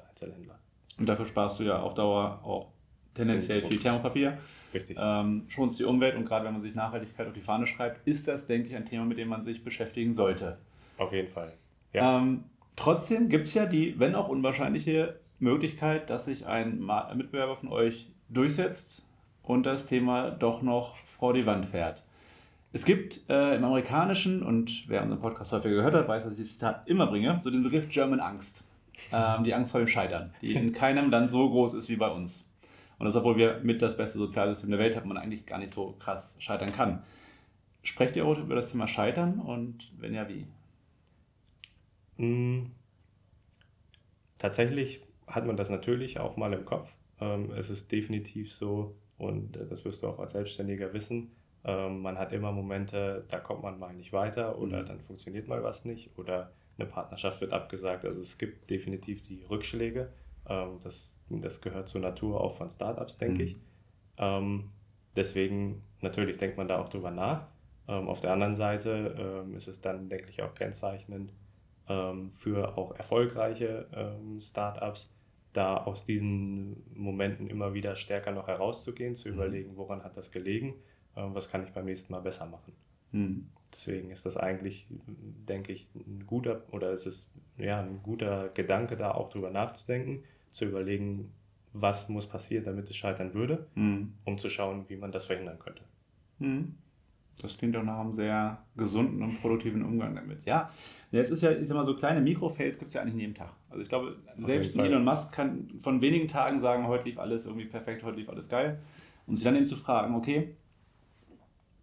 Einzelhändler. 0.09 0.59
Und 0.99 1.09
dafür 1.09 1.27
sparst 1.27 1.61
du 1.61 1.64
ja 1.64 1.81
auf 1.81 1.95
Dauer 1.95 2.40
auch 2.42 2.73
tendenziell 3.14 3.62
viel 3.62 3.79
Thermopapier. 3.79 4.38
Richtig. 4.75 4.97
Ähm, 5.01 5.45
schonst 5.49 5.79
die 5.79 5.85
Umwelt 5.85 6.16
und 6.16 6.25
gerade 6.27 6.45
wenn 6.45 6.53
man 6.53 6.61
sich 6.61 6.75
Nachhaltigkeit 6.75 7.27
auf 7.27 7.33
die 7.33 7.40
Fahne 7.40 7.66
schreibt, 7.66 8.07
ist 8.07 8.29
das, 8.29 8.47
denke 8.47 8.69
ich, 8.69 8.77
ein 8.77 8.85
Thema, 8.85 9.05
mit 9.05 9.19
dem 9.19 9.29
man 9.29 9.45
sich 9.45 9.64
beschäftigen 9.64 10.12
sollte. 10.12 10.59
Auf 10.99 11.12
jeden 11.12 11.29
Fall. 11.29 11.53
Ja. 11.92 12.19
Ähm, 12.19 12.45
trotzdem 12.77 13.29
gibt 13.29 13.47
es 13.47 13.55
ja 13.55 13.66
die, 13.66 13.99
wenn 13.99 14.14
auch 14.14 14.29
unwahrscheinliche 14.29 15.19
Möglichkeit, 15.38 16.11
dass 16.11 16.25
sich 16.27 16.46
ein 16.46 16.81
Mitbewerber 17.14 17.57
von 17.57 17.68
euch 17.68 18.09
durchsetzt 18.29 19.07
und 19.42 19.64
das 19.64 19.87
Thema 19.87 20.31
doch 20.31 20.62
noch 20.62 20.96
vor 20.96 21.35
die 21.35 21.46
Wand 21.46 21.66
fährt. 21.66 22.03
Es 22.72 22.85
gibt 22.85 23.22
äh, 23.31 23.57
im 23.57 23.64
Amerikanischen, 23.64 24.42
und 24.42 24.88
wer 24.88 25.03
unseren 25.03 25.20
Podcast 25.20 25.53
häufiger 25.53 25.77
gehört 25.77 25.94
hat, 25.94 26.09
weiß, 26.09 26.25
dass 26.25 26.33
ich 26.33 26.40
das 26.40 26.53
Zitat 26.53 26.88
immer 26.88 27.07
bringe, 27.07 27.38
so 27.40 27.51
den 27.51 27.62
Begriff 27.62 27.88
German 27.88 28.20
Angst. 28.20 28.64
Ähm, 29.12 29.44
die 29.44 29.55
Angst 29.55 29.72
vor 29.72 29.81
dem 29.81 29.88
Scheitern, 29.88 30.35
die 30.40 30.55
in 30.55 30.72
keinem 30.75 31.11
Land 31.11 31.31
so 31.31 31.49
groß 31.49 31.75
ist 31.75 31.88
wie 31.88 31.96
bei 31.96 32.09
uns. 32.09 32.46
Und 32.99 33.07
das, 33.07 33.14
obwohl 33.14 33.37
wir 33.37 33.61
mit 33.62 33.83
das 33.83 33.96
beste 33.96 34.18
Sozialsystem 34.18 34.70
der 34.70 34.79
Welt 34.79 34.96
haben, 34.96 35.09
man 35.09 35.18
eigentlich 35.18 35.46
gar 35.46 35.59
nicht 35.59 35.72
so 35.72 35.94
krass 35.99 36.35
scheitern 36.38 36.72
kann. 36.72 37.03
Sprecht 37.83 38.16
ihr 38.16 38.27
auch 38.27 38.38
über 38.38 38.55
das 38.55 38.70
Thema 38.70 38.88
Scheitern 38.88 39.38
und 39.38 39.92
wenn 39.99 40.14
ja, 40.14 40.29
wie? 40.29 40.46
Mhm. 42.16 42.72
Tatsächlich 44.38 45.01
hat 45.27 45.47
man 45.47 45.57
das 45.57 45.71
natürlich 45.71 46.21
auch 46.21 46.37
mal 46.37 46.53
im 46.53 46.65
Kopf. 46.65 46.91
Ähm, 47.21 47.51
es 47.57 47.71
ist 47.71 47.91
definitiv 47.91 48.53
so, 48.53 48.97
und 49.19 49.57
äh, 49.57 49.67
das 49.67 49.85
wirst 49.85 50.03
du 50.03 50.09
auch 50.09 50.19
als 50.19 50.33
Selbstständiger 50.33 50.93
wissen, 50.93 51.33
ähm, 51.67 52.01
man 52.01 52.17
hat 52.17 52.33
immer 52.33 52.53
Momente, 52.53 53.25
da 53.29 53.41
kommt 53.41 53.62
man 53.62 53.79
mal 53.79 53.93
nicht 53.93 54.12
weiter 54.12 54.59
oder 54.59 54.83
mhm. 54.83 54.87
dann 54.87 55.01
funktioniert 55.01 55.49
mal 55.49 55.65
was 55.65 55.85
nicht 55.85 56.17
oder 56.17 56.53
eine 56.79 56.87
Partnerschaft 56.89 57.41
wird 57.41 57.53
abgesagt. 57.53 58.05
Also 58.05 58.21
es 58.21 58.39
gibt 58.39 58.71
definitiv 58.71 59.23
die 59.23 59.43
Rückschläge. 59.51 60.12
Ähm, 60.49 60.79
das, 60.85 61.19
das 61.29 61.61
gehört 61.61 61.89
zur 61.89 62.01
Natur 62.01 62.41
auch 62.41 62.55
von 62.57 62.71
Startups, 62.71 63.17
denke 63.17 63.35
mhm. 63.35 63.41
ich. 63.41 63.57
Ähm, 64.19 64.71
deswegen 65.17 65.83
natürlich 66.03 66.39
denkt 66.39 66.57
man 66.57 66.69
da 66.69 66.81
auch 66.81 66.89
drüber 66.89 67.11
nach. 67.11 67.49
Ähm, 67.89 68.09
auf 68.09 68.21
der 68.21 68.33
anderen 68.33 68.55
Seite 68.55 69.17
ähm, 69.19 69.57
ist 69.57 69.67
es 69.67 69.81
dann, 69.81 70.09
denke 70.09 70.31
ich, 70.31 70.43
auch 70.43 70.55
kennzeichnend 70.55 71.33
ähm, 71.89 72.31
für 72.37 72.79
auch 72.79 72.95
erfolgreiche 72.95 73.89
Startups, 74.41 75.12
da 75.57 75.77
aus 75.77 76.05
diesen 76.05 76.83
Momenten 76.95 77.47
immer 77.47 77.75
wieder 77.75 77.97
stärker 77.97 78.33
noch 78.33 78.49
herauszugehen, 78.49 79.14
zu 79.14 79.29
mhm. 79.29 79.35
überlegen, 79.35 79.77
woran 79.77 80.03
hat 80.05 80.16
das 80.16 80.31
gelegen 80.31 80.75
ähm, 81.16 81.35
was 81.35 81.51
kann 81.51 81.64
ich 81.64 81.73
beim 81.73 81.87
nächsten 81.87 82.12
Mal 82.12 82.21
besser 82.21 82.47
machen. 82.47 82.73
Mhm. 83.12 83.49
Deswegen 83.73 84.11
ist 84.11 84.25
das 84.25 84.37
eigentlich, 84.37 84.87
denke 84.88 85.73
ich, 85.73 85.90
ein 85.95 86.25
guter 86.27 86.62
oder 86.71 86.92
es 86.92 87.07
ist 87.07 87.29
ja 87.59 87.81
ein 87.81 88.01
guter 88.03 88.49
Gedanke, 88.51 88.97
da 88.97 89.12
auch 89.12 89.31
drüber 89.31 89.51
nachzudenken, 89.51 90.23
zu 90.51 90.66
überlegen, 90.66 91.33
was 91.73 92.09
muss 92.09 92.27
passieren, 92.27 92.64
damit 92.64 92.88
es 92.88 92.97
scheitern 92.97 93.35
würde, 93.35 93.66
mhm. 93.75 94.14
um 94.25 94.38
zu 94.38 94.49
schauen, 94.49 94.88
wie 94.88 94.97
man 94.97 95.12
das 95.12 95.27
verhindern 95.27 95.59
könnte. 95.59 95.83
Mhm. 96.38 96.77
Das 97.42 97.59
klingt 97.59 97.75
doch 97.75 97.83
nach 97.83 97.99
einem 97.99 98.14
sehr 98.14 98.59
gesunden 98.77 99.22
und 99.22 99.40
produktiven 99.40 99.85
Umgang 99.85 100.14
damit. 100.14 100.44
Ja, 100.46 100.70
es 101.12 101.31
ist 101.31 101.42
ja, 101.42 101.53
ich 101.53 101.68
sag 101.68 101.77
mal, 101.77 101.85
so 101.85 101.94
kleine 101.94 102.20
Mikrofails 102.20 102.79
gibt 102.79 102.88
es 102.88 102.94
ja 102.94 103.03
eigentlich 103.03 103.20
jeden 103.20 103.35
Tag. 103.35 103.53
Also 103.68 103.83
ich 103.83 103.88
glaube, 103.88 104.16
selbst 104.38 104.77
Elon 104.77 105.05
Musk 105.05 105.33
kann 105.33 105.68
von 105.83 106.01
wenigen 106.01 106.29
Tagen 106.29 106.59
sagen, 106.59 106.87
heute 106.87 107.05
lief 107.05 107.18
alles 107.18 107.46
irgendwie 107.46 107.66
perfekt, 107.66 108.03
heute 108.05 108.18
lief 108.18 108.29
alles 108.29 108.49
geil. 108.49 108.81
Und 109.27 109.37
sich 109.37 109.44
dann 109.44 109.57
eben 109.57 109.66
zu 109.66 109.77
fragen, 109.77 110.14
okay, 110.14 110.57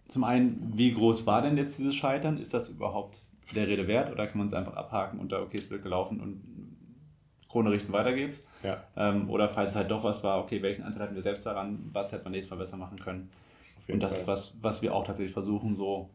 zum 0.08 0.24
einen, 0.24 0.72
wie 0.76 0.94
groß 0.94 1.26
war 1.26 1.42
denn 1.42 1.58
jetzt 1.58 1.78
dieses 1.78 1.96
Scheitern? 1.96 2.38
Ist 2.38 2.54
das 2.54 2.70
überhaupt 2.70 3.22
der 3.56 3.68
Rede 3.68 3.88
wert 3.88 4.12
oder 4.12 4.28
kann 4.28 4.40
man 4.40 4.48
es 4.48 4.54
einfach 4.54 4.74
abhaken 4.74 5.20
und 5.20 5.32
da, 5.32 5.42
okay, 5.42 5.58
es 5.58 5.70
wird 5.70 5.84
gelaufen 5.84 6.20
und 6.20 6.42
Krone 7.50 7.72
richten, 7.72 7.94
weiter 7.94 8.14
geht's? 8.14 8.48
Ja. 8.64 8.84
Ähm, 8.96 9.30
oder 9.30 9.50
falls 9.50 9.72
es 9.72 9.76
halt 9.76 9.92
doch 9.92 10.04
was 10.04 10.24
war, 10.24 10.40
okay, 10.40 10.62
welchen 10.62 10.84
Anteil 10.84 11.04
hatten 11.04 11.16
wir 11.16 11.22
selbst 11.22 11.46
daran? 11.46 11.90
Was 11.94 12.12
hätte 12.12 12.24
man 12.24 12.32
nächstes 12.32 12.50
Mal 12.50 12.58
besser 12.58 12.78
machen 12.78 13.00
können? 13.00 13.30
Und 13.90 14.00
das 14.00 14.14
Fall. 14.14 14.22
ist 14.22 14.28
was, 14.28 14.58
was 14.62 14.82
wir 14.82 14.94
auch 14.94 15.06
tatsächlich 15.06 15.34
versuchen, 15.34 15.76
so 15.76 16.10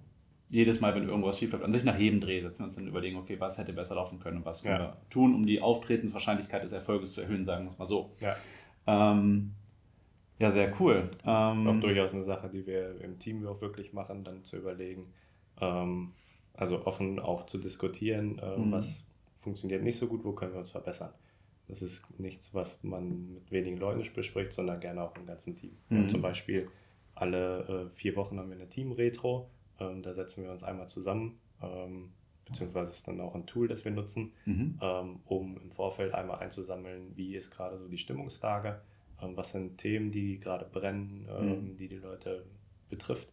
jedes 0.50 0.80
Mal, 0.80 0.94
wenn 0.94 1.08
irgendwas 1.08 1.38
schief 1.38 1.52
läuft, 1.52 1.64
an 1.64 1.72
sich 1.72 1.84
nach 1.84 1.98
jedem 1.98 2.20
Dreh 2.20 2.40
setzen 2.40 2.60
wir 2.60 2.64
uns 2.66 2.76
dann 2.76 2.86
überlegen, 2.86 3.16
okay, 3.16 3.38
was 3.38 3.58
hätte 3.58 3.72
besser 3.72 3.96
laufen 3.96 4.18
können 4.18 4.38
und 4.38 4.44
was 4.44 4.62
können 4.62 4.78
wir 4.78 4.96
tun, 5.10 5.34
um 5.34 5.46
die 5.46 5.60
Auftretenswahrscheinlichkeit 5.60 6.62
des 6.62 6.72
Erfolges 6.72 7.12
zu 7.12 7.20
erhöhen, 7.20 7.44
sagen 7.44 7.66
wir 7.66 7.72
es 7.72 7.78
mal 7.78 7.84
so. 7.84 8.10
Ja. 8.20 8.36
Ähm, 8.86 9.52
ja, 10.38 10.50
sehr 10.50 10.72
cool. 10.80 11.10
Ähm, 11.24 11.66
auch 11.66 11.80
durchaus 11.80 12.14
eine 12.14 12.22
Sache, 12.22 12.48
die 12.48 12.66
wir 12.66 13.00
im 13.02 13.18
Team 13.18 13.46
auch 13.46 13.60
wirklich 13.60 13.92
machen, 13.92 14.24
dann 14.24 14.44
zu 14.44 14.56
überlegen, 14.56 15.12
ähm, 15.60 16.12
also 16.54 16.86
offen 16.86 17.18
auch 17.18 17.46
zu 17.46 17.58
diskutieren, 17.58 18.38
äh, 18.38 18.56
mhm. 18.56 18.72
was 18.72 19.04
funktioniert 19.40 19.82
nicht 19.82 19.98
so 19.98 20.06
gut, 20.06 20.24
wo 20.24 20.32
können 20.32 20.52
wir 20.52 20.60
uns 20.60 20.70
verbessern. 20.70 21.10
Das 21.66 21.82
ist 21.82 22.02
nichts, 22.18 22.54
was 22.54 22.82
man 22.82 23.34
mit 23.34 23.50
wenigen 23.50 23.76
Leuten 23.76 24.02
bespricht, 24.14 24.52
sondern 24.52 24.80
gerne 24.80 25.02
auch 25.02 25.14
im 25.16 25.26
ganzen 25.26 25.54
Team. 25.54 25.76
Mhm. 25.90 26.08
zum 26.08 26.22
Beispiel 26.22 26.70
alle 27.20 27.90
äh, 27.92 27.96
vier 27.96 28.16
Wochen 28.16 28.38
haben 28.38 28.48
wir 28.48 28.56
eine 28.56 28.68
Team-Retro, 28.68 29.50
ähm, 29.80 30.02
da 30.02 30.14
setzen 30.14 30.44
wir 30.44 30.50
uns 30.50 30.62
einmal 30.62 30.88
zusammen, 30.88 31.38
ähm, 31.62 32.10
beziehungsweise 32.46 32.90
ist 32.90 33.06
dann 33.06 33.20
auch 33.20 33.34
ein 33.34 33.46
Tool, 33.46 33.68
das 33.68 33.84
wir 33.84 33.92
nutzen, 33.92 34.32
mhm. 34.46 34.78
ähm, 34.80 35.20
um 35.26 35.56
im 35.58 35.70
Vorfeld 35.72 36.14
einmal 36.14 36.38
einzusammeln, 36.38 37.12
wie 37.16 37.34
ist 37.34 37.50
gerade 37.50 37.78
so 37.78 37.88
die 37.88 37.98
Stimmungslage 37.98 38.80
ähm, 39.22 39.36
was 39.36 39.50
sind 39.50 39.78
Themen, 39.78 40.10
die 40.10 40.38
gerade 40.38 40.64
brennen, 40.64 41.26
ähm, 41.30 41.72
mhm. 41.72 41.76
die 41.76 41.88
die 41.88 41.96
Leute 41.96 42.44
betrifft. 42.88 43.28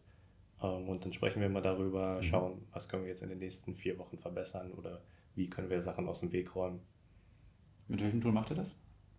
Ähm, 0.62 0.88
und 0.88 1.04
dann 1.04 1.12
sprechen 1.12 1.40
wir 1.40 1.48
mal 1.48 1.62
darüber, 1.62 2.16
mhm. 2.16 2.22
schauen, 2.22 2.62
was 2.72 2.88
können 2.88 3.04
wir 3.04 3.10
jetzt 3.10 3.22
in 3.22 3.28
den 3.28 3.38
nächsten 3.38 3.74
vier 3.74 3.98
Wochen 3.98 4.18
verbessern 4.18 4.72
oder 4.72 5.02
wie 5.34 5.48
können 5.48 5.70
wir 5.70 5.82
Sachen 5.82 6.08
aus 6.08 6.20
dem 6.20 6.32
Weg 6.32 6.54
räumen. 6.54 6.80
Mit 7.88 8.02
welchem 8.02 8.20
Tool 8.20 8.32
macht 8.32 8.50
ihr 8.50 8.56
das? 8.56 8.78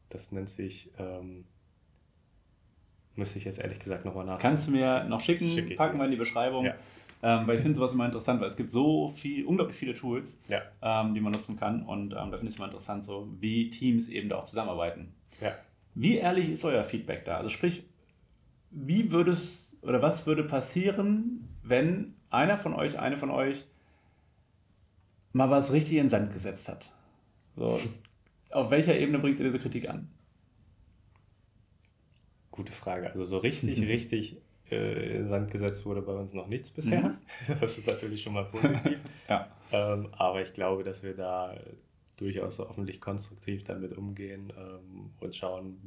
Das 0.09 0.31
nennt 0.31 0.49
sich, 0.49 0.91
ähm, 0.97 1.45
müsste 3.17 3.39
ich 3.39 3.45
jetzt 3.45 3.59
ehrlich 3.59 3.79
gesagt 3.79 4.05
nochmal 4.05 4.25
nach. 4.25 4.39
Kannst 4.39 4.67
du 4.67 4.71
mir 4.71 5.03
noch 5.05 5.21
schicken, 5.21 5.49
Schick 5.49 5.75
packen 5.75 5.97
wir 5.97 6.05
in 6.05 6.11
die 6.11 6.17
Beschreibung. 6.17 6.65
Ja. 6.65 6.75
Ähm, 7.23 7.47
weil 7.47 7.55
ich 7.55 7.61
finde 7.63 7.75
sowas 7.75 7.93
immer 7.93 8.05
interessant, 8.05 8.39
weil 8.41 8.47
es 8.47 8.55
gibt 8.55 8.69
so 8.69 9.09
viel, 9.09 9.43
unglaublich 9.45 9.75
viele 9.75 9.93
Tools, 9.95 10.39
ja. 10.47 10.61
ähm, 10.83 11.15
die 11.15 11.19
man 11.19 11.31
nutzen 11.33 11.57
kann. 11.57 11.83
Und 11.83 12.13
ähm, 12.13 12.31
da 12.31 12.37
finde 12.37 12.43
ich 12.43 12.49
es 12.49 12.55
immer 12.57 12.65
interessant, 12.65 13.03
so 13.03 13.27
wie 13.39 13.71
Teams 13.71 14.07
eben 14.07 14.29
da 14.29 14.37
auch 14.37 14.43
zusammenarbeiten. 14.43 15.13
Ja. 15.41 15.55
Wie 15.95 16.17
ehrlich 16.17 16.49
ist 16.49 16.63
euer 16.63 16.83
Feedback 16.83 17.25
da? 17.25 17.37
Also 17.37 17.49
sprich, 17.49 17.83
wie 18.69 19.11
würde 19.11 19.31
es 19.31 19.75
oder 19.81 20.01
was 20.01 20.27
würde 20.27 20.43
passieren, 20.43 21.47
wenn 21.63 22.13
einer 22.29 22.57
von 22.57 22.73
euch, 22.73 22.99
eine 22.99 23.17
von 23.17 23.31
euch 23.31 23.65
mal 25.33 25.49
was 25.49 25.71
richtig 25.71 25.93
in 25.93 26.05
den 26.05 26.09
Sand 26.09 26.33
gesetzt 26.33 26.69
hat? 26.69 26.93
So, 27.55 27.79
auf 28.51 28.69
welcher 28.69 28.95
Ebene 28.95 29.17
bringt 29.17 29.39
ihr 29.39 29.45
diese 29.45 29.59
Kritik 29.59 29.89
an? 29.89 30.07
Gute 32.57 32.73
Frage. 32.73 33.07
Also 33.07 33.23
so 33.23 33.37
richtig, 33.37 33.79
richtig 33.87 34.37
äh, 34.69 35.23
Sand 35.23 35.49
gesetzt 35.51 35.85
wurde 35.85 36.01
bei 36.01 36.13
uns 36.13 36.33
noch 36.33 36.47
nichts 36.47 36.71
bisher. 36.71 37.01
Mhm. 37.01 37.17
Das 37.61 37.77
ist 37.77 37.87
natürlich 37.87 38.21
schon 38.21 38.33
mal 38.33 38.43
positiv. 38.45 38.99
ja. 39.29 39.47
Ähm, 39.71 40.09
aber 40.11 40.41
ich 40.41 40.53
glaube, 40.53 40.83
dass 40.83 41.03
wir 41.03 41.13
da 41.13 41.55
durchaus 42.17 42.59
hoffentlich 42.59 42.99
konstruktiv 42.99 43.63
damit 43.63 43.95
umgehen 43.95 44.51
ähm, 44.57 45.11
und 45.19 45.35
schauen, 45.35 45.77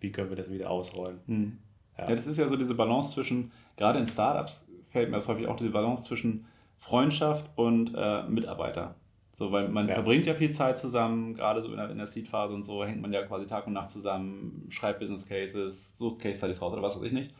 wie 0.00 0.10
können 0.10 0.28
wir 0.28 0.36
das 0.36 0.50
wieder 0.50 0.68
ausräumen. 0.68 1.20
Mhm. 1.26 1.58
Ja. 1.96 2.08
ja. 2.08 2.14
das 2.14 2.26
ist 2.26 2.38
ja 2.38 2.48
so 2.48 2.56
diese 2.56 2.74
Balance 2.74 3.14
zwischen, 3.14 3.52
gerade 3.76 3.98
in 3.98 4.06
Startups 4.06 4.66
fällt 4.90 5.10
mir 5.10 5.16
das 5.16 5.28
häufig 5.28 5.46
auch, 5.46 5.56
diese 5.56 5.70
Balance 5.70 6.04
zwischen 6.04 6.46
Freundschaft 6.78 7.48
und 7.56 7.94
äh, 7.96 8.24
Mitarbeiter. 8.24 8.96
So, 9.40 9.50
weil 9.52 9.70
man 9.70 9.88
ja. 9.88 9.94
verbringt 9.94 10.26
ja 10.26 10.34
viel 10.34 10.50
Zeit 10.50 10.78
zusammen, 10.78 11.32
gerade 11.32 11.62
so 11.62 11.70
in 11.70 11.78
der, 11.78 11.88
in 11.88 11.96
der 11.96 12.06
Seed-Phase 12.06 12.52
und 12.52 12.62
so, 12.62 12.84
hängt 12.84 13.00
man 13.00 13.10
ja 13.10 13.22
quasi 13.22 13.46
Tag 13.46 13.66
und 13.66 13.72
Nacht 13.72 13.88
zusammen, 13.88 14.66
schreibt 14.68 15.00
Business 15.00 15.26
Cases, 15.26 15.96
sucht 15.96 16.20
Case 16.20 16.36
Studies 16.36 16.60
raus 16.60 16.74
oder 16.74 16.82
was 16.82 16.94
weiß 16.94 17.04
ich 17.04 17.12
nicht. 17.12 17.34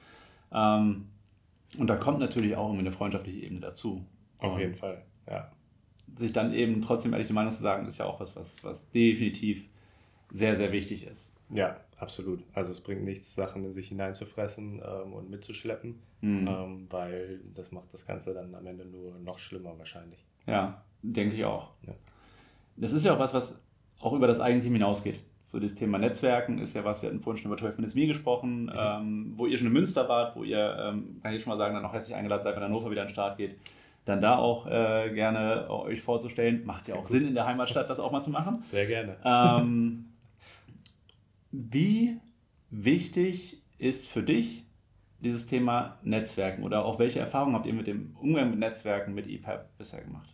Ähm, 0.50 1.08
und 1.76 1.86
da 1.90 1.96
kommt 1.96 2.18
natürlich 2.18 2.56
auch 2.56 2.68
irgendwie 2.68 2.86
eine 2.86 2.92
freundschaftliche 2.92 3.40
Ebene 3.40 3.60
dazu. 3.60 4.02
Auf 4.38 4.54
und 4.54 4.60
jeden 4.60 4.74
Fall, 4.76 5.02
ja. 5.28 5.52
Sich 6.16 6.32
dann 6.32 6.54
eben 6.54 6.80
trotzdem 6.80 7.12
ehrlich 7.12 7.26
die 7.26 7.34
Meinung 7.34 7.52
zu 7.52 7.60
sagen, 7.60 7.86
ist 7.86 7.98
ja 7.98 8.06
auch 8.06 8.18
was, 8.18 8.34
was, 8.34 8.64
was 8.64 8.90
definitiv 8.92 9.68
sehr, 10.32 10.56
sehr 10.56 10.72
wichtig 10.72 11.06
ist. 11.06 11.36
Ja, 11.50 11.76
absolut. 11.98 12.42
Also 12.54 12.70
es 12.70 12.80
bringt 12.80 13.04
nichts, 13.04 13.34
Sachen 13.34 13.62
in 13.62 13.74
sich 13.74 13.88
hineinzufressen 13.88 14.80
ähm, 14.82 15.12
und 15.12 15.28
mitzuschleppen, 15.28 15.98
mhm. 16.22 16.48
ähm, 16.48 16.86
weil 16.88 17.40
das 17.54 17.72
macht 17.72 17.92
das 17.92 18.06
Ganze 18.06 18.32
dann 18.32 18.54
am 18.54 18.66
Ende 18.66 18.86
nur 18.86 19.18
noch 19.18 19.38
schlimmer 19.38 19.78
wahrscheinlich. 19.78 20.24
Ja, 20.46 20.82
denke 21.02 21.36
ich 21.36 21.44
auch. 21.44 21.70
Ja. 21.86 21.94
Das 22.76 22.92
ist 22.92 23.04
ja 23.04 23.14
auch 23.14 23.18
was, 23.18 23.34
was 23.34 23.60
auch 24.00 24.12
über 24.12 24.26
das 24.26 24.40
eigene 24.40 24.62
Team 24.62 24.72
hinausgeht. 24.72 25.20
So 25.42 25.58
das 25.58 25.74
Thema 25.74 25.98
Netzwerken 25.98 26.58
ist 26.58 26.74
ja 26.74 26.84
was, 26.84 27.02
wir 27.02 27.08
hatten 27.08 27.20
vorhin 27.20 27.42
schon 27.42 27.50
über 27.50 27.58
12 27.58 27.76
Minutes 27.76 27.94
Me 27.94 28.06
gesprochen, 28.06 28.64
mhm. 28.64 28.72
ähm, 28.76 29.32
wo 29.36 29.46
ihr 29.46 29.58
schon 29.58 29.66
in 29.66 29.72
Münster 29.72 30.08
wart, 30.08 30.36
wo 30.36 30.44
ihr, 30.44 30.76
ähm, 30.80 31.20
kann 31.22 31.34
ich 31.34 31.42
schon 31.42 31.50
mal 31.50 31.56
sagen, 31.56 31.74
dann 31.74 31.84
auch 31.84 31.92
herzlich 31.92 32.14
eingeladen 32.14 32.42
seid, 32.42 32.56
wenn 32.56 32.62
Hannover 32.62 32.90
wieder 32.90 33.02
an 33.02 33.08
den 33.08 33.12
Start 33.12 33.36
geht, 33.36 33.56
dann 34.04 34.20
da 34.20 34.36
auch 34.36 34.66
äh, 34.66 35.10
gerne 35.12 35.68
euch 35.70 36.00
vorzustellen. 36.02 36.64
Macht 36.64 36.88
ja 36.88 36.94
auch 36.94 37.06
Sinn, 37.06 37.26
in 37.26 37.34
der 37.34 37.46
Heimatstadt 37.46 37.90
das 37.90 38.00
auch 38.00 38.12
mal 38.12 38.22
zu 38.22 38.30
machen. 38.30 38.62
Sehr 38.62 38.86
gerne. 38.86 39.16
Ähm, 39.24 40.06
wie 41.50 42.18
wichtig 42.70 43.62
ist 43.78 44.08
für 44.08 44.22
dich 44.22 44.66
dieses 45.20 45.46
Thema 45.46 45.98
Netzwerken 46.02 46.62
oder 46.62 46.84
auch 46.84 46.98
welche 46.98 47.20
Erfahrungen 47.20 47.54
habt 47.54 47.66
ihr 47.66 47.74
mit 47.74 47.86
dem 47.86 48.16
Umgang 48.20 48.50
mit 48.50 48.58
Netzwerken 48.58 49.14
mit 49.14 49.26
EPAP 49.26 49.76
bisher 49.76 50.02
gemacht? 50.02 50.28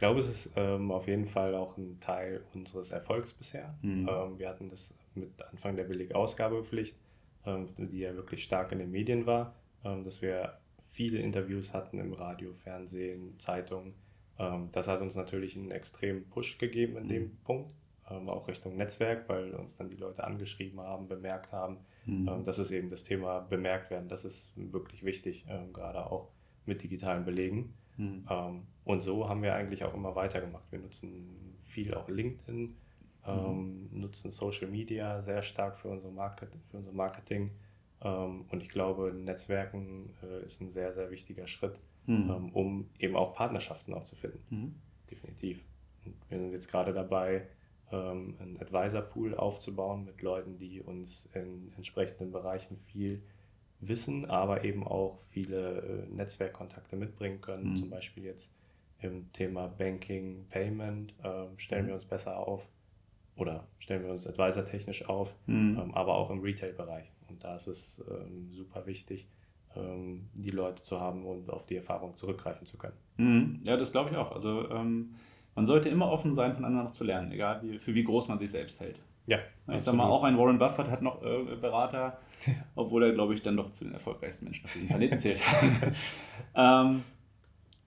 Ich 0.00 0.02
glaube, 0.02 0.20
es 0.20 0.28
ist 0.28 0.50
ähm, 0.56 0.90
auf 0.92 1.08
jeden 1.08 1.26
Fall 1.26 1.54
auch 1.54 1.76
ein 1.76 2.00
Teil 2.00 2.42
unseres 2.54 2.90
Erfolgs 2.90 3.34
bisher. 3.34 3.74
Mhm. 3.82 4.08
Ähm, 4.08 4.38
wir 4.38 4.48
hatten 4.48 4.70
das 4.70 4.94
mit 5.14 5.30
Anfang 5.42 5.76
der 5.76 5.84
Billig-Ausgabepflicht, 5.84 6.96
ähm, 7.44 7.68
die 7.76 7.98
ja 7.98 8.14
wirklich 8.14 8.42
stark 8.42 8.72
in 8.72 8.78
den 8.78 8.90
Medien 8.90 9.26
war, 9.26 9.54
ähm, 9.84 10.02
dass 10.02 10.22
wir 10.22 10.56
viele 10.88 11.18
Interviews 11.18 11.74
hatten 11.74 11.98
im 11.98 12.14
Radio, 12.14 12.54
Fernsehen, 12.54 13.38
Zeitungen. 13.38 13.92
Ähm, 14.38 14.70
das 14.72 14.88
hat 14.88 15.02
uns 15.02 15.16
natürlich 15.16 15.54
einen 15.54 15.70
extremen 15.70 16.26
Push 16.30 16.56
gegeben 16.56 16.96
in 16.96 17.04
mhm. 17.04 17.08
dem 17.08 17.36
Punkt 17.44 17.70
ähm, 18.08 18.30
auch 18.30 18.48
Richtung 18.48 18.78
Netzwerk, 18.78 19.28
weil 19.28 19.50
uns 19.50 19.76
dann 19.76 19.90
die 19.90 19.98
Leute 19.98 20.24
angeschrieben 20.24 20.80
haben, 20.80 21.08
bemerkt 21.08 21.52
haben. 21.52 21.76
Mhm. 22.06 22.26
Ähm, 22.26 22.44
das 22.46 22.58
ist 22.58 22.70
eben 22.70 22.88
das 22.88 23.04
Thema 23.04 23.40
bemerkt 23.40 23.90
werden. 23.90 24.08
Das 24.08 24.24
ist 24.24 24.50
wirklich 24.56 25.04
wichtig, 25.04 25.44
gerade 25.74 26.06
auch 26.06 26.30
mit 26.66 26.82
digitalen 26.82 27.24
Belegen. 27.24 27.74
Mhm. 27.96 28.26
Ähm, 28.28 28.62
und 28.84 29.02
so 29.02 29.28
haben 29.28 29.42
wir 29.42 29.54
eigentlich 29.54 29.84
auch 29.84 29.94
immer 29.94 30.14
weitergemacht. 30.14 30.64
Wir 30.70 30.78
nutzen 30.78 31.56
viel 31.66 31.94
auch 31.94 32.08
LinkedIn, 32.08 32.76
ähm, 33.26 33.88
mhm. 33.92 34.00
nutzen 34.00 34.30
Social 34.30 34.68
Media 34.68 35.20
sehr 35.22 35.42
stark 35.42 35.78
für 35.78 35.88
unser, 35.88 36.10
Market, 36.10 36.50
für 36.70 36.78
unser 36.78 36.92
Marketing. 36.92 37.50
Ähm, 38.02 38.46
und 38.50 38.62
ich 38.62 38.68
glaube, 38.70 39.12
Netzwerken 39.12 40.10
äh, 40.22 40.44
ist 40.44 40.60
ein 40.60 40.72
sehr, 40.72 40.92
sehr 40.94 41.10
wichtiger 41.10 41.46
Schritt, 41.46 41.78
mhm. 42.06 42.50
um 42.52 42.90
eben 42.98 43.16
auch 43.16 43.34
Partnerschaften 43.34 43.94
auch 43.94 44.04
zu 44.04 44.16
finden. 44.16 44.42
Mhm. 44.50 44.74
Definitiv. 45.10 45.62
Und 46.04 46.14
wir 46.28 46.38
sind 46.38 46.52
jetzt 46.52 46.70
gerade 46.70 46.92
dabei, 46.92 47.46
ähm, 47.92 48.36
einen 48.40 48.58
Advisor-Pool 48.60 49.34
aufzubauen 49.34 50.04
mit 50.04 50.22
Leuten, 50.22 50.58
die 50.58 50.80
uns 50.80 51.28
in 51.34 51.72
entsprechenden 51.76 52.30
Bereichen 52.30 52.78
viel 52.86 53.22
wissen, 53.80 54.26
aber 54.26 54.64
eben 54.64 54.86
auch 54.86 55.18
viele 55.30 56.06
äh, 56.10 56.14
Netzwerkkontakte 56.14 56.96
mitbringen 56.96 57.40
können. 57.40 57.70
Mhm. 57.70 57.76
Zum 57.76 57.90
Beispiel 57.90 58.24
jetzt 58.24 58.52
im 59.00 59.32
Thema 59.32 59.68
Banking, 59.68 60.46
Payment 60.50 61.14
äh, 61.22 61.46
stellen 61.56 61.84
mhm. 61.84 61.88
wir 61.88 61.94
uns 61.94 62.04
besser 62.04 62.36
auf 62.36 62.66
oder 63.36 63.66
stellen 63.78 64.04
wir 64.04 64.10
uns 64.10 64.26
advisor-technisch 64.26 65.08
auf, 65.08 65.34
mhm. 65.46 65.78
ähm, 65.80 65.94
aber 65.94 66.14
auch 66.14 66.30
im 66.30 66.40
Retail-Bereich. 66.40 67.10
Und 67.28 67.42
da 67.42 67.56
ist 67.56 67.66
es 67.66 68.02
ähm, 68.10 68.52
super 68.52 68.86
wichtig, 68.86 69.28
ähm, 69.76 70.28
die 70.34 70.50
Leute 70.50 70.82
zu 70.82 71.00
haben 71.00 71.24
und 71.24 71.48
auf 71.50 71.64
die 71.64 71.76
Erfahrung 71.76 72.16
zurückgreifen 72.16 72.66
zu 72.66 72.76
können. 72.76 72.96
Mhm. 73.16 73.60
Ja, 73.64 73.76
das 73.76 73.92
glaube 73.92 74.10
ich 74.10 74.16
auch. 74.16 74.32
Also 74.32 74.68
ähm, 74.70 75.14
man 75.54 75.66
sollte 75.66 75.88
immer 75.88 76.10
offen 76.10 76.34
sein, 76.34 76.54
voneinander 76.54 76.84
noch 76.84 76.90
zu 76.90 77.04
lernen, 77.04 77.32
egal 77.32 77.62
wie, 77.62 77.78
für 77.78 77.94
wie 77.94 78.04
groß 78.04 78.28
man 78.28 78.38
sich 78.38 78.50
selbst 78.50 78.80
hält. 78.80 79.00
Ja. 79.30 79.38
Ich 79.38 79.74
absolut. 79.76 79.82
sag 79.82 79.94
mal, 79.94 80.08
auch 80.08 80.24
ein 80.24 80.36
Warren 80.36 80.58
Buffett 80.58 80.90
hat 80.90 81.02
noch 81.02 81.22
äh, 81.22 81.54
Berater, 81.54 82.18
obwohl 82.74 83.04
er, 83.04 83.12
glaube 83.12 83.34
ich, 83.34 83.42
dann 83.42 83.56
doch 83.56 83.70
zu 83.70 83.84
den 83.84 83.94
erfolgreichsten 83.94 84.46
Menschen 84.46 84.64
auf 84.64 84.72
diesem 84.72 84.88
Planeten 84.88 85.18
zählt. 85.20 85.40
ähm, 86.56 87.04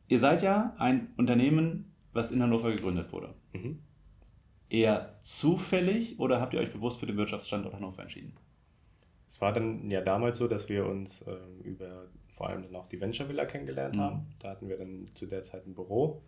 ihr 0.08 0.20
seid 0.20 0.42
ja 0.42 0.74
ein 0.78 1.10
Unternehmen, 1.18 1.92
was 2.14 2.32
in 2.32 2.42
Hannover 2.42 2.72
gegründet 2.72 3.12
wurde. 3.12 3.34
Mhm. 3.52 3.80
Eher 4.70 5.16
zufällig 5.20 6.18
oder 6.18 6.40
habt 6.40 6.54
ihr 6.54 6.62
euch 6.62 6.72
bewusst 6.72 7.02
für 7.02 7.08
den 7.08 7.18
Wirtschaftsstandort 7.18 7.76
Hannover 7.76 8.02
entschieden? 8.02 8.34
Es 9.28 9.42
war 9.42 9.52
dann 9.52 9.92
ja 9.92 10.00
damals 10.00 10.38
so, 10.38 10.48
dass 10.48 10.70
wir 10.70 10.86
uns 10.86 11.26
ähm, 11.28 11.60
über 11.64 12.08
vor 12.38 12.48
allem 12.48 12.64
dann 12.64 12.76
auch 12.78 12.88
die 12.88 13.02
Venture 13.02 13.28
Villa 13.28 13.44
kennengelernt 13.44 13.96
mhm. 13.96 14.00
haben. 14.00 14.28
Da 14.40 14.52
hatten 14.52 14.70
wir 14.70 14.78
dann 14.78 15.06
zu 15.08 15.26
der 15.26 15.44
Zeit 15.44 15.68
ein 15.68 15.74
Büro 15.74 16.22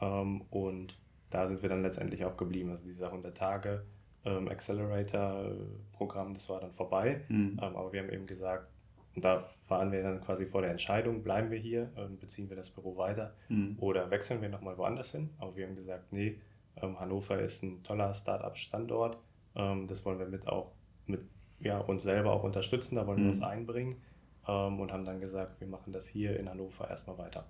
ähm, 0.00 0.42
und 0.48 0.98
da 1.28 1.46
sind 1.46 1.60
wir 1.60 1.68
dann 1.68 1.82
letztendlich 1.82 2.24
auch 2.24 2.38
geblieben. 2.38 2.70
Also 2.70 2.86
dieser 2.86 3.08
100 3.08 3.36
Tage 3.36 3.84
ähm, 4.24 4.48
Accelerator-Programm, 4.48 6.34
das 6.34 6.48
war 6.48 6.60
dann 6.60 6.72
vorbei. 6.72 7.22
Mhm. 7.28 7.58
Ähm, 7.60 7.76
aber 7.76 7.92
wir 7.92 8.02
haben 8.02 8.10
eben 8.10 8.26
gesagt, 8.26 8.68
und 9.14 9.24
da 9.24 9.48
waren 9.68 9.92
wir 9.92 10.02
dann 10.02 10.20
quasi 10.20 10.46
vor 10.46 10.62
der 10.62 10.70
Entscheidung, 10.70 11.22
bleiben 11.22 11.50
wir 11.50 11.58
hier, 11.58 11.90
ähm, 11.96 12.18
beziehen 12.18 12.48
wir 12.48 12.56
das 12.56 12.70
Büro 12.70 12.96
weiter 12.96 13.34
mhm. 13.48 13.76
oder 13.78 14.10
wechseln 14.10 14.40
wir 14.40 14.48
nochmal 14.48 14.78
woanders 14.78 15.12
hin. 15.12 15.30
Aber 15.38 15.54
wir 15.56 15.66
haben 15.66 15.76
gesagt, 15.76 16.12
nee, 16.12 16.40
ähm, 16.76 16.98
Hannover 16.98 17.38
ist 17.38 17.62
ein 17.62 17.82
toller 17.82 18.14
Start-up-Standort. 18.14 19.18
Ähm, 19.54 19.86
das 19.86 20.04
wollen 20.04 20.18
wir 20.18 20.26
mit 20.26 20.48
auch 20.48 20.72
mit 21.06 21.20
ja, 21.60 21.78
uns 21.78 22.02
selber 22.02 22.32
auch 22.32 22.42
unterstützen, 22.42 22.96
da 22.96 23.06
wollen 23.06 23.18
wir 23.18 23.24
mhm. 23.24 23.30
uns 23.30 23.42
einbringen 23.42 23.96
und 24.44 24.90
haben 24.92 25.04
dann 25.04 25.20
gesagt, 25.20 25.60
wir 25.60 25.68
machen 25.68 25.92
das 25.92 26.08
hier 26.08 26.36
in 26.36 26.48
Hannover 26.48 26.90
erstmal 26.90 27.16
weiter. 27.16 27.46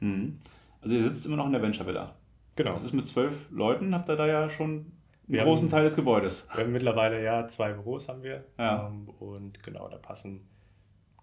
Mhm. 0.00 0.40
Also 0.80 0.96
ihr 0.96 1.02
sitzt 1.04 1.24
immer 1.24 1.36
noch 1.36 1.46
in 1.46 1.52
der 1.52 1.62
Venture 1.62 1.86
Villa. 1.86 2.16
Genau. 2.56 2.72
Das 2.72 2.82
ist 2.82 2.92
mit 2.92 3.06
zwölf 3.06 3.48
Leuten, 3.52 3.94
habt 3.94 4.08
ihr 4.08 4.16
da 4.16 4.26
ja 4.26 4.50
schon 4.50 4.90
einen 5.32 5.46
wir 5.46 5.50
großen 5.50 5.66
haben, 5.66 5.70
Teil 5.70 5.84
des 5.84 5.96
Gebäudes. 5.96 6.48
Wir 6.54 6.64
haben 6.64 6.72
mittlerweile 6.72 7.22
ja 7.22 7.46
zwei 7.48 7.72
Büros 7.72 8.08
haben 8.08 8.22
wir. 8.22 8.44
Ja. 8.58 8.86
Ähm, 8.86 9.08
und 9.18 9.62
genau, 9.62 9.88
da 9.88 9.96
passen 9.96 10.48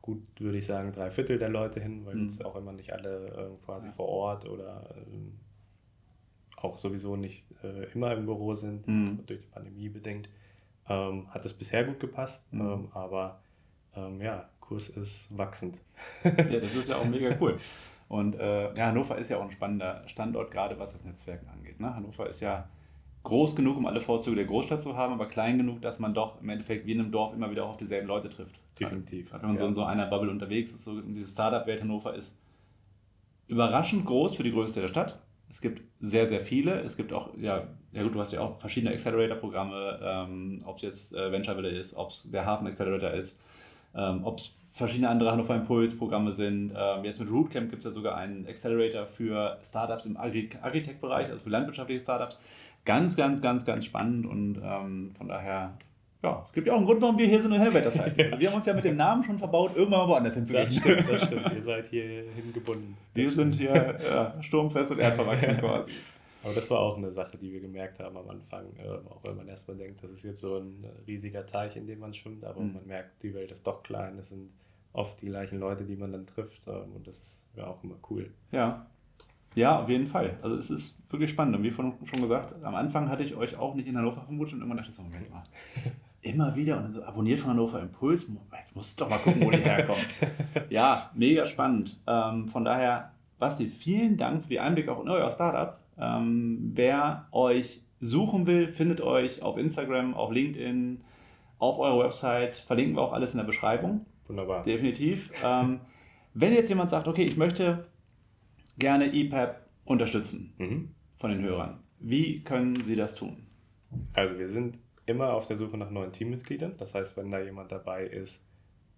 gut, 0.01 0.23
würde 0.39 0.57
ich 0.57 0.65
sagen, 0.65 0.91
drei 0.91 1.11
Viertel 1.11 1.37
der 1.37 1.49
Leute 1.49 1.79
hin, 1.79 2.05
weil 2.05 2.15
mhm. 2.15 2.23
jetzt 2.23 2.43
auch 2.45 2.55
immer 2.55 2.71
nicht 2.71 2.91
alle 2.93 3.27
äh, 3.27 3.65
quasi 3.65 3.87
ja. 3.87 3.93
vor 3.93 4.07
Ort 4.07 4.47
oder 4.47 4.95
äh, 4.95 6.57
auch 6.57 6.77
sowieso 6.77 7.15
nicht 7.15 7.45
äh, 7.63 7.91
immer 7.93 8.13
im 8.13 8.25
Büro 8.25 8.53
sind, 8.53 8.87
mhm. 8.87 9.23
durch 9.25 9.41
die 9.41 9.47
Pandemie 9.47 9.89
bedingt. 9.89 10.29
Ähm, 10.87 11.31
hat 11.31 11.45
es 11.45 11.53
bisher 11.53 11.83
gut 11.83 11.99
gepasst, 11.99 12.51
mhm. 12.51 12.61
ähm, 12.61 12.87
aber 12.93 13.39
ähm, 13.95 14.21
ja, 14.21 14.49
Kurs 14.59 14.89
ist 14.89 15.27
wachsend. 15.35 15.77
ja, 16.23 16.59
das 16.59 16.75
ist 16.75 16.89
ja 16.89 16.97
auch 16.97 17.05
mega 17.05 17.35
cool. 17.39 17.59
Und 18.07 18.35
äh, 18.39 18.73
ja, 18.73 18.87
Hannover 18.87 19.19
ist 19.19 19.29
ja 19.29 19.37
auch 19.37 19.43
ein 19.43 19.51
spannender 19.51 20.01
Standort, 20.07 20.49
gerade 20.49 20.79
was 20.79 20.93
das 20.93 21.05
Netzwerken 21.05 21.47
angeht. 21.49 21.79
Ne? 21.79 21.95
Hannover 21.95 22.27
ist 22.27 22.39
ja 22.39 22.67
groß 23.23 23.55
genug, 23.55 23.77
um 23.77 23.85
alle 23.85 24.01
Vorzüge 24.01 24.35
der 24.35 24.45
Großstadt 24.45 24.81
zu 24.81 24.95
haben, 24.95 25.13
aber 25.13 25.27
klein 25.27 25.57
genug, 25.57 25.81
dass 25.81 25.99
man 25.99 26.13
doch 26.13 26.41
im 26.41 26.49
Endeffekt 26.49 26.85
wie 26.85 26.93
in 26.93 26.99
einem 26.99 27.11
Dorf 27.11 27.33
immer 27.33 27.51
wieder 27.51 27.65
auf 27.65 27.77
dieselben 27.77 28.07
Leute 28.07 28.29
trifft. 28.29 28.59
Definitiv. 28.79 29.33
Wenn 29.33 29.41
man 29.41 29.53
ja. 29.53 29.57
so 29.57 29.67
in 29.67 29.73
so 29.73 29.83
einer 29.83 30.05
Bubble 30.05 30.29
unterwegs 30.29 30.71
ist, 30.71 30.83
so 30.83 31.01
diese 31.01 31.29
Startup-Welt 31.29 31.81
Hannover 31.81 32.15
ist 32.15 32.37
überraschend 33.47 34.05
groß 34.05 34.35
für 34.35 34.43
die 34.43 34.51
Größe 34.51 34.79
der 34.81 34.87
Stadt. 34.87 35.19
Es 35.49 35.61
gibt 35.61 35.81
sehr, 35.99 36.27
sehr 36.27 36.39
viele. 36.39 36.79
Es 36.81 36.95
gibt 36.95 37.11
auch, 37.11 37.29
ja, 37.37 37.63
ja 37.91 38.03
gut, 38.03 38.13
du 38.13 38.19
hast 38.19 38.31
ja 38.31 38.41
auch 38.41 38.59
verschiedene 38.59 38.93
Accelerator-Programme, 38.93 39.99
ähm, 40.01 40.59
ob 40.65 40.77
es 40.77 40.83
jetzt 40.83 41.13
äh, 41.13 41.31
Venture 41.31 41.57
Villa 41.57 41.69
ist, 41.69 41.95
ob 41.95 42.11
es 42.11 42.29
der 42.31 42.45
Hafen 42.45 42.67
Accelerator 42.67 43.11
ist, 43.11 43.41
ähm, 43.95 44.23
ob 44.23 44.37
es 44.37 44.53
verschiedene 44.71 45.09
andere 45.09 45.31
Hannover 45.31 45.55
Impuls-Programme 45.55 46.31
sind. 46.31 46.73
Ähm, 46.77 47.03
jetzt 47.03 47.19
mit 47.19 47.31
Rootcamp 47.31 47.71
gibt 47.71 47.79
es 47.79 47.85
ja 47.85 47.91
sogar 47.91 48.15
einen 48.15 48.47
Accelerator 48.47 49.07
für 49.07 49.57
Startups 49.63 50.05
im 50.05 50.15
Agri 50.15 50.49
Agritech-Bereich, 50.61 51.29
also 51.29 51.43
für 51.43 51.49
landwirtschaftliche 51.49 51.99
Startups. 51.99 52.39
Ganz, 52.85 53.15
ganz, 53.15 53.41
ganz, 53.41 53.65
ganz 53.65 53.85
spannend 53.85 54.25
und 54.25 54.59
ähm, 54.63 55.11
von 55.15 55.27
daher, 55.27 55.77
ja, 56.23 56.41
es 56.43 56.53
gibt 56.53 56.67
ja 56.67 56.73
auch 56.73 56.77
einen 56.77 56.85
Grund, 56.85 57.01
warum 57.01 57.17
wir 57.17 57.27
hier 57.27 57.41
sind 57.41 57.51
und 57.51 57.59
Helvet 57.59 57.85
das 57.85 57.99
heißt. 57.99 58.19
Also 58.19 58.39
wir 58.39 58.47
haben 58.47 58.55
uns 58.55 58.65
ja 58.65 58.73
mit 58.73 58.83
dem 58.83 58.95
Namen 58.95 59.23
schon 59.23 59.37
verbaut, 59.37 59.75
irgendwann 59.75 60.07
woanders 60.07 60.35
hinzugehen. 60.35 60.63
Das 60.63 60.75
stimmt, 60.75 61.09
das 61.09 61.25
stimmt. 61.25 61.51
Ihr 61.55 61.61
seid 61.61 61.87
hier 61.87 62.23
hingebunden. 62.35 62.97
Wir 63.13 63.29
sind 63.29 63.55
hier 63.55 63.99
ja, 64.03 64.41
sturmfest 64.41 64.91
und 64.91 64.99
erdverwachsen 64.99 65.57
quasi. 65.59 65.91
Aber 66.41 66.53
das 66.53 66.69
war 66.71 66.79
auch 66.79 66.97
eine 66.97 67.11
Sache, 67.11 67.37
die 67.37 67.51
wir 67.51 67.59
gemerkt 67.59 67.99
haben 67.99 68.15
am 68.15 68.29
Anfang, 68.29 68.65
äh, 68.77 68.87
auch 69.09 69.21
wenn 69.25 69.35
man 69.35 69.47
erstmal 69.47 69.75
denkt, 69.75 70.01
das 70.01 70.11
ist 70.11 70.23
jetzt 70.23 70.39
so 70.39 70.57
ein 70.57 70.85
riesiger 71.07 71.45
Teich, 71.45 71.75
in 71.75 71.85
dem 71.85 71.99
man 71.99 72.13
schwimmt, 72.13 72.45
aber 72.45 72.61
mhm. 72.61 72.73
man 72.75 72.87
merkt, 72.87 73.21
die 73.23 73.33
Welt 73.33 73.51
ist 73.51 73.67
doch 73.67 73.83
klein, 73.83 74.17
es 74.17 74.29
sind 74.29 74.49
oft 74.93 75.21
die 75.21 75.27
gleichen 75.27 75.59
Leute, 75.59 75.83
die 75.83 75.95
man 75.95 76.11
dann 76.11 76.25
trifft. 76.25 76.67
Ähm, 76.67 76.93
und 76.95 77.07
das 77.07 77.17
ist 77.17 77.41
ja 77.55 77.67
auch 77.67 77.83
immer 77.83 77.95
cool. 78.09 78.31
Ja. 78.51 78.87
Ja, 79.55 79.79
auf 79.81 79.89
jeden 79.89 80.07
Fall. 80.07 80.37
Also 80.41 80.55
es 80.55 80.69
ist 80.69 81.01
wirklich 81.09 81.29
spannend. 81.29 81.55
Und 81.55 81.63
wie 81.63 81.71
schon 81.71 81.93
gesagt, 82.21 82.53
am 82.63 82.75
Anfang 82.75 83.09
hatte 83.09 83.23
ich 83.23 83.35
euch 83.35 83.57
auch 83.57 83.75
nicht 83.75 83.87
in 83.87 83.97
Hannover 83.97 84.21
vermutet 84.21 84.53
und 84.53 84.59
irgendwann 84.59 84.77
dachte 84.77 84.91
ich 84.91 84.95
so, 84.95 85.03
Moment 85.03 85.29
mal, 85.29 85.43
immer 86.21 86.55
wieder 86.55 86.77
und 86.77 86.83
dann 86.83 86.93
so 86.93 87.03
abonniert 87.03 87.39
von 87.39 87.51
Hannover 87.51 87.81
Impuls, 87.81 88.29
jetzt 88.57 88.75
musst 88.75 88.99
du 88.99 89.03
doch 89.03 89.09
mal 89.09 89.17
gucken, 89.17 89.41
wo 89.43 89.51
die 89.51 89.57
herkommen. 89.57 90.03
ja, 90.69 91.09
mega 91.15 91.45
spannend. 91.45 91.97
Ähm, 92.07 92.47
von 92.47 92.65
daher, 92.65 93.11
Basti, 93.39 93.67
vielen 93.67 94.17
Dank 94.17 94.43
für 94.43 94.49
die 94.49 94.59
Einblicke 94.59 94.91
auch 94.91 95.01
in 95.01 95.09
euer 95.09 95.31
Startup. 95.31 95.79
Ähm, 95.97 96.71
wer 96.75 97.27
euch 97.31 97.81
suchen 98.01 98.47
will, 98.47 98.67
findet 98.67 99.01
euch 99.01 99.41
auf 99.41 99.57
Instagram, 99.57 100.13
auf 100.13 100.31
LinkedIn, 100.31 101.01
auf 101.57 101.79
eurer 101.79 102.05
Website. 102.05 102.55
Verlinken 102.55 102.95
wir 102.95 103.01
auch 103.01 103.13
alles 103.13 103.33
in 103.33 103.37
der 103.37 103.45
Beschreibung. 103.45 104.05
Wunderbar. 104.27 104.61
Definitiv. 104.61 105.31
ähm, 105.43 105.79
wenn 106.33 106.53
jetzt 106.53 106.69
jemand 106.69 106.89
sagt, 106.89 107.07
okay, 107.07 107.23
ich 107.23 107.37
möchte 107.37 107.85
gerne 108.79 109.13
EPAP 109.13 109.61
unterstützen 109.85 110.53
Mhm. 110.57 110.95
von 111.17 111.31
den 111.31 111.41
Hörern, 111.41 111.83
wie 111.99 112.43
können 112.43 112.81
sie 112.81 112.95
das 112.95 113.15
tun? 113.15 113.45
Also 114.13 114.37
wir 114.39 114.49
sind 114.49 114.77
immer 115.05 115.33
auf 115.33 115.45
der 115.47 115.57
Suche 115.57 115.77
nach 115.77 115.89
neuen 115.89 116.11
Teammitgliedern. 116.13 116.77
Das 116.77 116.93
heißt, 116.93 117.17
wenn 117.17 117.31
da 117.31 117.39
jemand 117.39 117.71
dabei 117.71 118.05
ist, 118.05 118.43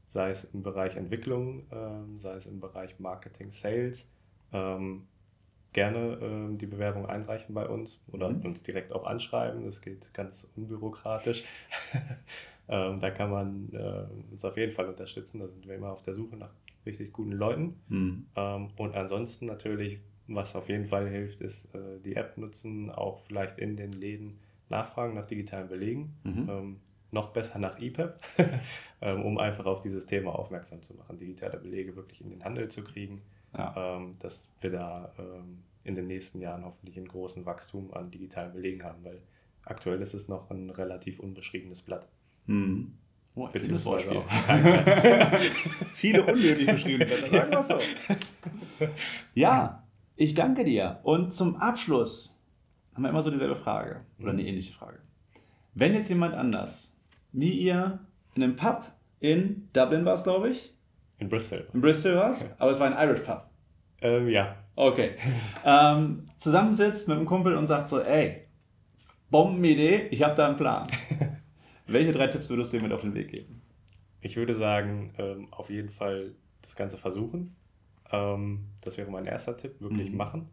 sei 0.10 0.30
es 0.32 0.44
im 0.44 0.62
Bereich 0.62 0.96
Entwicklung, 0.98 1.68
ähm, 1.72 2.20
sei 2.20 2.34
es 2.36 2.46
im 2.46 2.60
Bereich 2.60 3.00
Marketing, 3.00 3.52
Sales, 3.52 4.10
ähm, 4.52 5.08
gerne 5.74 6.20
ähm, 6.22 6.58
die 6.58 6.66
Bewerbung 6.66 7.06
einreichen 7.06 7.56
bei 7.56 7.66
uns 7.66 8.04
oder 8.12 8.30
Mhm. 8.30 8.42
uns 8.46 8.62
direkt 8.62 8.92
auch 8.92 9.06
anschreiben. 9.06 9.64
Das 9.64 9.82
geht 9.82 10.14
ganz 10.14 10.46
unbürokratisch. 10.58 11.44
ähm, 12.72 13.00
da 13.00 13.12
kann 13.12 13.30
man 13.30 13.70
äh, 13.74 14.32
uns 14.32 14.44
auf 14.44 14.58
jeden 14.58 14.72
Fall 14.72 14.88
unterstützen. 14.88 15.40
Da 15.40 15.48
sind 15.48 15.68
wir 15.68 15.76
immer 15.76 15.92
auf 15.92 16.02
der 16.02 16.14
Suche 16.14 16.38
nach 16.38 16.52
richtig 16.86 17.12
guten 17.14 17.34
Leuten. 17.34 17.76
Hm. 17.90 18.26
Ähm, 18.36 18.70
und 18.78 18.96
ansonsten 18.96 19.46
natürlich, 19.46 20.00
was 20.28 20.56
auf 20.56 20.70
jeden 20.70 20.86
Fall 20.86 21.08
hilft, 21.10 21.42
ist 21.42 21.66
äh, 21.76 22.00
die 22.04 22.16
App 22.16 22.38
nutzen, 22.38 22.90
auch 22.90 23.20
vielleicht 23.28 23.60
in 23.60 23.76
den 23.76 23.92
Läden 23.92 24.40
nachfragen 24.70 25.14
nach 25.14 25.26
digitalen 25.26 25.68
Belegen. 25.68 26.14
Mhm. 26.24 26.50
Ähm, 26.50 26.80
noch 27.12 27.34
besser 27.34 27.60
nach 27.60 27.80
EPAP, 27.82 28.18
ähm, 29.02 29.24
um 29.24 29.38
einfach 29.38 29.66
auf 29.66 29.82
dieses 29.82 30.06
Thema 30.06 30.34
aufmerksam 30.34 30.82
zu 30.82 30.94
machen, 30.94 31.18
digitale 31.20 31.58
Belege 31.58 31.96
wirklich 31.98 32.22
in 32.22 32.30
den 32.30 32.44
Handel 32.46 32.70
zu 32.70 32.86
kriegen, 32.86 33.22
Ja. 33.54 33.98
ähm, 33.98 34.16
dass 34.20 34.48
wir 34.62 34.72
da 34.72 35.12
ähm, 35.20 35.60
in 35.84 35.96
den 35.96 36.08
nächsten 36.08 36.40
Jahren 36.40 36.64
hoffentlich 36.64 36.98
einen 36.98 37.10
großen 37.10 37.46
Wachstum 37.46 37.94
an 37.94 38.12
digitalen 38.12 38.54
Belegen 38.54 38.84
haben, 38.84 39.04
weil 39.04 39.22
aktuell 39.66 40.02
ist 40.02 40.14
es 40.14 40.30
noch 40.30 40.50
ein 40.52 40.70
relativ 40.70 41.20
unbeschriebenes 41.20 41.82
Blatt. 41.82 42.08
Hm. 42.52 42.94
Oh, 43.34 43.48
Beziehungsweise 43.48 43.86
Wortspiel. 43.86 44.18
auch. 44.18 45.40
Viele 45.94 46.26
unnötig 46.26 46.66
beschrieben, 46.68 47.08
sagen 47.32 47.52
wir 47.52 47.64
so. 47.64 47.80
Ja, 49.34 49.84
ich 50.18 50.34
danke 50.34 50.66
dir. 50.66 51.00
Und 51.04 51.32
zum 51.34 51.56
Abschluss 51.56 52.38
haben 52.94 53.04
wir 53.04 53.10
immer 53.10 53.22
so 53.22 53.32
dieselbe 53.32 53.56
Frage 53.56 54.02
oder 54.20 54.32
eine 54.32 54.44
ähnliche 54.46 54.74
Frage. 54.74 55.00
Wenn 55.74 55.94
jetzt 55.94 56.10
jemand 56.10 56.36
anders, 56.36 56.94
wie 57.32 57.52
ihr 57.52 58.00
in 58.36 58.44
einem 58.44 58.58
Pub 58.58 58.84
in 59.22 59.70
Dublin 59.72 60.04
war 60.04 60.16
es, 60.16 60.24
glaube 60.24 60.50
ich, 60.50 60.76
In 61.20 61.30
Bristol. 61.30 61.68
in 61.74 61.80
Bristol 61.80 62.16
war 62.18 62.32
es, 62.32 62.46
aber 62.60 62.72
es 62.72 62.80
war 62.82 62.94
ein 62.94 63.08
Irish 63.10 63.22
Pub. 63.22 63.46
Ähm, 64.02 64.28
ja, 64.28 64.58
Okay. 64.76 65.12
Ähm, 65.66 66.28
zusammensitzt 66.38 67.08
mit 67.08 67.16
einem 67.18 67.26
Kumpel 67.26 67.56
und 67.56 67.68
sagt 67.68 67.88
so, 67.88 68.02
ey, 68.02 68.48
Bombenidee, 69.30 70.08
ich 70.12 70.24
habe 70.24 70.34
da 70.36 70.48
einen 70.48 70.56
Plan. 70.58 70.88
Welche 71.92 72.12
drei 72.12 72.28
Tipps 72.28 72.50
würdest 72.50 72.74
du 72.74 72.78
dir 72.78 72.84
mit 72.84 72.94
auf 72.94 73.02
den 73.02 73.14
Weg 73.14 73.30
geben? 73.30 73.62
Ich 74.22 74.36
würde 74.38 74.54
sagen, 74.54 75.14
ähm, 75.18 75.52
auf 75.52 75.70
jeden 75.70 75.90
Fall 75.90 76.36
das 76.62 76.76
Ganze 76.76 76.98
versuchen. 76.98 77.56
Ähm, 78.12 78.68
das 78.82 78.98
wäre 78.98 79.10
mein 79.10 79.26
erster 79.26 79.58
Tipp, 79.58 79.80
wirklich 79.82 80.12
Mhm. 80.12 80.18
machen. 80.18 80.50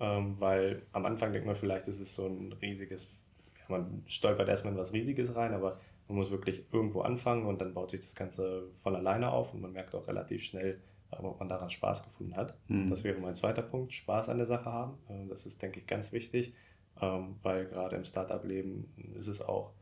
Ähm, 0.00 0.40
weil 0.40 0.82
am 0.92 1.06
Anfang 1.06 1.32
denkt 1.32 1.46
man 1.46 1.54
vielleicht, 1.54 1.86
es 1.86 2.00
ist 2.00 2.14
so 2.14 2.26
ein 2.26 2.52
riesiges, 2.54 3.12
ja, 3.58 3.64
man 3.68 4.02
stolpert 4.06 4.48
erstmal 4.48 4.72
in 4.72 4.78
was 4.78 4.92
Riesiges 4.92 5.34
rein, 5.36 5.54
aber 5.54 5.78
man 6.08 6.16
muss 6.16 6.30
wirklich 6.32 6.64
irgendwo 6.72 7.02
anfangen 7.02 7.46
und 7.46 7.60
dann 7.60 7.72
baut 7.74 7.90
sich 7.90 8.00
das 8.00 8.16
Ganze 8.16 8.64
von 8.82 8.96
alleine 8.96 9.30
auf 9.30 9.54
und 9.54 9.60
man 9.60 9.72
merkt 9.72 9.94
auch 9.94 10.08
relativ 10.08 10.42
schnell, 10.42 10.80
ähm, 11.16 11.24
ob 11.24 11.38
man 11.38 11.48
daran 11.48 11.70
Spaß 11.70 12.02
gefunden 12.02 12.36
hat. 12.36 12.54
Mhm. 12.68 12.88
Das 12.90 13.04
wäre 13.04 13.20
mein 13.20 13.36
zweiter 13.36 13.62
Punkt, 13.62 13.92
Spaß 13.92 14.28
an 14.28 14.38
der 14.38 14.46
Sache 14.46 14.72
haben. 14.72 14.98
Ähm, 15.08 15.28
Das 15.28 15.46
ist, 15.46 15.62
denke 15.62 15.78
ich, 15.78 15.86
ganz 15.86 16.10
wichtig, 16.12 16.54
ähm, 17.00 17.36
weil 17.42 17.66
gerade 17.66 17.94
im 17.96 18.04
Startup-Leben 18.04 19.14
ist 19.18 19.28
es 19.28 19.40
auch, 19.40 19.72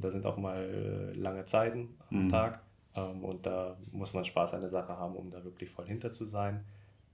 da 0.00 0.10
sind 0.10 0.26
auch 0.26 0.36
mal 0.36 0.62
äh, 0.62 1.12
lange 1.18 1.44
Zeiten 1.46 1.96
am 2.10 2.24
Mhm. 2.24 2.28
Tag 2.28 2.62
ähm, 2.94 3.24
und 3.24 3.46
da 3.46 3.76
muss 3.92 4.12
man 4.12 4.24
Spaß 4.24 4.54
an 4.54 4.60
der 4.60 4.70
Sache 4.70 4.96
haben, 4.96 5.16
um 5.16 5.30
da 5.30 5.42
wirklich 5.44 5.70
voll 5.70 5.86
hinter 5.86 6.12
zu 6.12 6.24
sein. 6.24 6.64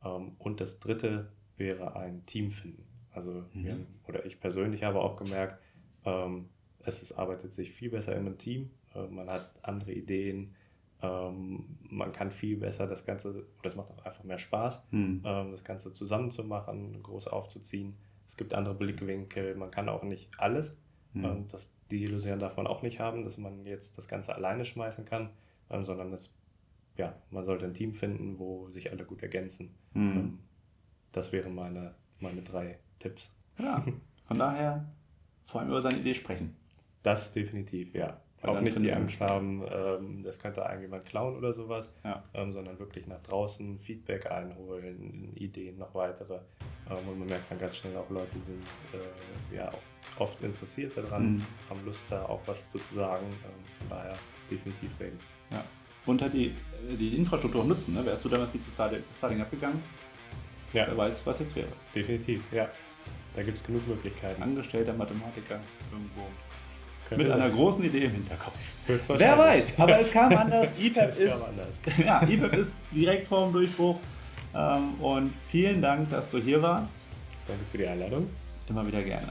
Ähm, 0.04 0.32
Und 0.38 0.60
das 0.60 0.78
dritte 0.80 1.30
wäre 1.56 1.96
ein 1.96 2.24
Team 2.26 2.50
finden. 2.50 2.84
Also 3.12 3.44
wir, 3.52 3.74
Mhm. 3.74 3.86
oder 4.06 4.24
ich 4.24 4.40
persönlich 4.40 4.84
habe 4.84 5.00
auch 5.00 5.16
gemerkt, 5.16 5.58
ähm, 6.04 6.48
es 6.84 7.02
ist, 7.02 7.12
arbeitet 7.12 7.52
sich 7.52 7.72
viel 7.72 7.90
besser 7.90 8.12
in 8.14 8.26
einem 8.26 8.38
Team. 8.38 8.70
Äh, 8.94 9.06
Man 9.08 9.28
hat 9.28 9.50
andere 9.62 9.92
Ideen. 9.92 10.54
Ähm, 11.02 11.78
man 11.88 12.12
kann 12.12 12.30
viel 12.30 12.56
besser 12.58 12.86
das 12.86 13.04
Ganze, 13.06 13.30
oder 13.30 13.64
es 13.64 13.74
macht 13.76 13.90
auch 13.90 14.04
einfach 14.04 14.22
mehr 14.24 14.38
Spaß, 14.38 14.82
Hm. 14.90 15.22
ähm, 15.24 15.50
das 15.50 15.64
Ganze 15.64 15.92
zusammen 15.92 16.30
zu 16.30 16.44
machen, 16.44 17.02
groß 17.02 17.26
aufzuziehen. 17.28 17.96
Es 18.28 18.36
gibt 18.36 18.52
andere 18.54 18.74
Blickwinkel, 18.74 19.54
man 19.56 19.70
kann 19.70 19.88
auch 19.88 20.02
nicht 20.02 20.28
alles. 20.38 20.76
Hm. 21.14 21.24
Ähm, 21.24 21.48
das, 21.50 21.70
die 21.90 22.04
Illusion 22.04 22.38
darf 22.38 22.56
man 22.56 22.66
auch 22.66 22.82
nicht 22.82 23.00
haben, 23.00 23.24
dass 23.24 23.36
man 23.36 23.64
jetzt 23.66 23.96
das 23.98 24.08
Ganze 24.08 24.34
alleine 24.34 24.64
schmeißen 24.64 25.04
kann, 25.04 25.30
ähm, 25.70 25.84
sondern 25.84 26.12
es, 26.12 26.30
ja, 26.96 27.14
man 27.30 27.44
sollte 27.44 27.66
ein 27.66 27.74
Team 27.74 27.94
finden, 27.94 28.38
wo 28.38 28.68
sich 28.68 28.90
alle 28.92 29.04
gut 29.04 29.22
ergänzen. 29.22 29.74
Hm. 29.92 30.12
Ähm, 30.16 30.38
das 31.12 31.32
wären 31.32 31.54
meine, 31.54 31.94
meine 32.20 32.42
drei 32.42 32.78
Tipps. 32.98 33.32
Ja, 33.58 33.84
von 34.26 34.38
daher 34.38 34.84
vor 35.46 35.60
allem 35.60 35.70
über 35.70 35.80
seine 35.80 35.98
Idee 35.98 36.14
sprechen. 36.14 36.56
Das 37.02 37.32
definitiv, 37.32 37.94
ja. 37.94 38.20
Weil 38.42 38.56
Auch 38.56 38.60
nicht 38.62 38.78
die 38.78 38.92
Angst 38.92 39.20
haben, 39.20 39.62
ähm, 39.70 40.22
das 40.22 40.38
könnte 40.38 40.62
irgendjemand 40.62 41.04
klauen 41.04 41.36
oder 41.36 41.52
sowas, 41.52 41.92
Ja. 42.04 42.24
ähm, 42.32 42.52
sondern 42.52 42.78
wirklich 42.78 43.06
nach 43.06 43.20
draußen 43.20 43.78
Feedback 43.80 44.30
einholen, 44.30 45.36
Ideen 45.36 45.76
noch 45.76 45.94
weitere. 45.94 46.40
Ähm, 46.88 47.08
und 47.08 47.18
man 47.18 47.28
merkt 47.28 47.50
dann 47.50 47.58
ganz 47.58 47.76
schnell 47.76 47.94
auch, 47.98 48.08
Leute 48.08 48.38
sind 48.40 48.62
äh, 48.94 49.56
ja 49.56 49.68
auch 49.68 49.82
oft 50.18 50.42
interessiert 50.42 50.96
daran, 50.96 51.34
Mhm. 51.36 51.42
haben 51.70 51.84
Lust 51.84 52.04
da 52.10 52.22
auch 52.24 52.40
was 52.46 52.68
zu 52.70 52.78
sagen. 52.94 53.26
Ähm, 53.26 53.50
von 53.78 53.88
daher 53.98 54.12
definitiv 54.50 54.90
reden. 55.00 55.18
Ja. 55.50 55.64
Und 56.06 56.22
halt 56.22 56.34
die, 56.34 56.54
die 56.98 57.16
Infrastruktur 57.16 57.62
auch 57.62 57.66
nutzen. 57.66 57.94
Ne? 57.94 58.04
Wärst 58.04 58.24
du 58.24 58.28
damals 58.28 58.52
nicht 58.54 58.64
zu 58.64 58.70
Starting, 58.72 59.40
abgegangen, 59.40 59.82
Ja, 60.72 60.86
wer 60.88 60.96
weiß, 60.96 61.24
was 61.26 61.38
jetzt 61.40 61.54
wäre. 61.56 61.68
definitiv, 61.94 62.42
ja. 62.52 62.68
Da 63.36 63.42
gibt 63.42 63.58
es 63.58 63.64
genug 63.64 63.86
Möglichkeiten. 63.86 64.42
Angestellter 64.42 64.92
Mathematiker 64.92 65.60
irgendwo. 65.92 66.22
Könnte 67.08 67.24
Mit 67.24 67.32
einer 67.32 67.48
sein. 67.48 67.56
großen 67.56 67.84
Idee 67.84 68.04
im 68.04 68.10
Hinterkopf. 68.12 68.54
Wer 68.86 69.38
weiß, 69.38 69.78
aber 69.78 69.98
es 70.00 70.10
kam 70.10 70.32
anders. 70.36 70.72
EPAP 70.78 70.94
kam 71.16 71.24
ist, 71.26 71.48
anders. 71.48 71.80
ja, 72.04 72.22
EPAP 72.22 72.52
ist 72.54 72.72
direkt 72.92 73.28
vorm 73.28 73.52
Durchbruch. 73.52 73.98
Ähm, 74.54 74.94
und 75.00 75.32
vielen 75.48 75.80
Dank, 75.82 76.10
dass 76.10 76.30
du 76.30 76.38
hier 76.38 76.60
warst. 76.62 77.06
Danke 77.46 77.62
für 77.70 77.78
die 77.78 77.86
Einladung. 77.86 78.28
Immer 78.68 78.86
wieder 78.86 79.02
gerne. 79.02 79.28